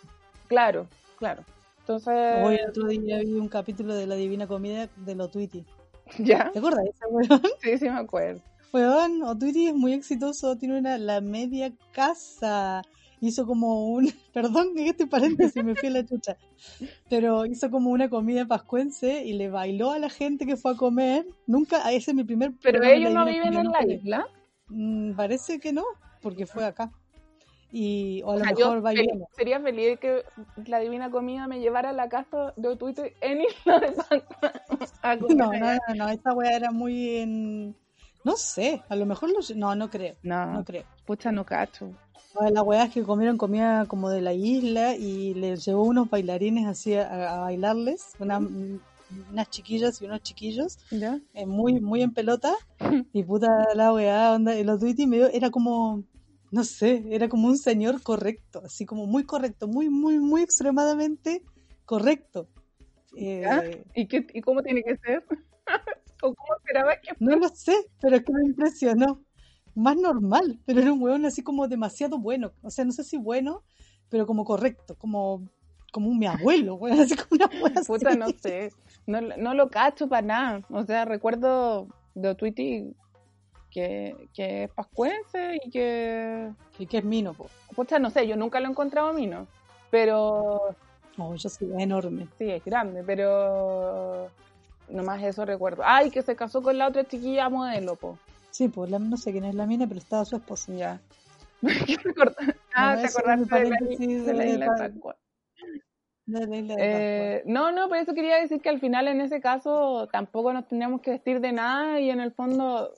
Claro, 0.47 0.87
claro. 1.17 1.43
Entonces, 1.79 2.43
Hoy 2.43 2.55
el 2.55 2.69
otro 2.69 2.87
día 2.87 3.19
vi 3.19 3.33
un 3.33 3.49
capítulo 3.49 3.93
de 3.93 4.07
La 4.07 4.15
Divina 4.15 4.47
Comedia 4.47 4.89
de 4.95 5.15
lo 5.15 5.27
Tweety. 5.27 5.65
¿ya? 6.19 6.51
¿Te 6.51 6.59
acuerdas 6.59 6.83
de 6.83 6.89
ese 6.89 7.05
weón? 7.09 7.41
Sí, 7.61 7.77
sí 7.77 7.89
me 7.89 7.99
acuerdo. 7.99 8.41
Weón, 8.73 9.21
Otwitty 9.21 9.67
es 9.67 9.75
muy 9.75 9.93
exitoso, 9.93 10.57
tiene 10.57 10.79
una 10.79 10.97
la 10.97 11.21
media 11.21 11.71
casa. 11.91 12.81
Hizo 13.25 13.45
como 13.45 13.87
un, 13.93 14.11
perdón 14.33 14.75
que 14.75 14.87
este 14.89 15.07
paréntesis 15.07 15.63
me 15.63 15.75
fui 15.75 15.87
a 15.87 15.91
la 15.91 16.05
chucha, 16.05 16.35
pero 17.09 17.45
hizo 17.45 17.71
como 17.71 17.89
una 17.91 18.09
comida 18.09 18.45
pascuense 18.45 19.23
y 19.23 19.33
le 19.33 19.49
bailó 19.49 19.91
a 19.91 19.99
la 19.99 20.09
gente 20.09 20.45
que 20.45 20.57
fue 20.57 20.73
a 20.73 20.75
comer. 20.75 21.25
Nunca, 21.47 21.89
ese 21.91 22.11
es 22.11 22.15
mi 22.15 22.25
primer. 22.25 22.51
Pero 22.61 22.83
ellos 22.83 23.13
no 23.13 23.25
viven 23.25 23.53
en 23.53 23.71
la 23.71 23.85
isla. 23.85 24.27
Mm, 24.67 25.13
parece 25.15 25.59
que 25.59 25.71
no, 25.71 25.83
porque 26.21 26.45
fue 26.45 26.65
acá. 26.65 26.91
Y, 27.71 28.21
o 28.23 28.31
a 28.31 28.35
lo 28.35 28.41
O 28.41 28.43
sea, 28.43 28.53
yo 28.55 28.73
mejor 28.75 28.93
fel- 28.93 29.25
sería 29.35 29.59
feliz 29.61 29.99
que 29.99 30.23
la 30.67 30.79
Divina 30.79 31.09
Comida 31.09 31.47
me 31.47 31.59
llevara 31.59 31.89
a 31.89 31.93
la 31.93 32.07
casa 32.09 32.53
de 32.57 32.75
Twitter 32.75 33.13
en 33.21 33.41
Isla 33.65 33.79
de 33.79 33.91
Pascua. 33.93 35.17
No, 35.35 35.51
no, 35.53 35.73
no, 35.73 35.95
no, 35.95 36.09
esta 36.09 36.33
wea 36.33 36.55
era 36.57 36.71
muy 36.71 37.17
en. 37.17 37.75
No 38.25 38.35
sé, 38.35 38.83
a 38.89 38.95
lo 38.95 39.05
mejor 39.05 39.29
lo. 39.31 39.39
No, 39.55 39.75
no 39.75 39.89
creo, 39.89 40.15
No, 40.23 40.45
no 40.53 40.63
creo. 40.63 40.83
pucha, 41.05 41.31
no 41.31 41.45
cacho. 41.45 41.91
Ah, 42.35 42.49
La 42.49 42.63
weá 42.63 42.85
es 42.85 42.93
que 42.93 43.03
comieron 43.03 43.37
comida 43.37 43.85
como 43.87 44.09
de 44.09 44.21
la 44.21 44.33
isla 44.33 44.95
y 44.95 45.33
les 45.35 45.65
llevó 45.65 45.83
unos 45.83 46.09
bailarines 46.09 46.65
así 46.65 46.95
a, 46.95 47.35
a 47.35 47.39
bailarles, 47.41 48.15
una- 48.19 48.39
unas 49.29 49.49
chiquillas 49.49 50.01
y 50.01 50.05
unos 50.05 50.21
chiquillos, 50.21 50.79
¿Ya? 50.89 51.19
eh, 51.33 51.45
muy, 51.45 51.79
muy 51.79 52.01
en 52.01 52.11
pelota, 52.13 52.55
y 53.13 53.23
puta 53.23 53.67
la 53.75 53.93
weá, 53.93 54.33
onda, 54.33 54.57
y 54.57 54.63
los 54.63 54.81
medio, 54.81 55.27
era 55.27 55.51
como, 55.51 56.03
no 56.51 56.63
sé, 56.63 57.03
era 57.09 57.29
como 57.29 57.47
un 57.47 57.57
señor 57.57 58.01
correcto, 58.01 58.61
así 58.65 58.85
como 58.85 59.05
muy 59.05 59.23
correcto, 59.25 59.67
muy, 59.67 59.89
muy, 59.89 60.17
muy 60.19 60.41
extremadamente 60.41 61.43
correcto. 61.85 62.47
Eh. 63.15 63.83
¿Y, 63.93 64.07
qué, 64.07 64.25
¿Y 64.33 64.41
cómo 64.41 64.63
tiene 64.63 64.81
que 64.81 64.97
ser? 64.97 65.23
¿O 66.23 66.33
cómo 66.33 66.55
esperaba 66.57 66.95
que 66.99 67.11
no 67.19 67.35
lo 67.35 67.47
sé, 67.49 67.75
pero 68.01 68.15
es 68.15 68.23
que 68.23 68.33
me 68.33 68.45
impresionó. 68.45 69.21
Más 69.75 69.97
normal, 69.97 70.59
pero 70.65 70.81
era 70.81 70.93
un 70.93 71.01
weón 71.01 71.25
así 71.25 71.41
como 71.43 71.67
demasiado 71.67 72.19
bueno. 72.19 72.51
O 72.61 72.69
sea, 72.69 72.85
no 72.85 72.91
sé 72.91 73.03
si 73.03 73.17
bueno, 73.17 73.63
pero 74.09 74.27
como 74.27 74.45
correcto, 74.45 74.95
como, 74.95 75.47
como 75.91 76.09
un 76.09 76.19
mi 76.19 76.27
abuelo, 76.27 76.75
weón, 76.75 76.99
así 76.99 77.15
como 77.15 77.29
una 77.31 77.79
así. 77.79 77.87
Puta, 77.87 78.15
no 78.15 78.27
sé. 78.29 78.71
No, 79.07 79.21
no 79.21 79.53
lo 79.53 79.69
cacho 79.69 80.07
para 80.07 80.21
nada. 80.21 80.61
O 80.69 80.83
sea, 80.83 81.05
recuerdo 81.05 81.87
de 82.15 82.35
Twitty 82.35 82.95
que, 83.73 84.29
que 84.33 84.65
es 84.65 84.69
pascuense 84.71 85.59
y 85.63 85.69
que. 85.71 86.51
Y 86.77 86.85
que 86.85 86.99
es 86.99 87.03
mino, 87.03 87.33
po. 87.33 87.47
Puta, 87.75 87.97
no 87.99 88.11
sé, 88.11 88.27
yo 88.27 88.35
nunca 88.35 88.59
lo 88.59 88.67
he 88.67 88.71
encontrado 88.71 89.13
mino. 89.13 89.47
Pero. 89.89 90.75
No, 91.17 91.35
yo 91.35 91.49
sí, 91.49 91.65
es 91.65 91.79
enorme. 91.81 92.27
Sí, 92.37 92.49
es 92.49 92.63
grande, 92.63 93.03
pero. 93.03 94.29
Nomás 94.89 95.23
eso 95.23 95.45
recuerdo. 95.45 95.81
Ay, 95.85 96.11
que 96.11 96.21
se 96.21 96.35
casó 96.35 96.61
con 96.61 96.77
la 96.77 96.87
otra 96.87 97.03
chiquilla 97.03 97.49
modelo, 97.49 97.95
po. 97.95 98.17
Sí, 98.53 98.67
pues 98.67 98.91
la- 98.91 98.99
no 98.99 99.17
sé 99.17 99.31
quién 99.31 99.45
es 99.45 99.55
la 99.55 99.65
mina, 99.65 99.87
pero 99.87 99.99
estaba 99.99 100.23
su 100.25 100.35
esposa. 100.35 100.71
Ya. 100.73 101.01
Ah, 102.75 102.95
No, 102.95 103.01
te 103.01 103.07
acordaste 103.07 103.55
de 103.55 103.69
la, 103.69 103.77
de 103.79 104.49
isla 104.49 104.65
de 104.65 104.67
Pascua. 104.89 105.15
Eh, 106.77 107.43
no, 107.45 107.71
no, 107.71 107.87
por 107.87 107.97
eso 107.97 108.13
quería 108.13 108.37
decir 108.37 108.61
que 108.61 108.69
al 108.69 108.79
final 108.79 109.07
en 109.07 109.21
ese 109.21 109.41
caso 109.41 110.07
tampoco 110.11 110.53
nos 110.53 110.67
teníamos 110.67 111.01
que 111.01 111.11
vestir 111.11 111.39
de 111.41 111.51
nada 111.51 111.99
y 111.99 112.09
en 112.09 112.19
el 112.19 112.31
fondo, 112.31 112.93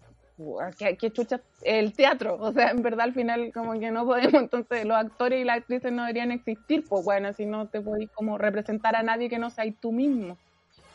¿qué, 0.78 0.98
qué 0.98 1.12
chucha 1.12 1.42
el 1.62 1.94
teatro? 1.94 2.38
O 2.40 2.52
sea, 2.52 2.70
en 2.72 2.82
verdad 2.82 3.02
al 3.06 3.14
final 3.14 3.52
como 3.54 3.74
que 3.80 3.92
no 3.92 4.06
podemos, 4.06 4.34
entonces 4.44 4.86
los 4.86 4.98
actores 4.98 5.42
y 5.42 5.46
las 5.46 5.58
actrices 5.58 5.92
no 5.92 6.02
deberían 6.04 6.32
existir, 6.32 6.84
pues 6.88 7.04
bueno, 7.06 7.32
si 7.34 7.46
no 7.46 7.68
te 7.68 7.82
podéis 7.82 8.12
como 8.12 8.38
representar 8.38 8.96
a 8.96 9.04
nadie 9.04 9.30
que 9.30 9.40
no 9.40 9.50
seas 9.50 9.74
tú 9.82 9.92
mismo. 9.92 10.38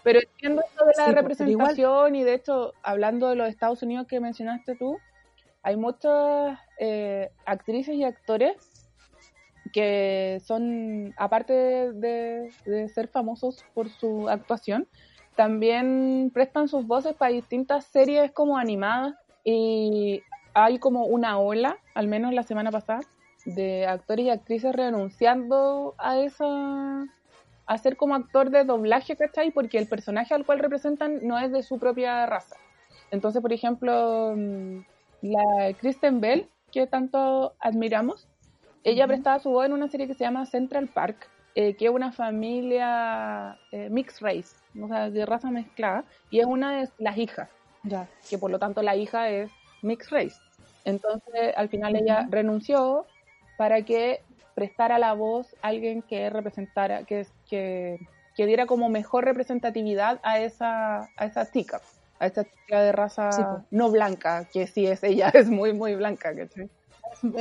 Pero 0.02 0.20
entiendo 0.20 0.62
esto 0.66 0.84
de 0.84 0.92
la 0.96 1.04
Sí, 1.04 1.12
pues, 1.12 1.14
representación 1.14 2.16
y 2.16 2.24
de 2.24 2.34
hecho, 2.34 2.72
hablando 2.82 3.28
de 3.28 3.36
los 3.36 3.48
Estados 3.48 3.82
Unidos 3.82 4.06
que 4.06 4.20
mencionaste 4.20 4.76
tú, 4.76 4.98
hay 5.62 5.76
muchas 5.76 6.58
eh, 6.78 7.30
actrices 7.44 7.94
y 7.94 8.04
actores 8.04 8.56
que 9.72 10.40
son, 10.44 11.14
aparte 11.16 11.52
de, 11.92 12.50
de 12.64 12.88
ser 12.88 13.08
famosos 13.08 13.64
por 13.74 13.88
su 13.88 14.28
actuación, 14.28 14.88
también 15.36 16.30
prestan 16.34 16.66
sus 16.68 16.86
voces 16.86 17.14
para 17.14 17.32
distintas 17.32 17.84
series 17.84 18.32
como 18.32 18.58
animadas 18.58 19.14
y 19.44 20.22
hay 20.54 20.78
como 20.78 21.04
una 21.04 21.38
ola, 21.38 21.78
al 21.94 22.08
menos 22.08 22.32
la 22.34 22.42
semana 22.42 22.70
pasada, 22.70 23.00
de 23.44 23.86
actores 23.86 24.26
y 24.26 24.30
actrices 24.30 24.74
renunciando 24.74 25.94
a 25.98 26.18
esa 26.18 27.06
a 27.70 27.78
ser 27.78 27.96
como 27.96 28.16
actor 28.16 28.50
de 28.50 28.64
doblaje, 28.64 29.14
¿cachai? 29.16 29.52
Porque 29.52 29.78
el 29.78 29.86
personaje 29.86 30.34
al 30.34 30.44
cual 30.44 30.58
representan 30.58 31.20
no 31.22 31.38
es 31.38 31.52
de 31.52 31.62
su 31.62 31.78
propia 31.78 32.26
raza. 32.26 32.56
Entonces, 33.12 33.40
por 33.40 33.52
ejemplo, 33.52 34.34
mm, 34.36 34.80
la 35.22 35.72
Kristen 35.78 36.20
Bell, 36.20 36.48
que 36.72 36.88
tanto 36.88 37.54
admiramos, 37.60 38.26
ella 38.82 39.06
prestaba 39.06 39.38
su 39.38 39.50
voz 39.50 39.66
en 39.66 39.72
una 39.72 39.86
serie 39.86 40.08
que 40.08 40.14
se 40.14 40.24
llama 40.24 40.46
Central 40.46 40.88
Park, 40.88 41.28
eh, 41.54 41.76
que 41.76 41.84
es 41.84 41.92
una 41.92 42.10
familia 42.10 43.56
eh, 43.70 43.88
mixed 43.88 44.20
race, 44.20 44.56
o 44.82 44.88
sea, 44.88 45.08
de 45.08 45.24
raza 45.24 45.52
mezclada, 45.52 46.04
y 46.28 46.40
es 46.40 46.46
una 46.46 46.80
de 46.80 46.88
las 46.98 47.16
hijas, 47.18 47.48
Ya. 47.84 48.08
que 48.28 48.36
por 48.36 48.50
lo 48.50 48.58
tanto 48.58 48.82
la 48.82 48.96
hija 48.96 49.28
es 49.28 49.48
mixed 49.82 50.10
race. 50.10 50.40
Entonces, 50.84 51.54
al 51.56 51.68
final 51.68 51.94
ella 51.94 52.26
renunció 52.30 53.06
para 53.56 53.82
que 53.82 54.24
prestara 54.56 54.98
la 54.98 55.12
voz 55.12 55.54
a 55.62 55.68
alguien 55.68 56.02
que 56.02 56.28
representara, 56.30 57.04
que, 57.04 57.26
que, 57.50 57.98
que 58.36 58.46
diera 58.46 58.66
como 58.66 58.88
mejor 58.88 59.24
representatividad 59.24 60.20
a 60.22 60.38
esa, 60.38 61.10
a 61.16 61.24
esa 61.26 61.50
chica, 61.50 61.80
a 62.18 62.26
esa 62.26 62.44
chica 62.44 62.80
de 62.80 62.92
raza 62.92 63.32
Sí, 63.32 63.42
no 63.72 63.90
blanca, 63.90 64.48
que 64.52 64.66
sí 64.68 64.86
es 64.86 65.02
ella, 65.02 65.28
es 65.34 65.48
muy, 65.48 65.72
muy 65.72 65.94
blanca, 65.96 66.34
¿cachai? 66.34 66.70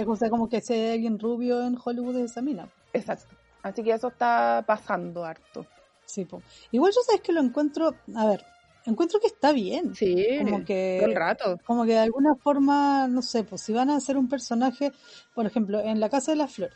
O 0.07 0.15
sea, 0.15 0.29
como 0.29 0.49
que 0.49 0.63
hay 0.67 0.91
alguien 0.93 1.19
rubio 1.19 1.61
en 1.65 1.77
Hollywood 1.81 2.17
es 2.17 2.31
esa 2.31 2.41
mina. 2.41 2.67
Exacto. 2.91 3.35
Así 3.61 3.83
que 3.83 3.91
eso 3.91 4.07
está 4.07 4.63
pasando 4.65 5.23
harto. 5.23 5.65
Sí, 6.05 6.25
po. 6.25 6.41
Igual 6.71 6.91
yo 6.91 7.01
sabes 7.05 7.21
que 7.21 7.31
lo 7.31 7.39
encuentro, 7.39 7.93
a 8.15 8.25
ver, 8.25 8.43
encuentro 8.85 9.19
que 9.19 9.27
está 9.27 9.51
bien. 9.51 9.93
Sí, 9.95 10.25
Como 10.43 10.65
que, 10.65 10.97
todo 10.99 11.09
el 11.11 11.15
rato. 11.15 11.59
como 11.65 11.85
que 11.85 11.91
de 11.91 11.99
alguna 11.99 12.33
forma, 12.35 13.07
no 13.07 13.21
sé, 13.21 13.43
pues 13.43 13.61
si 13.61 13.73
van 13.73 13.89
a 13.91 13.97
hacer 13.97 14.17
un 14.17 14.27
personaje, 14.27 14.91
por 15.35 15.45
ejemplo, 15.45 15.79
en 15.81 15.99
La 15.99 16.09
Casa 16.09 16.31
de 16.31 16.37
las 16.37 16.51
Flores, 16.53 16.75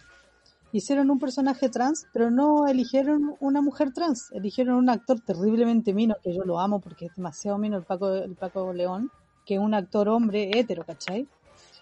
hicieron 0.74 1.10
un 1.10 1.20
personaje 1.20 1.70
trans, 1.70 2.08
pero 2.12 2.30
no 2.32 2.68
eligieron 2.68 3.36
una 3.40 3.62
mujer 3.62 3.94
trans, 3.94 4.32
eligieron 4.34 4.76
un 4.76 4.90
actor 4.90 5.22
terriblemente 5.22 5.94
mino, 5.94 6.16
que 6.22 6.34
yo 6.36 6.44
lo 6.44 6.60
amo 6.60 6.82
porque 6.82 7.06
es 7.06 7.16
demasiado 7.16 7.58
mino 7.58 7.78
el 7.78 7.86
Paco, 7.86 8.14
el 8.14 8.36
Paco 8.36 8.74
León, 8.74 9.12
que 9.46 9.56
es 9.56 9.60
un 9.62 9.74
actor 9.74 10.10
hombre 10.10 10.60
hetero, 10.60 10.84
¿cachai? 10.84 11.30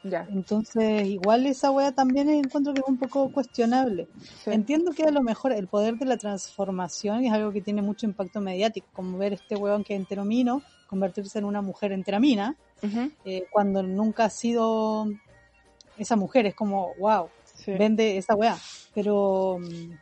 Ya. 0.04 0.28
Entonces, 0.28 1.08
igual 1.08 1.46
esa 1.48 1.72
wea 1.72 1.92
también 1.92 2.30
encuentro 2.30 2.74
que 2.74 2.80
es 2.80 2.86
un 2.88 2.98
poco 2.98 3.32
cuestionable. 3.32 4.08
sí. 4.46 4.52
Entiendo 4.52 4.94
que 4.94 5.04
a 5.04 5.12
lo 5.12 5.22
mejor 5.24 5.52
el 5.52 5.68
poder 5.68 5.96
de 5.98 6.06
la 6.06 6.18
transformación 6.18 7.24
es 7.26 7.34
algo 7.34 7.52
que 7.52 7.62
tiene 7.62 7.82
mucho 7.82 8.06
impacto 8.06 8.40
mediático, 8.40 8.88
como 8.94 9.18
ver 9.18 9.34
este 9.34 9.56
weón 9.56 9.84
que 9.84 9.94
es 9.96 10.00
enteromino 10.00 10.64
convertirse 10.88 11.40
en 11.40 11.46
una 11.46 11.62
mujer 11.62 11.94
enteramina, 11.94 12.58
Ujú, 12.84 13.12
eh, 13.24 13.44
cuando 13.52 13.82
nunca 13.84 14.26
ha 14.26 14.30
sido 14.30 15.06
esa 15.98 16.16
mujer, 16.16 16.46
es 16.46 16.56
como, 16.56 16.94
wow, 17.00 17.30
sí. 17.64 17.74
vende 17.74 18.18
esa 18.18 18.36
weá. 18.36 18.58
Pero 18.94 19.60
mm, 19.60 19.94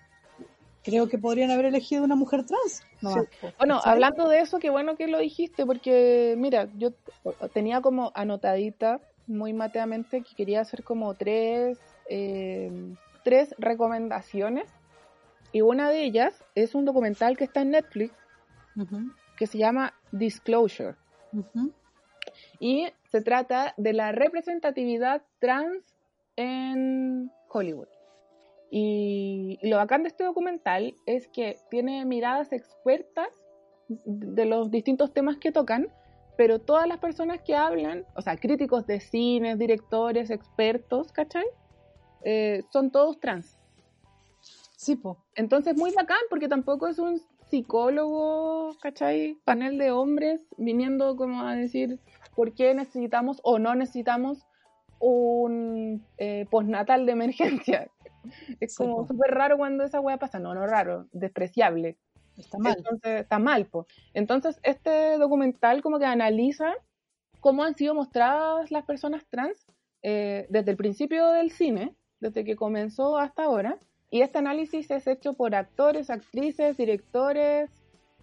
creo 0.83 1.07
que 1.07 1.17
podrían 1.17 1.51
haber 1.51 1.65
elegido 1.65 2.03
una 2.03 2.15
mujer 2.15 2.45
trans. 2.45 2.83
No 3.01 3.13
Sí. 3.13 3.19
Bueno, 3.57 3.79
hablando 3.83 4.27
de 4.27 4.39
eso, 4.39 4.59
qué 4.59 4.69
bueno 4.69 4.95
que 4.95 5.07
lo 5.07 5.19
dijiste, 5.19 5.65
porque 5.65 6.35
mira, 6.37 6.67
yo 6.77 6.91
tenía 7.53 7.81
como 7.81 8.11
anotadita 8.15 8.99
muy 9.27 9.53
mateamente 9.53 10.21
que 10.21 10.35
quería 10.35 10.61
hacer 10.61 10.83
como 10.83 11.13
tres, 11.13 11.77
eh, 12.09 12.95
tres 13.23 13.53
recomendaciones. 13.57 14.69
Y 15.51 15.61
una 15.61 15.89
de 15.89 16.03
ellas 16.03 16.43
es 16.55 16.75
un 16.75 16.85
documental 16.85 17.37
que 17.37 17.43
está 17.43 17.61
en 17.61 17.71
Netflix 17.71 18.13
que 19.35 19.47
se 19.47 19.57
llama 19.57 19.93
Disclosure. 20.11 20.95
Y 22.59 22.87
se 23.11 23.21
trata 23.21 23.73
de 23.77 23.93
la 23.93 24.11
representatividad 24.11 25.21
trans 25.39 25.83
en 26.35 27.31
Hollywood. 27.49 27.87
Y, 28.71 29.57
y 29.61 29.69
lo 29.69 29.77
bacán 29.77 30.03
de 30.03 30.09
este 30.09 30.23
documental 30.23 30.95
es 31.05 31.27
que 31.27 31.57
tiene 31.69 32.05
miradas 32.05 32.51
expertas 32.53 33.29
de 33.87 34.45
los 34.45 34.69
distintos 34.69 35.13
temas 35.13 35.37
que 35.37 35.51
tocan, 35.51 35.91
pero 36.37 36.59
todas 36.59 36.87
las 36.87 36.99
personas 36.99 37.41
que 37.41 37.55
hablan, 37.55 38.05
o 38.15 38.21
sea, 38.21 38.37
críticos 38.37 38.85
de 38.85 38.99
cines, 38.99 39.57
directores, 39.57 40.29
expertos, 40.29 41.11
¿cachai? 41.11 41.45
Eh, 42.23 42.63
son 42.71 42.91
todos 42.91 43.19
trans. 43.19 43.57
Sí, 44.77 44.95
po. 44.95 45.17
Entonces, 45.35 45.75
muy 45.75 45.91
bacán, 45.91 46.19
porque 46.29 46.47
tampoco 46.47 46.87
es 46.87 46.99
un 46.99 47.21
psicólogo, 47.49 48.75
¿cachai? 48.81 49.37
Panel 49.43 49.77
de 49.77 49.91
hombres 49.91 50.47
viniendo 50.57 51.15
como 51.17 51.41
a 51.41 51.55
decir 51.55 51.99
por 52.35 52.53
qué 52.53 52.73
necesitamos 52.73 53.41
o 53.43 53.59
no 53.59 53.75
necesitamos 53.75 54.45
un 54.99 56.05
eh, 56.17 56.45
postnatal 56.49 57.05
de 57.05 57.11
emergencia. 57.11 57.89
Es 58.59 58.75
como 58.75 59.07
súper 59.07 59.31
raro 59.31 59.57
cuando 59.57 59.85
esa 59.85 60.01
weá 60.01 60.17
pasa. 60.17 60.39
No, 60.39 60.53
no 60.53 60.67
raro, 60.67 61.07
despreciable. 61.13 61.97
Está 62.37 62.57
mal. 62.57 62.75
Entonces, 62.77 63.21
está 63.21 63.39
mal, 63.39 63.65
po. 63.65 63.87
Entonces, 64.13 64.59
este 64.63 65.17
documental 65.17 65.81
como 65.81 65.99
que 65.99 66.05
analiza 66.05 66.73
cómo 67.39 67.63
han 67.63 67.75
sido 67.75 67.95
mostradas 67.95 68.71
las 68.71 68.85
personas 68.85 69.25
trans 69.29 69.65
eh, 70.03 70.47
desde 70.49 70.71
el 70.71 70.77
principio 70.77 71.27
del 71.27 71.51
cine, 71.51 71.95
desde 72.19 72.43
que 72.43 72.55
comenzó 72.55 73.17
hasta 73.17 73.43
ahora. 73.43 73.77
Y 74.11 74.21
este 74.21 74.39
análisis 74.39 74.89
es 74.89 75.07
hecho 75.07 75.33
por 75.33 75.55
actores, 75.55 76.09
actrices, 76.09 76.77
directores, 76.77 77.69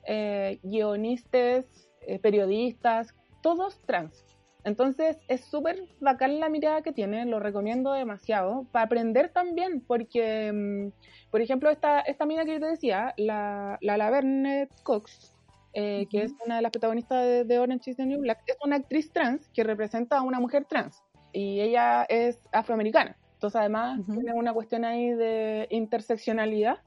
eh, 0.05 0.59
guionistas, 0.63 1.65
eh, 2.01 2.19
periodistas, 2.19 3.15
todos 3.43 3.81
trans. 3.87 4.26
Entonces 4.67 5.17
es 5.29 5.45
súper 5.45 5.85
bacán 6.01 6.41
la 6.41 6.49
mirada 6.49 6.83
que 6.83 6.91
tiene, 6.91 7.25
lo 7.25 7.39
recomiendo 7.39 7.93
demasiado, 7.93 8.67
para 8.73 8.87
aprender 8.87 9.29
también, 9.29 9.81
porque, 9.81 10.53
mm, 10.53 11.31
por 11.31 11.41
ejemplo, 11.41 11.71
esta, 11.71 12.01
esta 12.01 12.27
mina 12.27 12.45
que 12.45 12.55
yo 12.55 12.61
te 12.61 12.67
decía, 12.67 13.15
la, 13.17 13.79
la 13.81 13.97
Laverne 13.97 14.69
Cox, 14.83 15.37
eh, 15.73 16.09
que 16.11 16.25
es 16.25 16.35
una 16.45 16.57
de 16.57 16.63
las 16.63 16.73
protagonistas 16.73 17.25
de, 17.25 17.45
de 17.45 17.59
Orange 17.61 17.93
is 17.93 17.97
the 17.97 18.07
New 18.07 18.21
Black, 18.21 18.43
es 18.49 18.57
una 18.65 18.75
actriz 18.75 19.13
trans 19.13 19.49
que 19.55 19.63
representa 19.63 20.19
a 20.19 20.23
una 20.23 20.41
mujer 20.41 20.65
trans, 20.65 21.01
y 21.33 21.61
ella 21.61 22.03
es 22.09 22.41
afroamericana. 22.51 23.17
Entonces 23.35 23.61
además 23.61 24.01
tiene 24.05 24.33
una 24.33 24.53
cuestión 24.53 24.85
ahí 24.85 25.11
de 25.11 25.69
interseccionalidad 25.71 26.79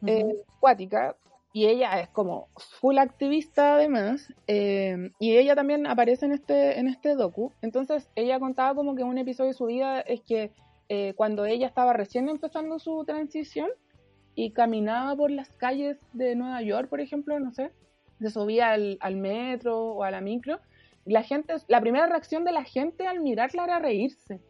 Ujú. 0.00 0.12
eh, 0.12 0.36
acuática 0.58 1.16
y 1.56 1.68
ella 1.68 1.98
es 2.02 2.10
como 2.10 2.48
full 2.58 2.98
activista 2.98 3.76
además 3.76 4.30
eh, 4.46 5.10
y 5.18 5.38
ella 5.38 5.54
también 5.54 5.86
aparece 5.86 6.26
en 6.26 6.32
este 6.32 6.78
en 6.78 6.86
este 6.86 7.14
docu. 7.14 7.50
Entonces 7.62 8.10
ella 8.14 8.38
contaba 8.38 8.74
como 8.74 8.94
que 8.94 9.04
un 9.04 9.16
episodio 9.16 9.52
de 9.52 9.56
su 9.56 9.64
vida 9.64 10.00
es 10.00 10.20
que 10.20 10.52
eh, 10.90 11.14
cuando 11.16 11.46
ella 11.46 11.66
estaba 11.66 11.94
recién 11.94 12.28
empezando 12.28 12.78
su 12.78 13.06
transición 13.06 13.70
y 14.34 14.50
caminaba 14.50 15.16
por 15.16 15.30
las 15.30 15.48
calles 15.48 15.96
de 16.12 16.36
Nueva 16.36 16.60
York 16.60 16.90
por 16.90 17.00
ejemplo 17.00 17.40
no 17.40 17.50
sé 17.52 17.72
se 18.20 18.28
subía 18.28 18.72
al, 18.72 18.98
al 19.00 19.16
metro 19.16 19.78
o 19.78 20.02
a 20.02 20.10
la 20.10 20.20
micro 20.20 20.60
la 21.06 21.22
gente 21.22 21.54
la 21.68 21.80
primera 21.80 22.06
reacción 22.06 22.44
de 22.44 22.52
la 22.52 22.64
gente 22.64 23.06
al 23.06 23.20
mirarla 23.20 23.64
era 23.64 23.78
reírse. 23.78 24.42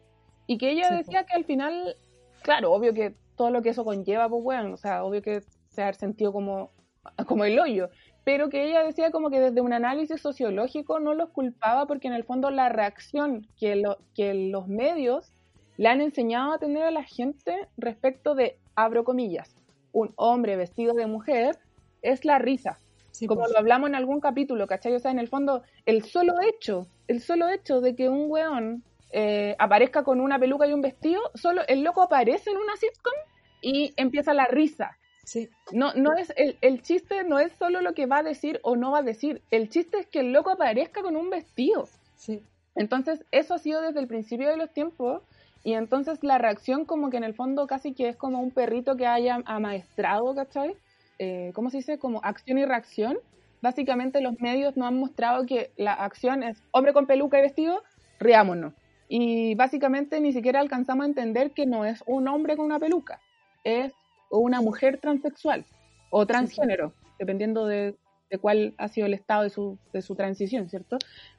Y 0.45 0.57
que 0.57 0.71
ella 0.71 0.89
Sí, 0.89 0.95
decía 0.95 1.25
que 1.25 1.35
al 1.35 1.45
final 1.45 1.95
claro 2.41 2.73
obvio 2.73 2.93
que 2.93 3.15
todo 3.37 3.49
lo 3.49 3.61
que 3.61 3.69
eso 3.69 3.85
conlleva 3.85 4.27
pues 4.27 4.43
bueno 4.43 4.73
o 4.73 4.77
sea 4.77 5.05
obvio 5.05 5.21
que 5.21 5.39
se 5.69 5.83
ha 5.83 5.93
sentido 5.93 6.33
como, 6.33 6.71
como 7.27 7.45
el 7.45 7.59
hoyo, 7.59 7.89
pero 8.23 8.49
que 8.49 8.65
ella 8.65 8.83
decía 8.83 9.11
como 9.11 9.29
que 9.29 9.39
desde 9.39 9.61
un 9.61 9.73
análisis 9.73 10.21
sociológico 10.21 10.99
no 10.99 11.13
los 11.13 11.29
culpaba 11.29 11.85
porque 11.85 12.07
en 12.07 12.13
el 12.13 12.23
fondo 12.23 12.51
la 12.51 12.69
reacción 12.69 13.47
que, 13.57 13.75
lo, 13.75 13.99
que 14.15 14.33
los 14.33 14.67
medios 14.67 15.31
le 15.77 15.89
han 15.89 16.01
enseñado 16.01 16.53
a 16.53 16.57
tener 16.57 16.83
a 16.83 16.91
la 16.91 17.03
gente 17.03 17.67
respecto 17.77 18.35
de, 18.35 18.57
abro 18.75 19.03
comillas, 19.03 19.55
un 19.91 20.11
hombre 20.15 20.55
vestido 20.55 20.93
de 20.93 21.07
mujer, 21.07 21.57
es 22.01 22.25
la 22.25 22.39
risa. 22.39 22.79
como 23.27 23.41
pues. 23.41 23.51
lo 23.51 23.59
hablamos 23.59 23.89
en 23.89 23.95
algún 23.95 24.19
capítulo, 24.19 24.67
¿cachai? 24.67 24.93
O 24.95 24.99
sea, 24.99 25.11
en 25.11 25.19
el 25.19 25.27
fondo, 25.27 25.63
el 25.85 26.03
solo 26.03 26.33
hecho, 26.41 26.87
el 27.07 27.21
solo 27.21 27.47
hecho 27.49 27.79
de 27.79 27.95
que 27.95 28.09
un 28.09 28.29
weón 28.29 28.83
eh, 29.11 29.55
aparezca 29.57 30.03
con 30.03 30.19
una 30.19 30.37
peluca 30.37 30.67
y 30.67 30.73
un 30.73 30.81
vestido, 30.81 31.21
solo 31.33 31.61
el 31.67 31.81
loco 31.81 32.01
aparece 32.01 32.49
en 32.49 32.57
una 32.57 32.75
sitcom 32.75 33.13
y 33.61 33.93
empieza 33.95 34.33
la 34.33 34.45
risa. 34.45 34.97
Sí. 35.27 35.49
No, 35.73 35.93
no 35.93 36.13
es, 36.13 36.31
el, 36.37 36.57
el 36.61 36.81
chiste 36.81 37.25
no 37.25 37.37
es 37.37 37.51
solo 37.59 37.81
lo 37.81 37.93
que 37.93 38.05
va 38.05 38.19
a 38.19 38.23
decir 38.23 38.61
o 38.63 38.77
no 38.77 38.91
va 38.91 38.99
a 38.99 39.03
decir, 39.03 39.41
el 39.51 39.67
chiste 39.67 39.99
es 39.99 40.07
que 40.07 40.21
el 40.21 40.31
loco 40.31 40.51
aparezca 40.51 41.01
con 41.01 41.17
un 41.17 41.29
vestido. 41.29 41.89
Sí. 42.15 42.41
Entonces, 42.75 43.25
eso 43.31 43.53
ha 43.53 43.59
sido 43.59 43.81
desde 43.81 43.99
el 43.99 44.07
principio 44.07 44.47
de 44.47 44.55
los 44.55 44.71
tiempos 44.71 45.21
y 45.65 45.73
entonces 45.73 46.23
la 46.23 46.37
reacción 46.37 46.85
como 46.85 47.09
que 47.09 47.17
en 47.17 47.25
el 47.25 47.33
fondo 47.33 47.67
casi 47.67 47.93
que 47.93 48.07
es 48.07 48.15
como 48.15 48.39
un 48.39 48.51
perrito 48.51 48.95
que 48.95 49.05
haya 49.05 49.41
amaestrado, 49.43 50.33
¿cachai? 50.33 50.77
Eh, 51.19 51.51
¿Cómo 51.53 51.71
se 51.71 51.77
dice? 51.77 51.99
Como 51.99 52.21
acción 52.23 52.57
y 52.57 52.63
reacción. 52.63 53.17
Básicamente 53.61 54.21
los 54.21 54.39
medios 54.39 54.77
nos 54.77 54.87
han 54.87 54.97
mostrado 54.97 55.45
que 55.45 55.71
la 55.75 55.91
acción 55.91 56.41
es 56.41 56.63
hombre 56.71 56.93
con 56.93 57.05
peluca 57.05 57.37
y 57.37 57.41
vestido, 57.41 57.83
riámonos. 58.17 58.71
Y 59.09 59.55
básicamente 59.55 60.21
ni 60.21 60.31
siquiera 60.31 60.61
alcanzamos 60.61 61.03
a 61.03 61.07
entender 61.07 61.51
que 61.51 61.65
no 61.65 61.83
es 61.83 62.01
un 62.07 62.29
hombre 62.29 62.55
con 62.55 62.67
una 62.67 62.79
peluca, 62.79 63.19
es 63.65 63.91
una 64.29 64.61
mujer 64.61 64.99
transexual 64.99 65.65
o 66.09 66.25
transgénero, 66.25 66.93
dependiendo 67.19 67.65
de, 67.65 67.95
de 68.29 68.37
cuál 68.37 68.73
ha 68.77 68.87
sido 68.87 69.07
el 69.07 69.13
estado 69.13 69.43
de 69.43 69.49
su, 69.49 69.77
de 69.93 70.01
su 70.01 70.15
transición, 70.15 70.69
¿cierto? 70.69 70.97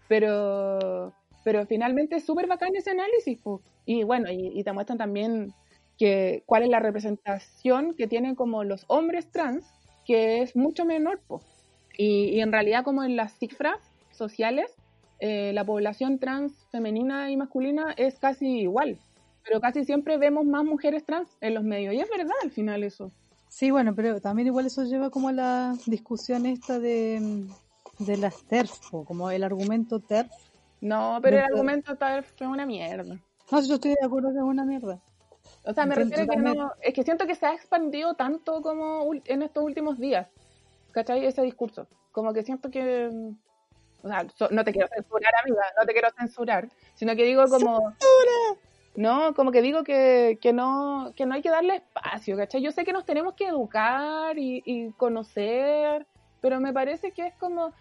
Pero 0.08 1.12
pero 1.48 1.64
finalmente 1.64 2.16
es 2.16 2.26
súper 2.26 2.46
bacán 2.46 2.76
ese 2.76 2.90
análisis. 2.90 3.40
Y 3.86 4.02
bueno, 4.02 4.30
y, 4.30 4.62
te 4.62 4.72
muestran 4.72 4.98
también 4.98 5.54
que 5.96 6.42
cuál 6.44 6.64
es 6.64 6.68
la 6.68 6.78
representación 6.78 7.94
que 7.94 8.06
tienen 8.06 8.34
como 8.34 8.64
los 8.64 8.84
hombres 8.88 9.30
trans, 9.30 9.64
que 10.04 10.42
es 10.42 10.54
mucho 10.54 10.84
menor. 10.84 11.20
Y, 11.96 12.40
en 12.40 12.52
realidad 12.52 12.84
como 12.84 13.02
en 13.02 13.16
las 13.16 13.32
cifras 13.38 13.78
sociales, 14.10 14.74
eh, 15.20 15.52
la 15.54 15.64
población 15.64 16.18
trans 16.18 16.52
femenina 16.70 17.30
y 17.30 17.38
masculina 17.38 17.94
es 17.96 18.18
casi 18.18 18.60
igual. 18.60 18.98
Pero 19.48 19.60
casi 19.60 19.84
siempre 19.84 20.18
vemos 20.18 20.44
más 20.44 20.62
mujeres 20.62 21.04
trans 21.04 21.28
en 21.40 21.54
los 21.54 21.64
medios. 21.64 21.94
Y 21.94 22.00
es 22.00 22.08
verdad 22.08 22.36
al 22.42 22.50
final 22.50 22.84
eso. 22.84 23.10
Sí, 23.48 23.70
bueno, 23.70 23.94
pero 23.94 24.20
también 24.20 24.46
igual 24.46 24.66
eso 24.66 24.84
lleva 24.84 25.10
como 25.10 25.30
a 25.30 25.32
la 25.32 25.74
discusión 25.86 26.44
esta 26.44 26.78
de, 26.78 27.46
de 27.98 28.16
las 28.18 28.44
TERF, 28.44 28.90
como 29.06 29.30
el 29.30 29.42
argumento 29.42 30.00
TERF, 30.00 30.30
no, 30.80 31.18
pero 31.22 31.38
el 31.38 31.44
argumento 31.44 31.96
tal 31.96 32.22
fue 32.24 32.46
una 32.46 32.64
mierda. 32.66 33.18
No, 33.50 33.60
yo 33.62 33.74
estoy 33.74 33.92
de 33.92 34.06
acuerdo 34.06 34.30
que 34.30 34.36
es 34.36 34.42
una 34.42 34.64
mierda. 34.64 35.00
O 35.64 35.72
sea, 35.72 35.86
me 35.86 35.94
refiero 35.94 36.24
a 36.24 36.26
que 36.26 36.36
no. 36.36 36.72
Es 36.82 36.94
que 36.94 37.02
siento 37.02 37.26
que 37.26 37.34
se 37.34 37.46
ha 37.46 37.54
expandido 37.54 38.14
tanto 38.14 38.62
como 38.62 39.10
en 39.24 39.42
estos 39.42 39.64
últimos 39.64 39.98
días. 39.98 40.28
¿Cachai? 40.92 41.24
Ese 41.24 41.42
discurso. 41.42 41.88
Como 42.12 42.32
que 42.32 42.42
siento 42.42 42.70
que. 42.70 43.10
O 44.02 44.08
sea, 44.08 44.24
no 44.50 44.64
te 44.64 44.72
quiero 44.72 44.88
censurar, 44.88 45.32
amiga, 45.42 45.62
no 45.78 45.84
te 45.84 45.92
quiero 45.92 46.08
censurar. 46.16 46.68
Sino 46.94 47.16
que 47.16 47.24
digo 47.24 47.44
como. 47.48 47.78
¡Censura! 47.78 48.60
No, 48.98 49.32
como 49.34 49.52
que 49.52 49.62
digo 49.62 49.84
que, 49.84 50.38
que, 50.40 50.52
no, 50.52 51.12
que 51.14 51.24
no 51.24 51.34
hay 51.34 51.42
que 51.42 51.50
darle 51.50 51.76
espacio, 51.76 52.36
¿cachai? 52.36 52.60
Yo 52.62 52.72
sé 52.72 52.84
que 52.84 52.92
nos 52.92 53.04
tenemos 53.04 53.34
que 53.34 53.46
educar 53.46 54.36
y, 54.36 54.60
y 54.66 54.90
conocer, 54.92 56.04
pero 56.40 56.58
me 56.58 56.72
parece 56.72 57.12
que 57.12 57.28
es 57.28 57.34
como. 57.34 57.72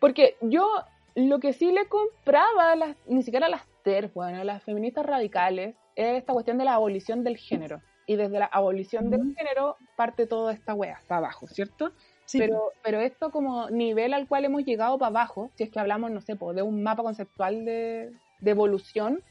Porque 0.00 0.36
yo 0.40 0.66
lo 1.14 1.40
que 1.40 1.52
sí 1.52 1.72
le 1.72 1.86
compraba, 1.88 2.74
las, 2.74 2.96
ni 3.06 3.22
siquiera 3.22 3.46
a 3.46 3.50
las 3.50 3.66
TERF, 3.82 4.14
bueno, 4.14 4.40
a 4.40 4.44
las 4.44 4.62
feministas 4.62 5.04
radicales, 5.04 5.74
es 5.94 6.16
esta 6.16 6.32
cuestión 6.32 6.56
de 6.56 6.64
la 6.64 6.74
abolición 6.74 7.22
del 7.22 7.36
género. 7.36 7.82
Y 8.06 8.16
desde 8.16 8.38
la 8.38 8.46
abolición 8.46 9.10
del 9.10 9.34
género 9.34 9.76
parte 9.94 10.26
toda 10.26 10.54
esta 10.54 10.72
wea, 10.72 11.02
para 11.06 11.18
abajo, 11.18 11.48
¿cierto? 11.48 11.92
Sí. 12.24 12.38
Pero, 12.38 12.72
pero 12.82 13.00
esto 13.00 13.30
como 13.30 13.68
nivel 13.68 14.14
al 14.14 14.26
cual 14.26 14.46
hemos 14.46 14.64
llegado 14.64 14.96
para 14.96 15.08
abajo, 15.08 15.50
si 15.54 15.64
es 15.64 15.70
que 15.70 15.80
hablamos, 15.80 16.10
no 16.10 16.22
sé, 16.22 16.34
de 16.54 16.62
un 16.62 16.82
mapa 16.82 17.02
conceptual 17.02 17.64
de, 17.64 18.12
evolución, 18.44 19.22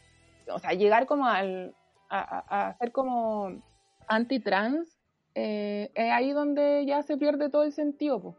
o 0.50 0.60
sea, 0.60 0.74
llegar 0.74 1.06
como 1.06 1.26
al, 1.28 1.76
a, 2.10 2.68
a, 2.70 2.78
ser 2.78 2.92
como 2.92 3.62
anti-trans, 4.08 4.98
eh, 5.34 5.92
es 5.94 6.12
ahí 6.12 6.32
donde 6.32 6.86
ya 6.86 7.04
se 7.04 7.18
pierde 7.18 7.50
todo 7.50 7.64
el 7.64 7.74
sentido, 7.74 8.22
pues. 8.22 8.36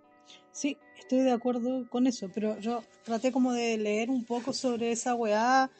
Sí, 0.50 0.78
estoy 0.98 1.20
de 1.20 1.32
acuerdo 1.32 1.88
con 1.90 2.06
eso, 2.06 2.30
pero 2.32 2.58
yo 2.58 2.82
traté 3.04 3.30
como 3.30 3.52
de 3.52 3.76
leer 3.76 4.10
un 4.10 4.24
poco 4.24 4.52
sobre 4.52 4.90
esa 4.92 5.14
weá, 5.14 5.70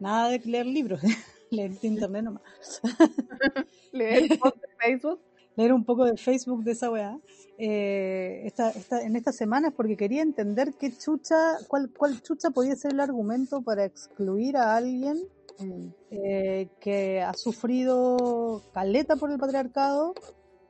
nada 0.00 0.30
de 0.30 0.38
leer 0.40 0.66
libros, 0.66 1.00
leer 1.50 1.72
internet 1.82 2.24
nomás. 2.24 2.42
leer 3.92 4.38
poco 4.38 4.58
de 4.58 4.68
Facebook. 4.78 5.20
Leer 5.56 5.72
un 5.72 5.84
poco 5.84 6.04
de 6.04 6.16
Facebook 6.16 6.62
de 6.62 6.72
esa 6.72 6.90
weá. 6.90 7.18
Eh, 7.58 8.42
esta, 8.44 8.70
esta, 8.70 9.00
en 9.00 9.16
estas 9.16 9.36
semanas 9.36 9.72
porque 9.74 9.96
quería 9.96 10.20
entender 10.20 10.74
qué 10.78 10.92
chucha, 10.96 11.56
cuál, 11.68 11.90
cuál 11.90 12.20
chucha 12.22 12.50
podía 12.50 12.76
ser 12.76 12.92
el 12.92 13.00
argumento 13.00 13.62
para 13.62 13.86
excluir 13.86 14.58
a 14.58 14.76
alguien 14.76 15.26
mm. 15.58 15.86
eh, 16.10 16.68
que 16.78 17.22
ha 17.22 17.32
sufrido 17.32 18.62
caleta 18.74 19.16
por 19.16 19.30
el 19.30 19.38
patriarcado 19.38 20.12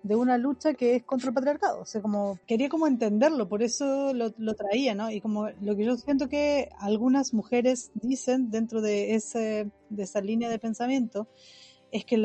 de 0.07 0.15
una 0.15 0.39
lucha 0.39 0.75
que 0.75 0.97
es 0.97 1.03
contra 1.03 1.31
el 1.31 1.35
patriarcado. 1.35 1.81
O 1.81 1.85
sea, 1.85 2.01
como 2.01 2.39
quería 2.47 2.69
como 2.69 2.87
entenderlo, 2.87 3.49
por 3.49 3.63
eso 3.63 4.15
lo, 4.15 4.55
traía, 4.55 4.95
¿no? 4.95 5.11
Y 5.11 5.21
como 5.21 5.49
lo 5.61 5.75
que 5.75 5.85
yo 5.85 5.97
siento 5.97 6.29
que 6.29 6.71
algunas 6.79 7.35
mujeres 7.35 7.91
dicen 7.95 8.51
dentro 8.51 8.81
de, 8.81 9.17
ese, 9.17 9.71
de 9.91 10.03
esa 10.05 10.21
línea 10.21 10.49
de 10.49 10.61
pensamiento 10.61 11.27
es 11.91 12.05
que 12.05 12.19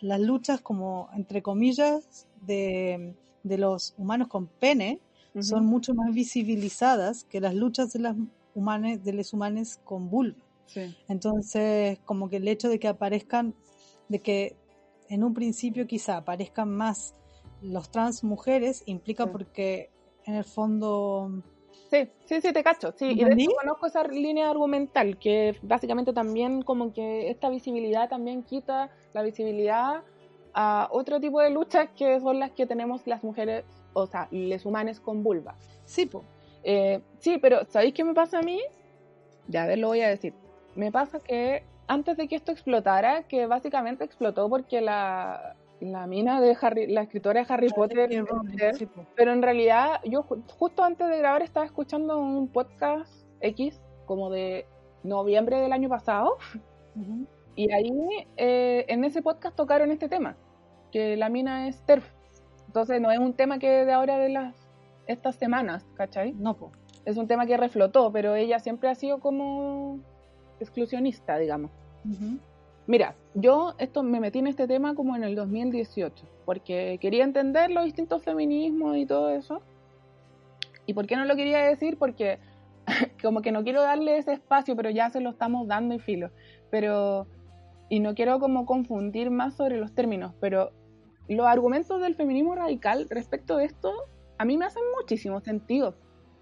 las 0.00 0.20
luchas 0.20 0.60
como, 0.60 1.08
entre 1.14 1.42
comillas, 1.42 2.26
de, 2.42 3.14
de 3.42 3.58
los 3.58 3.94
humanos 3.98 4.28
con 4.28 4.46
pene 4.46 5.00
son 5.40 5.66
mucho 5.66 5.94
más 5.94 6.12
visibilizadas 6.12 7.24
que 7.24 7.40
las 7.40 7.54
luchas 7.54 7.92
de 7.92 8.00
las 8.00 8.16
humanes, 8.54 9.04
de 9.04 9.12
los 9.12 9.32
humanos 9.32 9.78
con 9.84 10.10
vulva. 10.10 10.42
Entonces, 11.08 11.98
como 12.04 12.28
que 12.28 12.36
el 12.36 12.48
hecho 12.48 12.68
de 12.68 12.78
que 12.78 12.88
aparezcan, 12.88 13.54
de 14.08 14.20
que 14.20 14.56
en 15.08 15.24
un 15.24 15.34
principio 15.34 15.86
quizá 15.86 16.18
aparezcan 16.18 16.70
más 16.70 17.14
los 17.62 17.90
trans 17.90 18.22
mujeres, 18.24 18.82
implica 18.86 19.30
porque 19.30 19.90
en 20.24 20.34
el 20.34 20.44
fondo... 20.44 21.42
Sí, 21.90 22.08
sí, 22.26 22.40
sí, 22.40 22.52
te 22.52 22.62
cacho. 22.62 22.92
Sí, 22.96 23.12
y 23.12 23.24
de 23.24 23.32
hecho 23.32 23.50
conozco 23.60 23.86
esa 23.86 24.02
línea 24.04 24.50
argumental, 24.50 25.18
que 25.18 25.56
básicamente 25.62 26.12
también 26.12 26.62
como 26.62 26.92
que 26.92 27.30
esta 27.30 27.48
visibilidad 27.48 28.08
también 28.08 28.42
quita 28.42 28.90
la 29.14 29.22
visibilidad 29.22 30.02
a 30.52 30.88
otro 30.90 31.18
tipo 31.18 31.40
de 31.40 31.50
luchas 31.50 31.88
que 31.96 32.20
son 32.20 32.40
las 32.40 32.50
que 32.52 32.66
tenemos 32.66 33.06
las 33.06 33.24
mujeres, 33.24 33.64
o 33.94 34.06
sea, 34.06 34.28
les 34.30 34.66
humanos 34.66 35.00
con 35.00 35.22
vulva. 35.22 35.54
Sí, 35.84 36.06
pues. 36.06 36.24
sí, 37.20 37.38
pero 37.38 37.64
¿sabéis 37.70 37.94
qué 37.94 38.04
me 38.04 38.12
pasa 38.12 38.40
a 38.40 38.42
mí? 38.42 38.60
Ya, 39.46 39.62
a 39.62 39.66
ver, 39.66 39.78
lo 39.78 39.88
voy 39.88 40.02
a 40.02 40.08
decir. 40.08 40.34
Me 40.74 40.92
pasa 40.92 41.20
que 41.20 41.64
antes 41.86 42.18
de 42.18 42.28
que 42.28 42.36
esto 42.36 42.52
explotara, 42.52 43.22
que 43.22 43.46
básicamente 43.46 44.04
explotó 44.04 44.48
porque 44.50 44.82
la, 44.82 45.56
la 45.80 46.06
mina 46.06 46.40
de 46.40 46.56
Harry, 46.60 46.86
la 46.86 47.02
escritora 47.02 47.44
de 47.44 47.52
Harry 47.52 47.68
Potter, 47.68 48.10
pero 49.14 49.32
en 49.32 49.42
realidad 49.42 50.00
yo 50.04 50.22
justo 50.22 50.82
antes 50.82 51.08
de 51.08 51.18
grabar 51.18 51.42
estaba 51.42 51.66
escuchando 51.66 52.18
un 52.18 52.48
podcast 52.48 53.26
X 53.40 53.80
como 54.06 54.30
de 54.30 54.66
noviembre 55.02 55.60
del 55.60 55.72
año 55.72 55.88
pasado 55.88 56.38
y 57.54 57.72
ahí 57.72 57.92
eh, 58.36 58.84
en 58.88 59.04
ese 59.04 59.22
podcast 59.22 59.56
tocaron 59.56 59.90
este 59.90 60.08
tema, 60.08 60.36
que 60.90 61.16
la 61.16 61.28
mina 61.28 61.68
es 61.68 61.84
TERF. 61.84 62.04
Entonces 62.66 63.00
no 63.00 63.10
es 63.10 63.18
un 63.18 63.32
tema 63.32 63.58
que 63.58 63.84
de 63.84 63.92
ahora 63.92 64.18
de 64.18 64.28
las 64.28 64.68
estas 65.06 65.36
semanas, 65.36 65.86
¿cachai? 65.94 66.34
No, 66.34 66.54
po. 66.54 66.70
Es 67.04 67.16
un 67.16 67.26
tema 67.26 67.46
que 67.46 67.56
reflotó, 67.56 68.12
pero 68.12 68.34
ella 68.34 68.58
siempre 68.60 68.90
ha 68.90 68.94
sido 68.94 69.20
como 69.20 70.00
exclusionista, 70.60 71.38
digamos. 71.38 71.70
Mira, 72.88 73.16
yo 73.34 73.74
esto 73.76 74.02
me 74.02 74.18
metí 74.18 74.38
en 74.38 74.46
este 74.46 74.66
tema 74.66 74.94
como 74.94 75.14
en 75.14 75.22
el 75.22 75.34
2018, 75.34 76.24
porque 76.46 76.96
quería 77.02 77.22
entender 77.22 77.70
los 77.70 77.84
distintos 77.84 78.22
feminismos 78.24 78.96
y 78.96 79.04
todo 79.04 79.28
eso. 79.28 79.60
¿Y 80.86 80.94
por 80.94 81.06
qué 81.06 81.16
no 81.16 81.26
lo 81.26 81.36
quería 81.36 81.58
decir? 81.58 81.98
Porque 81.98 82.38
como 83.22 83.42
que 83.42 83.52
no 83.52 83.62
quiero 83.62 83.82
darle 83.82 84.16
ese 84.16 84.32
espacio, 84.32 84.74
pero 84.74 84.88
ya 84.88 85.10
se 85.10 85.20
lo 85.20 85.28
estamos 85.28 85.68
dando 85.68 85.94
y 85.94 85.98
filo. 85.98 86.30
Pero, 86.70 87.26
y 87.90 88.00
no 88.00 88.14
quiero 88.14 88.40
como 88.40 88.64
confundir 88.64 89.30
más 89.30 89.54
sobre 89.54 89.76
los 89.76 89.94
términos, 89.94 90.32
pero 90.40 90.70
los 91.28 91.46
argumentos 91.46 92.00
del 92.00 92.14
feminismo 92.14 92.54
radical 92.54 93.06
respecto 93.10 93.58
de 93.58 93.66
esto 93.66 93.92
a 94.38 94.46
mí 94.46 94.56
me 94.56 94.64
hacen 94.64 94.82
muchísimo 94.98 95.40
sentido 95.40 95.94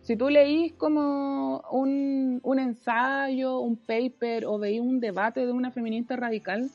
si 0.07 0.17
tú 0.17 0.31
leís 0.31 0.73
como 0.75 1.63
un, 1.73 2.41
ensayo, 2.61 3.59
un 3.59 3.77
paper 3.77 4.47
o 4.47 4.57
veís 4.57 4.81
un 4.81 5.01
debate 5.01 5.45
de 5.45 5.51
una 5.51 5.73
feminista 5.73 6.15
radical 6.15 6.71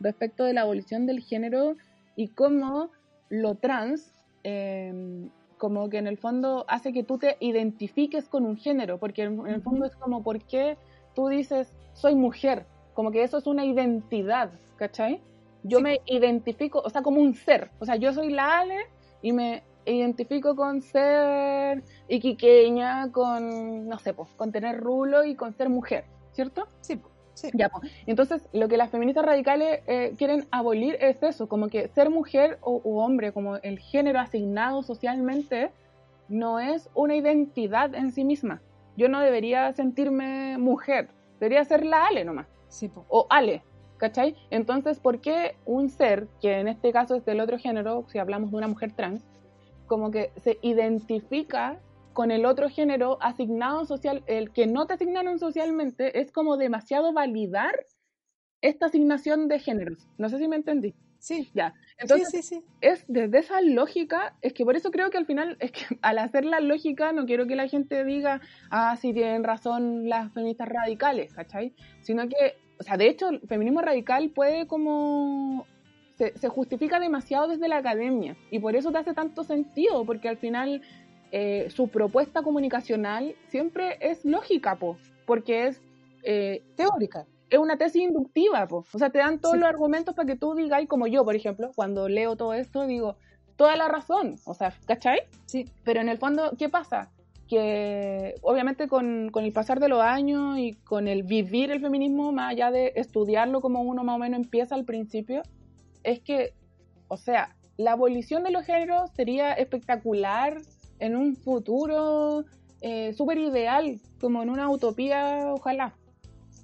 respecto 0.00 0.42
de 0.42 0.54
la 0.54 0.62
abolición 0.62 1.06
del 1.06 1.20
género 1.20 1.76
y 2.16 2.28
cómo 2.28 2.90
lo 3.28 3.54
trans 3.54 4.12
em, 4.42 5.30
como 5.56 5.88
que 5.88 5.98
en 5.98 6.08
el 6.08 6.18
fondo 6.18 6.64
hace 6.66 6.92
que 6.92 7.04
tú 7.04 7.16
te 7.16 7.36
identifiques 7.38 8.28
con 8.28 8.44
un 8.44 8.56
género, 8.56 8.98
porque 8.98 9.22
en, 9.22 9.46
el 9.46 9.62
fondo 9.62 9.86
es 9.86 9.94
como, 9.94 10.24
¿por 10.24 10.40
qué 10.40 10.76
tú 11.14 11.28
dices, 11.28 11.72
soy 11.92 12.16
mujer? 12.16 12.66
Como 12.92 13.12
que 13.12 13.22
eso 13.22 13.38
es 13.38 13.46
una 13.46 13.64
identidad, 13.64 14.50
¿cachai? 14.78 15.20
Yo 15.62 15.80
me 15.80 16.00
identifico, 16.06 16.82
o 16.84 16.90
sea, 16.90 17.02
como 17.02 17.20
un 17.20 17.36
ser. 17.36 17.70
O 17.78 17.84
sea, 17.84 17.94
yo 17.94 18.12
soy 18.12 18.32
la 18.32 18.58
Ale 18.58 18.78
y 19.22 19.32
me 19.32 19.62
identifico 19.86 20.56
con 20.56 20.82
ser 20.82 21.82
iquiqueña, 22.08 23.10
con, 23.12 23.88
no 23.88 23.98
sé, 23.98 24.14
pues, 24.14 24.28
con 24.36 24.52
tener 24.52 24.80
rulo 24.80 25.24
y 25.24 25.34
con 25.34 25.52
ser 25.54 25.68
mujer, 25.68 26.04
¿cierto? 26.32 26.68
Sí. 26.80 27.00
Sí. 27.34 27.50
Ya, 27.52 27.68
pues. 27.68 27.90
Entonces, 28.06 28.48
lo 28.52 28.68
que 28.68 28.76
las 28.76 28.90
feministas 28.90 29.24
radicales 29.24 29.80
eh, 29.88 30.14
quieren 30.16 30.46
abolir 30.52 30.96
es 31.00 31.20
eso, 31.22 31.48
como 31.48 31.68
que 31.68 31.88
ser 31.88 32.08
mujer 32.08 32.58
o 32.60 32.80
u 32.84 32.98
hombre, 32.98 33.32
como 33.32 33.56
el 33.56 33.80
género 33.80 34.20
asignado 34.20 34.84
socialmente, 34.84 35.72
no 36.28 36.60
es 36.60 36.88
una 36.94 37.16
identidad 37.16 37.92
en 37.94 38.12
sí 38.12 38.24
misma. 38.24 38.62
Yo 38.96 39.08
no 39.08 39.20
debería 39.20 39.72
sentirme 39.72 40.58
mujer, 40.58 41.08
debería 41.40 41.64
ser 41.64 41.84
la 41.84 42.06
Ale 42.06 42.24
nomás. 42.24 42.46
Sí, 42.68 42.88
po. 42.88 43.04
O 43.08 43.26
Ale, 43.30 43.64
¿cachai? 43.96 44.36
Entonces, 44.50 45.00
¿por 45.00 45.20
qué 45.20 45.56
un 45.66 45.90
ser, 45.90 46.28
que 46.40 46.60
en 46.60 46.68
este 46.68 46.92
caso 46.92 47.16
es 47.16 47.24
del 47.24 47.40
otro 47.40 47.58
género, 47.58 48.04
si 48.08 48.18
hablamos 48.18 48.52
de 48.52 48.56
una 48.56 48.68
mujer 48.68 48.92
trans, 48.92 49.24
como 49.86 50.10
que 50.10 50.32
se 50.42 50.58
identifica 50.62 51.80
con 52.12 52.30
el 52.30 52.46
otro 52.46 52.70
género 52.70 53.18
asignado 53.20 53.84
social, 53.84 54.22
el 54.26 54.50
que 54.50 54.66
no 54.66 54.86
te 54.86 54.94
asignaron 54.94 55.38
socialmente, 55.38 56.20
es 56.20 56.32
como 56.32 56.56
demasiado 56.56 57.12
validar 57.12 57.74
esta 58.62 58.86
asignación 58.86 59.48
de 59.48 59.58
géneros. 59.58 60.08
No 60.16 60.28
sé 60.28 60.38
si 60.38 60.48
me 60.48 60.56
entendí. 60.56 60.94
Sí. 61.18 61.50
Ya. 61.54 61.74
Entonces, 61.98 62.28
sí, 62.30 62.42
sí, 62.42 62.56
sí. 62.56 62.64
es 62.80 63.04
desde 63.08 63.38
esa 63.38 63.60
lógica, 63.62 64.36
es 64.42 64.52
que 64.52 64.64
por 64.64 64.76
eso 64.76 64.90
creo 64.90 65.10
que 65.10 65.16
al 65.16 65.26
final, 65.26 65.56
es 65.60 65.72
que 65.72 65.80
al 66.02 66.18
hacer 66.18 66.44
la 66.44 66.60
lógica, 66.60 67.12
no 67.12 67.26
quiero 67.26 67.46
que 67.46 67.56
la 67.56 67.68
gente 67.68 68.04
diga, 68.04 68.40
ah, 68.70 68.96
sí 68.96 69.12
tienen 69.12 69.42
razón 69.42 70.08
las 70.08 70.32
feministas 70.32 70.68
radicales, 70.68 71.32
¿cachai? 71.32 71.74
Sino 72.00 72.28
que, 72.28 72.56
o 72.78 72.82
sea, 72.82 72.96
de 72.96 73.08
hecho, 73.08 73.30
el 73.30 73.40
feminismo 73.40 73.80
radical 73.80 74.30
puede 74.30 74.66
como 74.66 75.66
se, 76.14 76.36
se, 76.38 76.48
justifica 76.48 77.00
demasiado 77.00 77.48
desde 77.48 77.68
la 77.68 77.78
academia 77.78 78.36
y 78.50 78.58
por 78.58 78.76
eso 78.76 78.92
te 78.92 78.98
hace 78.98 79.14
tanto 79.14 79.42
sentido, 79.44 80.04
porque 80.04 80.28
al 80.28 80.36
final 80.36 80.80
eh, 81.36 81.68
su 81.70 81.88
propuesta 81.88 82.42
comunicacional 82.42 83.34
siempre 83.48 83.98
es 84.00 84.24
lógica, 84.24 84.76
po, 84.76 84.96
porque 85.26 85.66
es 85.66 85.82
eh, 86.22 86.62
teórica. 86.76 87.26
Es 87.50 87.58
una 87.58 87.76
tesis 87.76 88.02
inductiva, 88.02 88.68
po. 88.68 88.84
o 88.92 88.98
sea, 88.98 89.10
te 89.10 89.18
dan 89.18 89.40
todos 89.40 89.54
sí. 89.54 89.60
los 89.60 89.68
argumentos 89.68 90.14
para 90.14 90.26
que 90.26 90.36
tú 90.36 90.54
digas, 90.54 90.80
como 90.86 91.08
yo, 91.08 91.24
por 91.24 91.34
ejemplo, 91.34 91.72
cuando 91.74 92.08
leo 92.08 92.36
todo 92.36 92.54
esto, 92.54 92.86
digo, 92.86 93.16
toda 93.56 93.74
la 93.74 93.88
razón, 93.88 94.36
o 94.44 94.54
sea, 94.54 94.72
¿cachai? 94.86 95.22
Sí. 95.46 95.68
Pero 95.82 96.00
en 96.00 96.08
el 96.08 96.18
fondo, 96.18 96.52
¿qué 96.56 96.68
pasa? 96.68 97.10
Que 97.48 98.36
obviamente 98.42 98.86
con, 98.86 99.30
con 99.30 99.44
el 99.44 99.52
pasar 99.52 99.80
de 99.80 99.88
los 99.88 100.02
años 100.02 100.56
y 100.58 100.74
con 100.84 101.08
el 101.08 101.24
vivir 101.24 101.72
el 101.72 101.80
feminismo, 101.80 102.30
más 102.30 102.52
allá 102.52 102.70
de 102.70 102.92
estudiarlo 102.94 103.60
como 103.60 103.82
uno 103.82 104.04
más 104.04 104.14
o 104.14 104.18
menos 104.20 104.38
empieza 104.38 104.76
al 104.76 104.84
principio, 104.84 105.42
es 106.04 106.20
que, 106.20 106.54
o 107.08 107.16
sea, 107.16 107.56
la 107.76 107.92
abolición 107.92 108.44
de 108.44 108.50
los 108.50 108.64
géneros 108.64 109.10
sería 109.10 109.52
espectacular 109.54 110.60
en 111.00 111.16
un 111.16 111.36
futuro 111.36 112.44
eh, 112.80 113.12
súper 113.14 113.38
ideal, 113.38 114.00
como 114.20 114.42
en 114.42 114.50
una 114.50 114.70
utopía, 114.70 115.52
ojalá. 115.52 115.96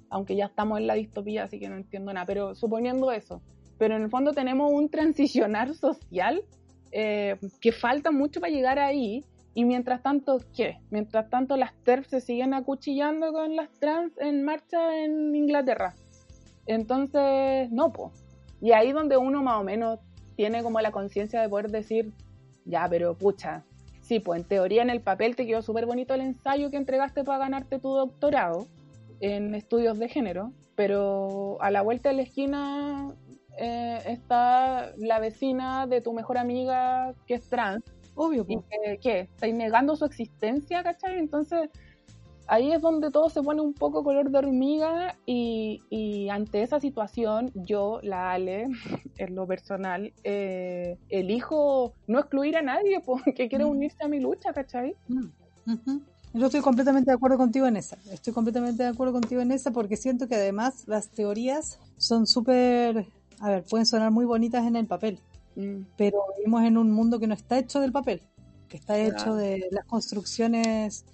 Aunque 0.09 0.35
ya 0.35 0.45
estamos 0.45 0.79
en 0.79 0.87
la 0.87 0.93
distopía, 0.93 1.43
así 1.43 1.59
que 1.59 1.69
no 1.69 1.75
entiendo 1.75 2.13
nada, 2.13 2.25
pero 2.25 2.55
suponiendo 2.55 3.11
eso. 3.11 3.41
Pero 3.77 3.95
en 3.95 4.03
el 4.03 4.09
fondo 4.09 4.33
tenemos 4.33 4.71
un 4.71 4.89
transicionar 4.89 5.73
social 5.73 6.43
eh, 6.91 7.37
que 7.59 7.71
falta 7.71 8.11
mucho 8.11 8.39
para 8.39 8.53
llegar 8.53 8.79
ahí. 8.79 9.25
Y 9.53 9.65
mientras 9.65 10.01
tanto, 10.01 10.37
¿qué? 10.55 10.77
Mientras 10.91 11.29
tanto, 11.29 11.57
las 11.57 11.73
TERF 11.83 12.07
se 12.07 12.21
siguen 12.21 12.53
acuchillando 12.53 13.33
con 13.33 13.55
las 13.55 13.69
trans 13.79 14.17
en 14.17 14.43
marcha 14.43 15.03
en 15.03 15.35
Inglaterra. 15.35 15.93
Entonces, 16.67 17.69
no, 17.69 17.91
pues. 17.91 18.30
Y 18.61 18.71
ahí 18.71 18.91
donde 18.91 19.17
uno 19.17 19.41
más 19.41 19.59
o 19.59 19.63
menos 19.63 19.99
tiene 20.35 20.63
como 20.63 20.79
la 20.81 20.91
conciencia 20.91 21.41
de 21.41 21.49
poder 21.49 21.69
decir, 21.69 22.13
ya, 22.65 22.87
pero 22.89 23.15
pucha, 23.15 23.63
sí, 24.01 24.19
pues 24.19 24.41
en 24.41 24.47
teoría 24.47 24.81
en 24.81 24.89
el 24.89 25.01
papel 25.01 25.35
te 25.35 25.45
quedó 25.45 25.61
súper 25.61 25.85
bonito 25.85 26.13
el 26.13 26.21
ensayo 26.21 26.69
que 26.69 26.77
entregaste 26.77 27.23
para 27.23 27.39
ganarte 27.39 27.79
tu 27.79 27.89
doctorado 27.89 28.67
en 29.19 29.55
estudios 29.55 29.97
de 29.99 30.09
género, 30.09 30.51
pero 30.75 31.57
a 31.61 31.71
la 31.71 31.81
vuelta 31.81 32.09
de 32.09 32.15
la 32.15 32.21
esquina 32.23 33.13
eh, 33.57 33.99
está 34.07 34.91
la 34.97 35.19
vecina 35.19 35.87
de 35.87 36.01
tu 36.01 36.13
mejor 36.13 36.37
amiga 36.37 37.13
que 37.27 37.35
es 37.35 37.49
trans. 37.49 37.83
Obvio, 38.15 38.45
¿Y 38.47 38.57
que, 38.57 38.99
qué? 39.01 39.19
¿Estáis 39.21 39.55
negando 39.55 39.95
su 39.95 40.05
existencia, 40.05 40.83
cachai? 40.83 41.17
Entonces 41.17 41.69
ahí 42.47 42.71
es 42.71 42.81
donde 42.81 43.11
todo 43.11 43.29
se 43.29 43.41
pone 43.41 43.61
un 43.61 43.73
poco 43.73 44.03
color 44.03 44.29
de 44.29 44.37
hormiga 44.37 45.15
y, 45.25 45.81
y 45.89 46.29
ante 46.29 46.61
esa 46.61 46.79
situación 46.79 47.51
yo, 47.55 47.99
la 48.03 48.31
Ale, 48.31 48.67
en 49.17 49.35
lo 49.35 49.47
personal, 49.47 50.13
eh, 50.23 50.97
elijo 51.09 51.93
no 52.07 52.19
excluir 52.19 52.57
a 52.57 52.61
nadie 52.61 52.99
porque 53.05 53.47
quiere 53.49 53.65
unirse 53.65 54.03
a 54.03 54.07
mi 54.07 54.19
lucha, 54.19 54.53
¿cachai? 54.53 54.95
Mm. 55.07 55.25
Uh 55.67 55.71
-huh. 55.71 56.01
Yo 56.33 56.45
estoy 56.45 56.61
completamente 56.61 57.11
de 57.11 57.15
acuerdo 57.15 57.37
contigo 57.37 57.67
en 57.67 57.75
esa. 57.75 57.97
Estoy 58.09 58.31
completamente 58.31 58.83
de 58.83 58.89
acuerdo 58.89 59.13
contigo 59.13 59.41
en 59.41 59.51
esa 59.51 59.71
porque 59.71 59.97
siento 59.97 60.27
que 60.27 60.35
además 60.35 60.87
las 60.87 61.09
teorías 61.09 61.77
son 61.97 62.25
súper, 62.25 63.05
a 63.39 63.49
ver, 63.49 63.63
pueden 63.63 63.85
sonar 63.85 64.11
muy 64.11 64.23
bonitas 64.25 64.65
en 64.65 64.77
el 64.77 64.87
papel, 64.87 65.19
mm. 65.55 65.81
pero 65.97 66.19
vivimos 66.37 66.63
en 66.63 66.77
un 66.77 66.91
mundo 66.91 67.19
que 67.19 67.27
no 67.27 67.33
está 67.33 67.59
hecho 67.59 67.81
del 67.81 67.91
papel, 67.91 68.21
que 68.69 68.77
está 68.77 68.97
hecho 68.97 69.35
de 69.35 69.67
las 69.71 69.85
construcciones 69.85 71.05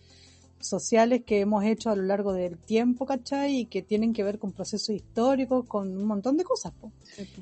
sociales 0.60 1.24
que 1.26 1.39
hemos 1.39 1.64
hecho 1.64 1.89
a 1.89 1.95
lo 1.95 2.03
largo 2.03 2.34
del 2.34 2.58
tiempo, 2.58 3.05
¿cachai? 3.05 3.60
Y 3.60 3.66
que 3.66 3.82
tienen 3.82 4.14
que 4.14 4.24
ver 4.24 4.39
con 4.39 4.51
procesos 4.51 4.89
históricos, 4.89 5.66
con 5.66 5.95
un 5.97 6.05
montón 6.05 6.38
de 6.38 6.43
cosas. 6.43 6.74
Po. 6.74 6.91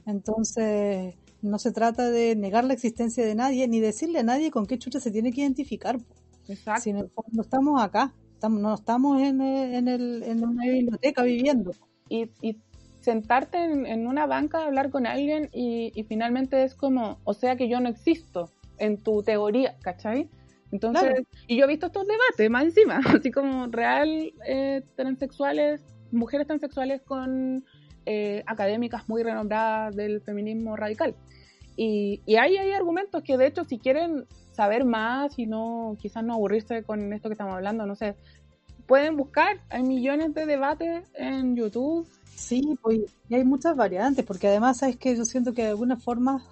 Entonces, 0.05 1.15
no 1.41 1.59
se 1.59 1.71
trata 1.71 2.09
de 2.09 2.35
negar 2.35 2.63
la 2.63 2.73
existencia 2.73 3.25
de 3.25 3.35
nadie, 3.35 3.67
ni 3.67 3.79
decirle 3.79 4.19
a 4.19 4.23
nadie 4.23 4.51
con 4.51 4.65
qué 4.65 4.77
chucha 4.77 4.99
se 4.99 5.11
tiene 5.11 5.31
que 5.31 5.41
identificar. 5.41 5.97
Po. 5.97 6.15
Exacto. 6.47 6.81
Si 6.83 6.89
en 6.91 6.97
el 6.97 7.09
fondo 7.09 7.41
estamos 7.41 7.81
acá, 7.81 8.13
estamos, 8.33 8.61
no 8.61 8.75
estamos 8.75 9.21
en, 9.21 9.41
en, 9.41 9.87
el, 9.87 10.23
en 10.23 10.43
una 10.43 10.63
biblioteca 10.63 11.23
viviendo. 11.23 11.71
Y, 12.07 12.29
y 12.41 12.57
sentarte 13.01 13.57
en, 13.57 13.85
en, 13.85 14.07
una 14.07 14.27
banca 14.27 14.59
a 14.59 14.65
hablar 14.65 14.89
con 14.89 15.07
alguien 15.07 15.49
y, 15.51 15.91
y 15.95 16.03
finalmente 16.03 16.63
es 16.63 16.75
como, 16.75 17.19
o 17.23 17.33
sea 17.33 17.55
que 17.55 17.67
yo 17.67 17.79
no 17.79 17.89
existo 17.89 18.51
en 18.77 18.97
tu 18.97 19.23
teoría, 19.23 19.77
¿cachai? 19.81 20.29
Entonces, 20.75 21.03
claro. 21.03 21.23
y 21.47 21.57
yo 21.57 21.65
he 21.65 21.67
visto 21.67 21.87
estos 21.87 22.05
debates 22.05 22.49
más 22.49 22.63
encima, 22.65 22.99
así 23.19 23.31
como 23.31 23.67
real 23.67 24.33
eh, 24.47 24.81
transexuales, 24.95 25.81
mujeres 26.11 26.47
transexuales 26.47 27.01
con 27.01 27.63
eh, 28.05 28.43
académicas 28.45 29.07
muy 29.07 29.23
renombradas 29.23 29.95
del 29.95 30.21
feminismo 30.21 30.75
radical. 30.75 31.15
Y, 31.77 32.21
y 32.25 32.35
ahí 32.35 32.57
hay 32.57 32.71
argumentos 32.71 33.23
que 33.23 33.37
de 33.37 33.47
hecho 33.47 33.65
si 33.65 33.79
quieren 33.79 34.25
saber 34.51 34.85
más 34.85 35.37
y 35.37 35.45
no 35.45 35.97
quizás 35.99 36.23
no 36.23 36.33
aburrirse 36.33 36.83
con 36.83 37.11
esto 37.11 37.29
que 37.29 37.33
estamos 37.33 37.55
hablando, 37.55 37.85
no 37.85 37.95
sé, 37.95 38.15
pueden 38.85 39.17
buscar, 39.17 39.59
hay 39.69 39.83
millones 39.83 40.33
de 40.33 40.45
debates 40.45 41.05
en 41.15 41.55
YouTube. 41.55 42.07
Sí, 42.35 42.77
pues, 42.81 42.99
y 43.29 43.35
hay 43.35 43.43
muchas 43.43 43.75
variantes, 43.75 44.25
porque 44.25 44.47
además 44.47 44.77
sabes 44.79 44.97
que 44.97 45.15
yo 45.15 45.25
siento 45.25 45.53
que 45.53 45.63
de 45.63 45.69
alguna 45.69 45.97
forma 45.97 46.45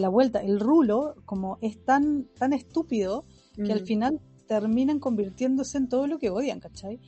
la 0.00 0.08
vuelta, 0.08 0.40
el 0.40 0.58
rulo, 0.60 1.14
como 1.24 1.58
es 1.60 1.84
tan, 1.84 2.24
tan 2.38 2.52
estúpido 2.52 3.24
que 3.54 3.62
mm. 3.62 3.70
al 3.70 3.80
final 3.80 4.20
terminan 4.46 4.98
convirtiéndose 4.98 5.78
en 5.78 5.88
todo 5.88 6.06
lo 6.06 6.18
que 6.18 6.30
odian, 6.30 6.60
¿cachai? 6.60 6.98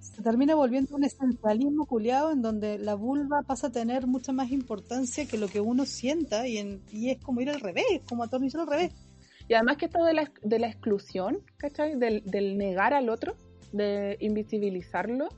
Se 0.00 0.22
termina 0.22 0.54
volviendo 0.54 0.96
un 0.96 1.04
esencialismo 1.04 1.86
culiado 1.86 2.30
en 2.30 2.40
donde 2.40 2.78
la 2.78 2.94
vulva 2.94 3.42
pasa 3.42 3.66
a 3.66 3.72
tener 3.72 4.06
mucha 4.06 4.32
más 4.32 4.50
importancia 4.52 5.26
que 5.26 5.36
lo 5.36 5.48
que 5.48 5.60
uno 5.60 5.84
sienta 5.84 6.48
y, 6.48 6.58
en, 6.58 6.82
y 6.90 7.10
es 7.10 7.18
como 7.20 7.40
ir 7.40 7.50
al 7.50 7.60
revés, 7.60 7.84
como 8.08 8.22
atornillar 8.22 8.62
al 8.62 8.68
revés. 8.68 8.92
Y 9.48 9.54
además 9.54 9.76
que 9.76 9.86
esto 9.86 10.04
de 10.04 10.14
la, 10.14 10.32
de 10.42 10.58
la 10.58 10.68
exclusión, 10.68 11.40
¿cachai? 11.56 11.98
Del, 11.98 12.22
del 12.24 12.56
negar 12.56 12.94
al 12.94 13.08
otro, 13.08 13.34
de 13.72 14.16
invisibilizarlo, 14.20 15.28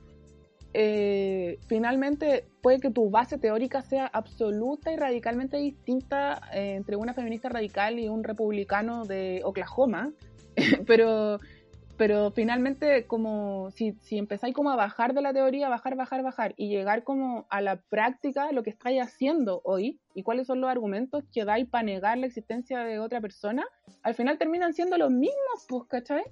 eh, 0.73 1.59
finalmente 1.67 2.45
puede 2.61 2.79
que 2.79 2.91
tu 2.91 3.09
base 3.09 3.37
teórica 3.37 3.81
sea 3.81 4.05
absoluta 4.07 4.91
y 4.91 4.97
radicalmente 4.97 5.57
distinta 5.57 6.41
eh, 6.53 6.75
entre 6.75 6.95
una 6.95 7.13
feminista 7.13 7.49
radical 7.49 7.99
y 7.99 8.07
un 8.07 8.23
republicano 8.23 9.05
de 9.05 9.41
Oklahoma, 9.43 10.11
pero, 10.87 11.39
pero 11.97 12.31
finalmente 12.31 13.05
como 13.05 13.71
si, 13.71 13.93
si 14.01 14.17
empezáis 14.17 14.53
como 14.53 14.71
a 14.71 14.75
bajar 14.75 15.13
de 15.13 15.21
la 15.21 15.33
teoría, 15.33 15.69
bajar, 15.69 15.95
bajar, 15.95 16.23
bajar 16.23 16.53
y 16.57 16.69
llegar 16.69 17.03
como 17.03 17.45
a 17.49 17.61
la 17.61 17.77
práctica, 17.77 18.51
lo 18.51 18.63
que 18.63 18.69
estáis 18.69 19.01
haciendo 19.01 19.61
hoy 19.63 19.99
y 20.13 20.23
cuáles 20.23 20.47
son 20.47 20.61
los 20.61 20.69
argumentos 20.69 21.23
que 21.33 21.45
dais 21.45 21.67
para 21.67 21.83
negar 21.83 22.17
la 22.17 22.27
existencia 22.27 22.79
de 22.79 22.99
otra 22.99 23.21
persona, 23.21 23.65
al 24.03 24.15
final 24.15 24.37
terminan 24.37 24.73
siendo 24.73 24.97
los 24.97 25.11
mismos, 25.11 25.65
pues, 25.67 25.83
¿cachai? 25.87 26.23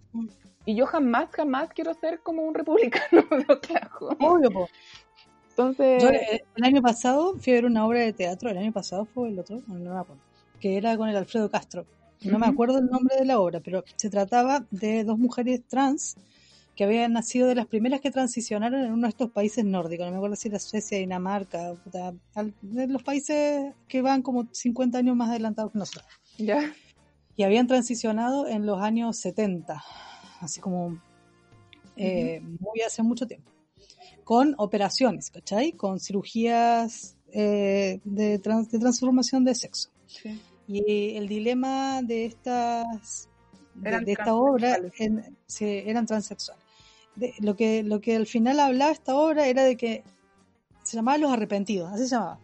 Y 0.65 0.75
yo 0.75 0.85
jamás, 0.85 1.29
jamás 1.31 1.69
quiero 1.69 1.93
ser 1.93 2.19
como 2.19 2.43
un 2.43 2.53
republicano 2.53 3.23
de 3.47 3.53
Oklahoma. 3.53 4.17
Obvio. 4.19 4.67
Entonces... 5.49 6.03
Yo, 6.03 6.09
el 6.09 6.63
año 6.63 6.81
pasado 6.81 7.35
fui 7.37 7.53
a 7.53 7.55
ver 7.57 7.65
una 7.65 7.85
obra 7.85 7.99
de 7.99 8.13
teatro, 8.13 8.49
el 8.49 8.57
año 8.57 8.71
pasado 8.71 9.05
fue 9.05 9.29
el 9.29 9.39
otro, 9.39 9.61
no 9.67 9.93
me 9.93 9.99
acuerdo, 9.99 10.21
que 10.59 10.77
era 10.77 10.95
con 10.97 11.09
el 11.09 11.15
Alfredo 11.15 11.49
Castro. 11.49 11.85
No 12.21 12.39
me 12.39 12.47
acuerdo 12.47 12.79
el 12.79 12.87
nombre 12.87 13.15
de 13.15 13.25
la 13.25 13.39
obra, 13.39 13.61
pero 13.61 13.83
se 13.95 14.09
trataba 14.09 14.65
de 14.71 15.03
dos 15.03 15.17
mujeres 15.17 15.61
trans 15.67 16.15
que 16.75 16.85
habían 16.85 17.11
nacido 17.11 17.47
de 17.47 17.55
las 17.55 17.67
primeras 17.67 17.99
que 17.99 18.09
transicionaron 18.09 18.85
en 18.85 18.93
uno 18.93 19.03
de 19.03 19.09
estos 19.09 19.29
países 19.31 19.65
nórdicos, 19.65 20.05
no 20.05 20.11
me 20.11 20.17
acuerdo 20.17 20.37
si 20.37 20.47
era 20.47 20.59
Suecia, 20.59 20.97
Dinamarca, 20.97 21.73
de 22.61 22.87
los 22.87 23.03
países 23.03 23.73
que 23.89 24.01
van 24.01 24.21
como 24.21 24.47
50 24.49 24.97
años 24.97 25.15
más 25.15 25.29
adelantados 25.29 25.73
que 25.73 25.79
nosotros. 25.79 26.05
¿Ya? 26.37 26.73
Y 27.35 27.43
habían 27.43 27.67
transicionado 27.67 28.47
en 28.47 28.65
los 28.65 28.81
años 28.81 29.17
70, 29.17 29.83
así 30.39 30.61
como 30.61 31.01
eh, 31.97 32.41
muy 32.41 32.79
hace 32.85 33.03
mucho 33.03 33.27
tiempo, 33.27 33.51
con 34.23 34.55
operaciones, 34.57 35.31
¿cachai? 35.31 35.73
Con 35.73 35.99
cirugías 35.99 37.17
eh, 37.33 37.99
de, 38.05 38.37
de, 38.37 38.79
transformación 38.79 39.43
de 39.43 39.53
sexo. 39.53 39.89
Y 40.69 41.17
el 41.17 41.27
dilema 41.27 42.01
de 42.03 42.25
estas 42.25 43.27
de, 43.73 44.11
esta 44.11 44.35
obra 44.35 44.77
eran 45.59 46.05
transexuales 46.05 46.63
lo, 47.39 47.55
que, 47.55 47.83
lo 47.83 48.01
que 48.01 48.15
al 48.15 48.27
final 48.27 48.59
hablaba 48.59 48.91
esta 48.91 49.15
obra 49.15 49.47
era 49.47 49.63
de 49.63 49.75
que 49.75 50.03
se 50.83 50.97
llamaba 50.97 51.17
Los 51.17 51.31
Arrepentidos, 51.31 51.91
así 51.91 52.03
se 52.03 52.15
llamaba. 52.15 52.39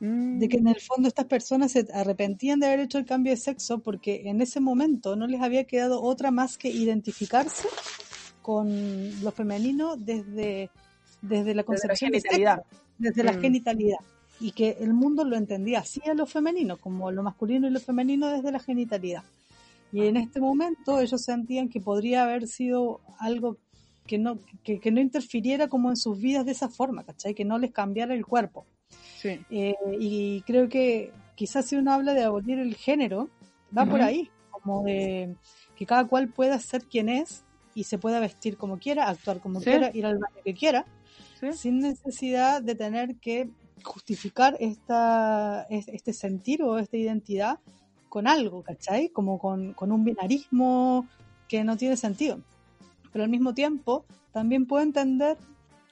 De 0.00 0.48
que 0.50 0.58
en 0.58 0.68
el 0.68 0.80
fondo 0.80 1.08
estas 1.08 1.24
personas 1.24 1.72
se 1.72 1.86
arrepentían 1.94 2.60
de 2.60 2.66
haber 2.66 2.80
hecho 2.80 2.98
el 2.98 3.06
cambio 3.06 3.32
de 3.32 3.38
sexo 3.38 3.78
porque 3.78 4.22
en 4.26 4.42
ese 4.42 4.60
momento 4.60 5.16
no 5.16 5.26
les 5.26 5.40
había 5.40 5.64
quedado 5.64 6.02
otra 6.02 6.30
más 6.30 6.58
que 6.58 6.68
identificarse 6.68 7.68
con 8.42 9.22
lo 9.22 9.32
femenino 9.32 9.96
desde, 9.96 10.68
desde 11.22 11.54
la 11.54 11.62
concepción 11.62 12.10
desde 12.10 12.28
la 12.28 12.34
genitalidad. 12.34 12.64
desde 12.98 13.24
la 13.24 13.32
mm. 13.32 13.40
genitalidad. 13.40 13.98
Y 14.40 14.52
que 14.52 14.76
el 14.80 14.92
mundo 14.92 15.24
lo 15.24 15.36
entendía 15.36 15.80
así 15.80 16.00
a 16.08 16.14
lo 16.14 16.26
femenino, 16.26 16.76
como 16.76 17.10
lo 17.10 17.22
masculino 17.22 17.66
y 17.66 17.70
lo 17.70 17.80
femenino 17.80 18.28
desde 18.28 18.52
la 18.52 18.58
genitalidad. 18.58 19.22
Y 19.92 20.06
en 20.06 20.16
este 20.16 20.40
momento 20.40 21.00
ellos 21.00 21.22
sentían 21.22 21.68
que 21.68 21.80
podría 21.80 22.24
haber 22.24 22.48
sido 22.48 23.00
algo 23.18 23.58
que 24.06 24.18
no, 24.18 24.38
que, 24.62 24.90
no 24.90 25.00
interfiriera 25.00 25.68
como 25.68 25.88
en 25.88 25.96
sus 25.96 26.18
vidas 26.18 26.44
de 26.44 26.52
esa 26.52 26.68
forma, 26.68 27.04
¿cachai? 27.04 27.34
Que 27.34 27.44
no 27.44 27.58
les 27.58 27.72
cambiara 27.72 28.14
el 28.14 28.26
cuerpo. 28.26 28.66
Sí. 29.20 29.40
Eh, 29.50 29.74
y 29.98 30.42
creo 30.42 30.68
que 30.68 31.12
quizás 31.34 31.66
si 31.66 31.76
uno 31.76 31.92
habla 31.92 32.12
de 32.12 32.24
abolir 32.24 32.58
el 32.58 32.74
género, 32.74 33.30
va 33.76 33.86
por 33.86 34.02
ahí, 34.02 34.30
como 34.50 34.82
de 34.84 35.36
que 35.76 35.86
cada 35.86 36.06
cual 36.06 36.28
pueda 36.28 36.58
ser 36.58 36.84
quien 36.84 37.08
es 37.08 37.44
y 37.74 37.84
se 37.84 37.98
pueda 37.98 38.20
vestir 38.20 38.56
como 38.56 38.78
quiera, 38.78 39.08
actuar 39.08 39.40
como 39.40 39.60
quiera, 39.60 39.90
ir 39.94 40.06
al 40.06 40.18
baño 40.18 40.36
que 40.44 40.54
quiera, 40.54 40.84
sin 41.52 41.80
necesidad 41.80 42.62
de 42.62 42.74
tener 42.74 43.16
que 43.16 43.50
justificar 43.82 44.56
esta, 44.60 45.66
este 45.70 46.12
sentir 46.12 46.62
o 46.62 46.78
esta 46.78 46.96
identidad 46.96 47.58
con 48.08 48.26
algo, 48.26 48.62
¿cachai? 48.62 49.08
Como 49.08 49.38
con, 49.38 49.72
con 49.72 49.90
un 49.92 50.04
binarismo 50.04 51.06
que 51.48 51.64
no 51.64 51.76
tiene 51.76 51.96
sentido 51.96 52.38
pero 53.14 53.22
al 53.22 53.30
mismo 53.30 53.54
tiempo 53.54 54.04
también 54.32 54.66
puedo 54.66 54.82
entender 54.82 55.38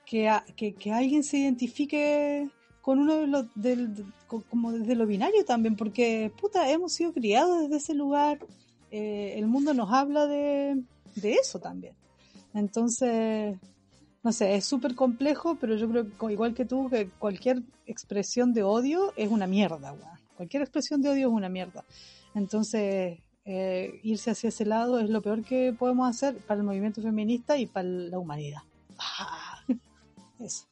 que, 0.04 0.28
que, 0.56 0.92
alguien 0.92 1.22
se 1.22 1.38
identifique 1.38 2.50
con 2.80 2.98
uno 2.98 3.14
de 3.14 3.26
los, 3.28 3.46
del, 3.54 4.04
como 4.50 4.72
desde 4.72 4.96
lo 4.96 5.06
binario 5.06 5.44
también, 5.44 5.76
porque 5.76 6.32
puta, 6.40 6.68
hemos 6.68 6.92
sido 6.92 7.12
criados 7.12 7.62
desde 7.62 7.76
ese 7.76 7.94
lugar, 7.94 8.40
eh, 8.90 9.34
el 9.36 9.46
mundo 9.46 9.72
nos 9.72 9.92
habla 9.92 10.26
de, 10.26 10.82
de 11.14 11.34
eso 11.34 11.60
también. 11.60 11.94
Entonces, 12.54 13.56
no 14.22 14.32
sé, 14.32 14.54
es 14.54 14.64
súper 14.64 14.94
complejo, 14.94 15.56
pero 15.56 15.76
yo 15.76 15.88
creo 15.88 16.06
que 16.06 16.32
igual 16.32 16.54
que 16.54 16.64
tú, 16.64 16.88
que 16.88 17.10
cualquier 17.10 17.62
expresión 17.86 18.52
de 18.52 18.62
odio 18.62 19.12
es 19.16 19.30
una 19.30 19.46
mierda, 19.46 19.92
weón. 19.92 20.20
Cualquier 20.36 20.62
expresión 20.62 21.02
de 21.02 21.10
odio 21.10 21.28
es 21.28 21.34
una 21.34 21.48
mierda. 21.48 21.84
Entonces, 22.34 23.18
eh, 23.44 24.00
irse 24.02 24.30
hacia 24.30 24.48
ese 24.48 24.64
lado 24.64 24.98
es 25.00 25.10
lo 25.10 25.20
peor 25.22 25.42
que 25.42 25.74
podemos 25.76 26.08
hacer 26.08 26.36
para 26.38 26.60
el 26.60 26.66
movimiento 26.66 27.02
feminista 27.02 27.56
y 27.58 27.66
para 27.66 27.88
la 27.88 28.18
humanidad. 28.18 28.62
Eso. 30.40 30.71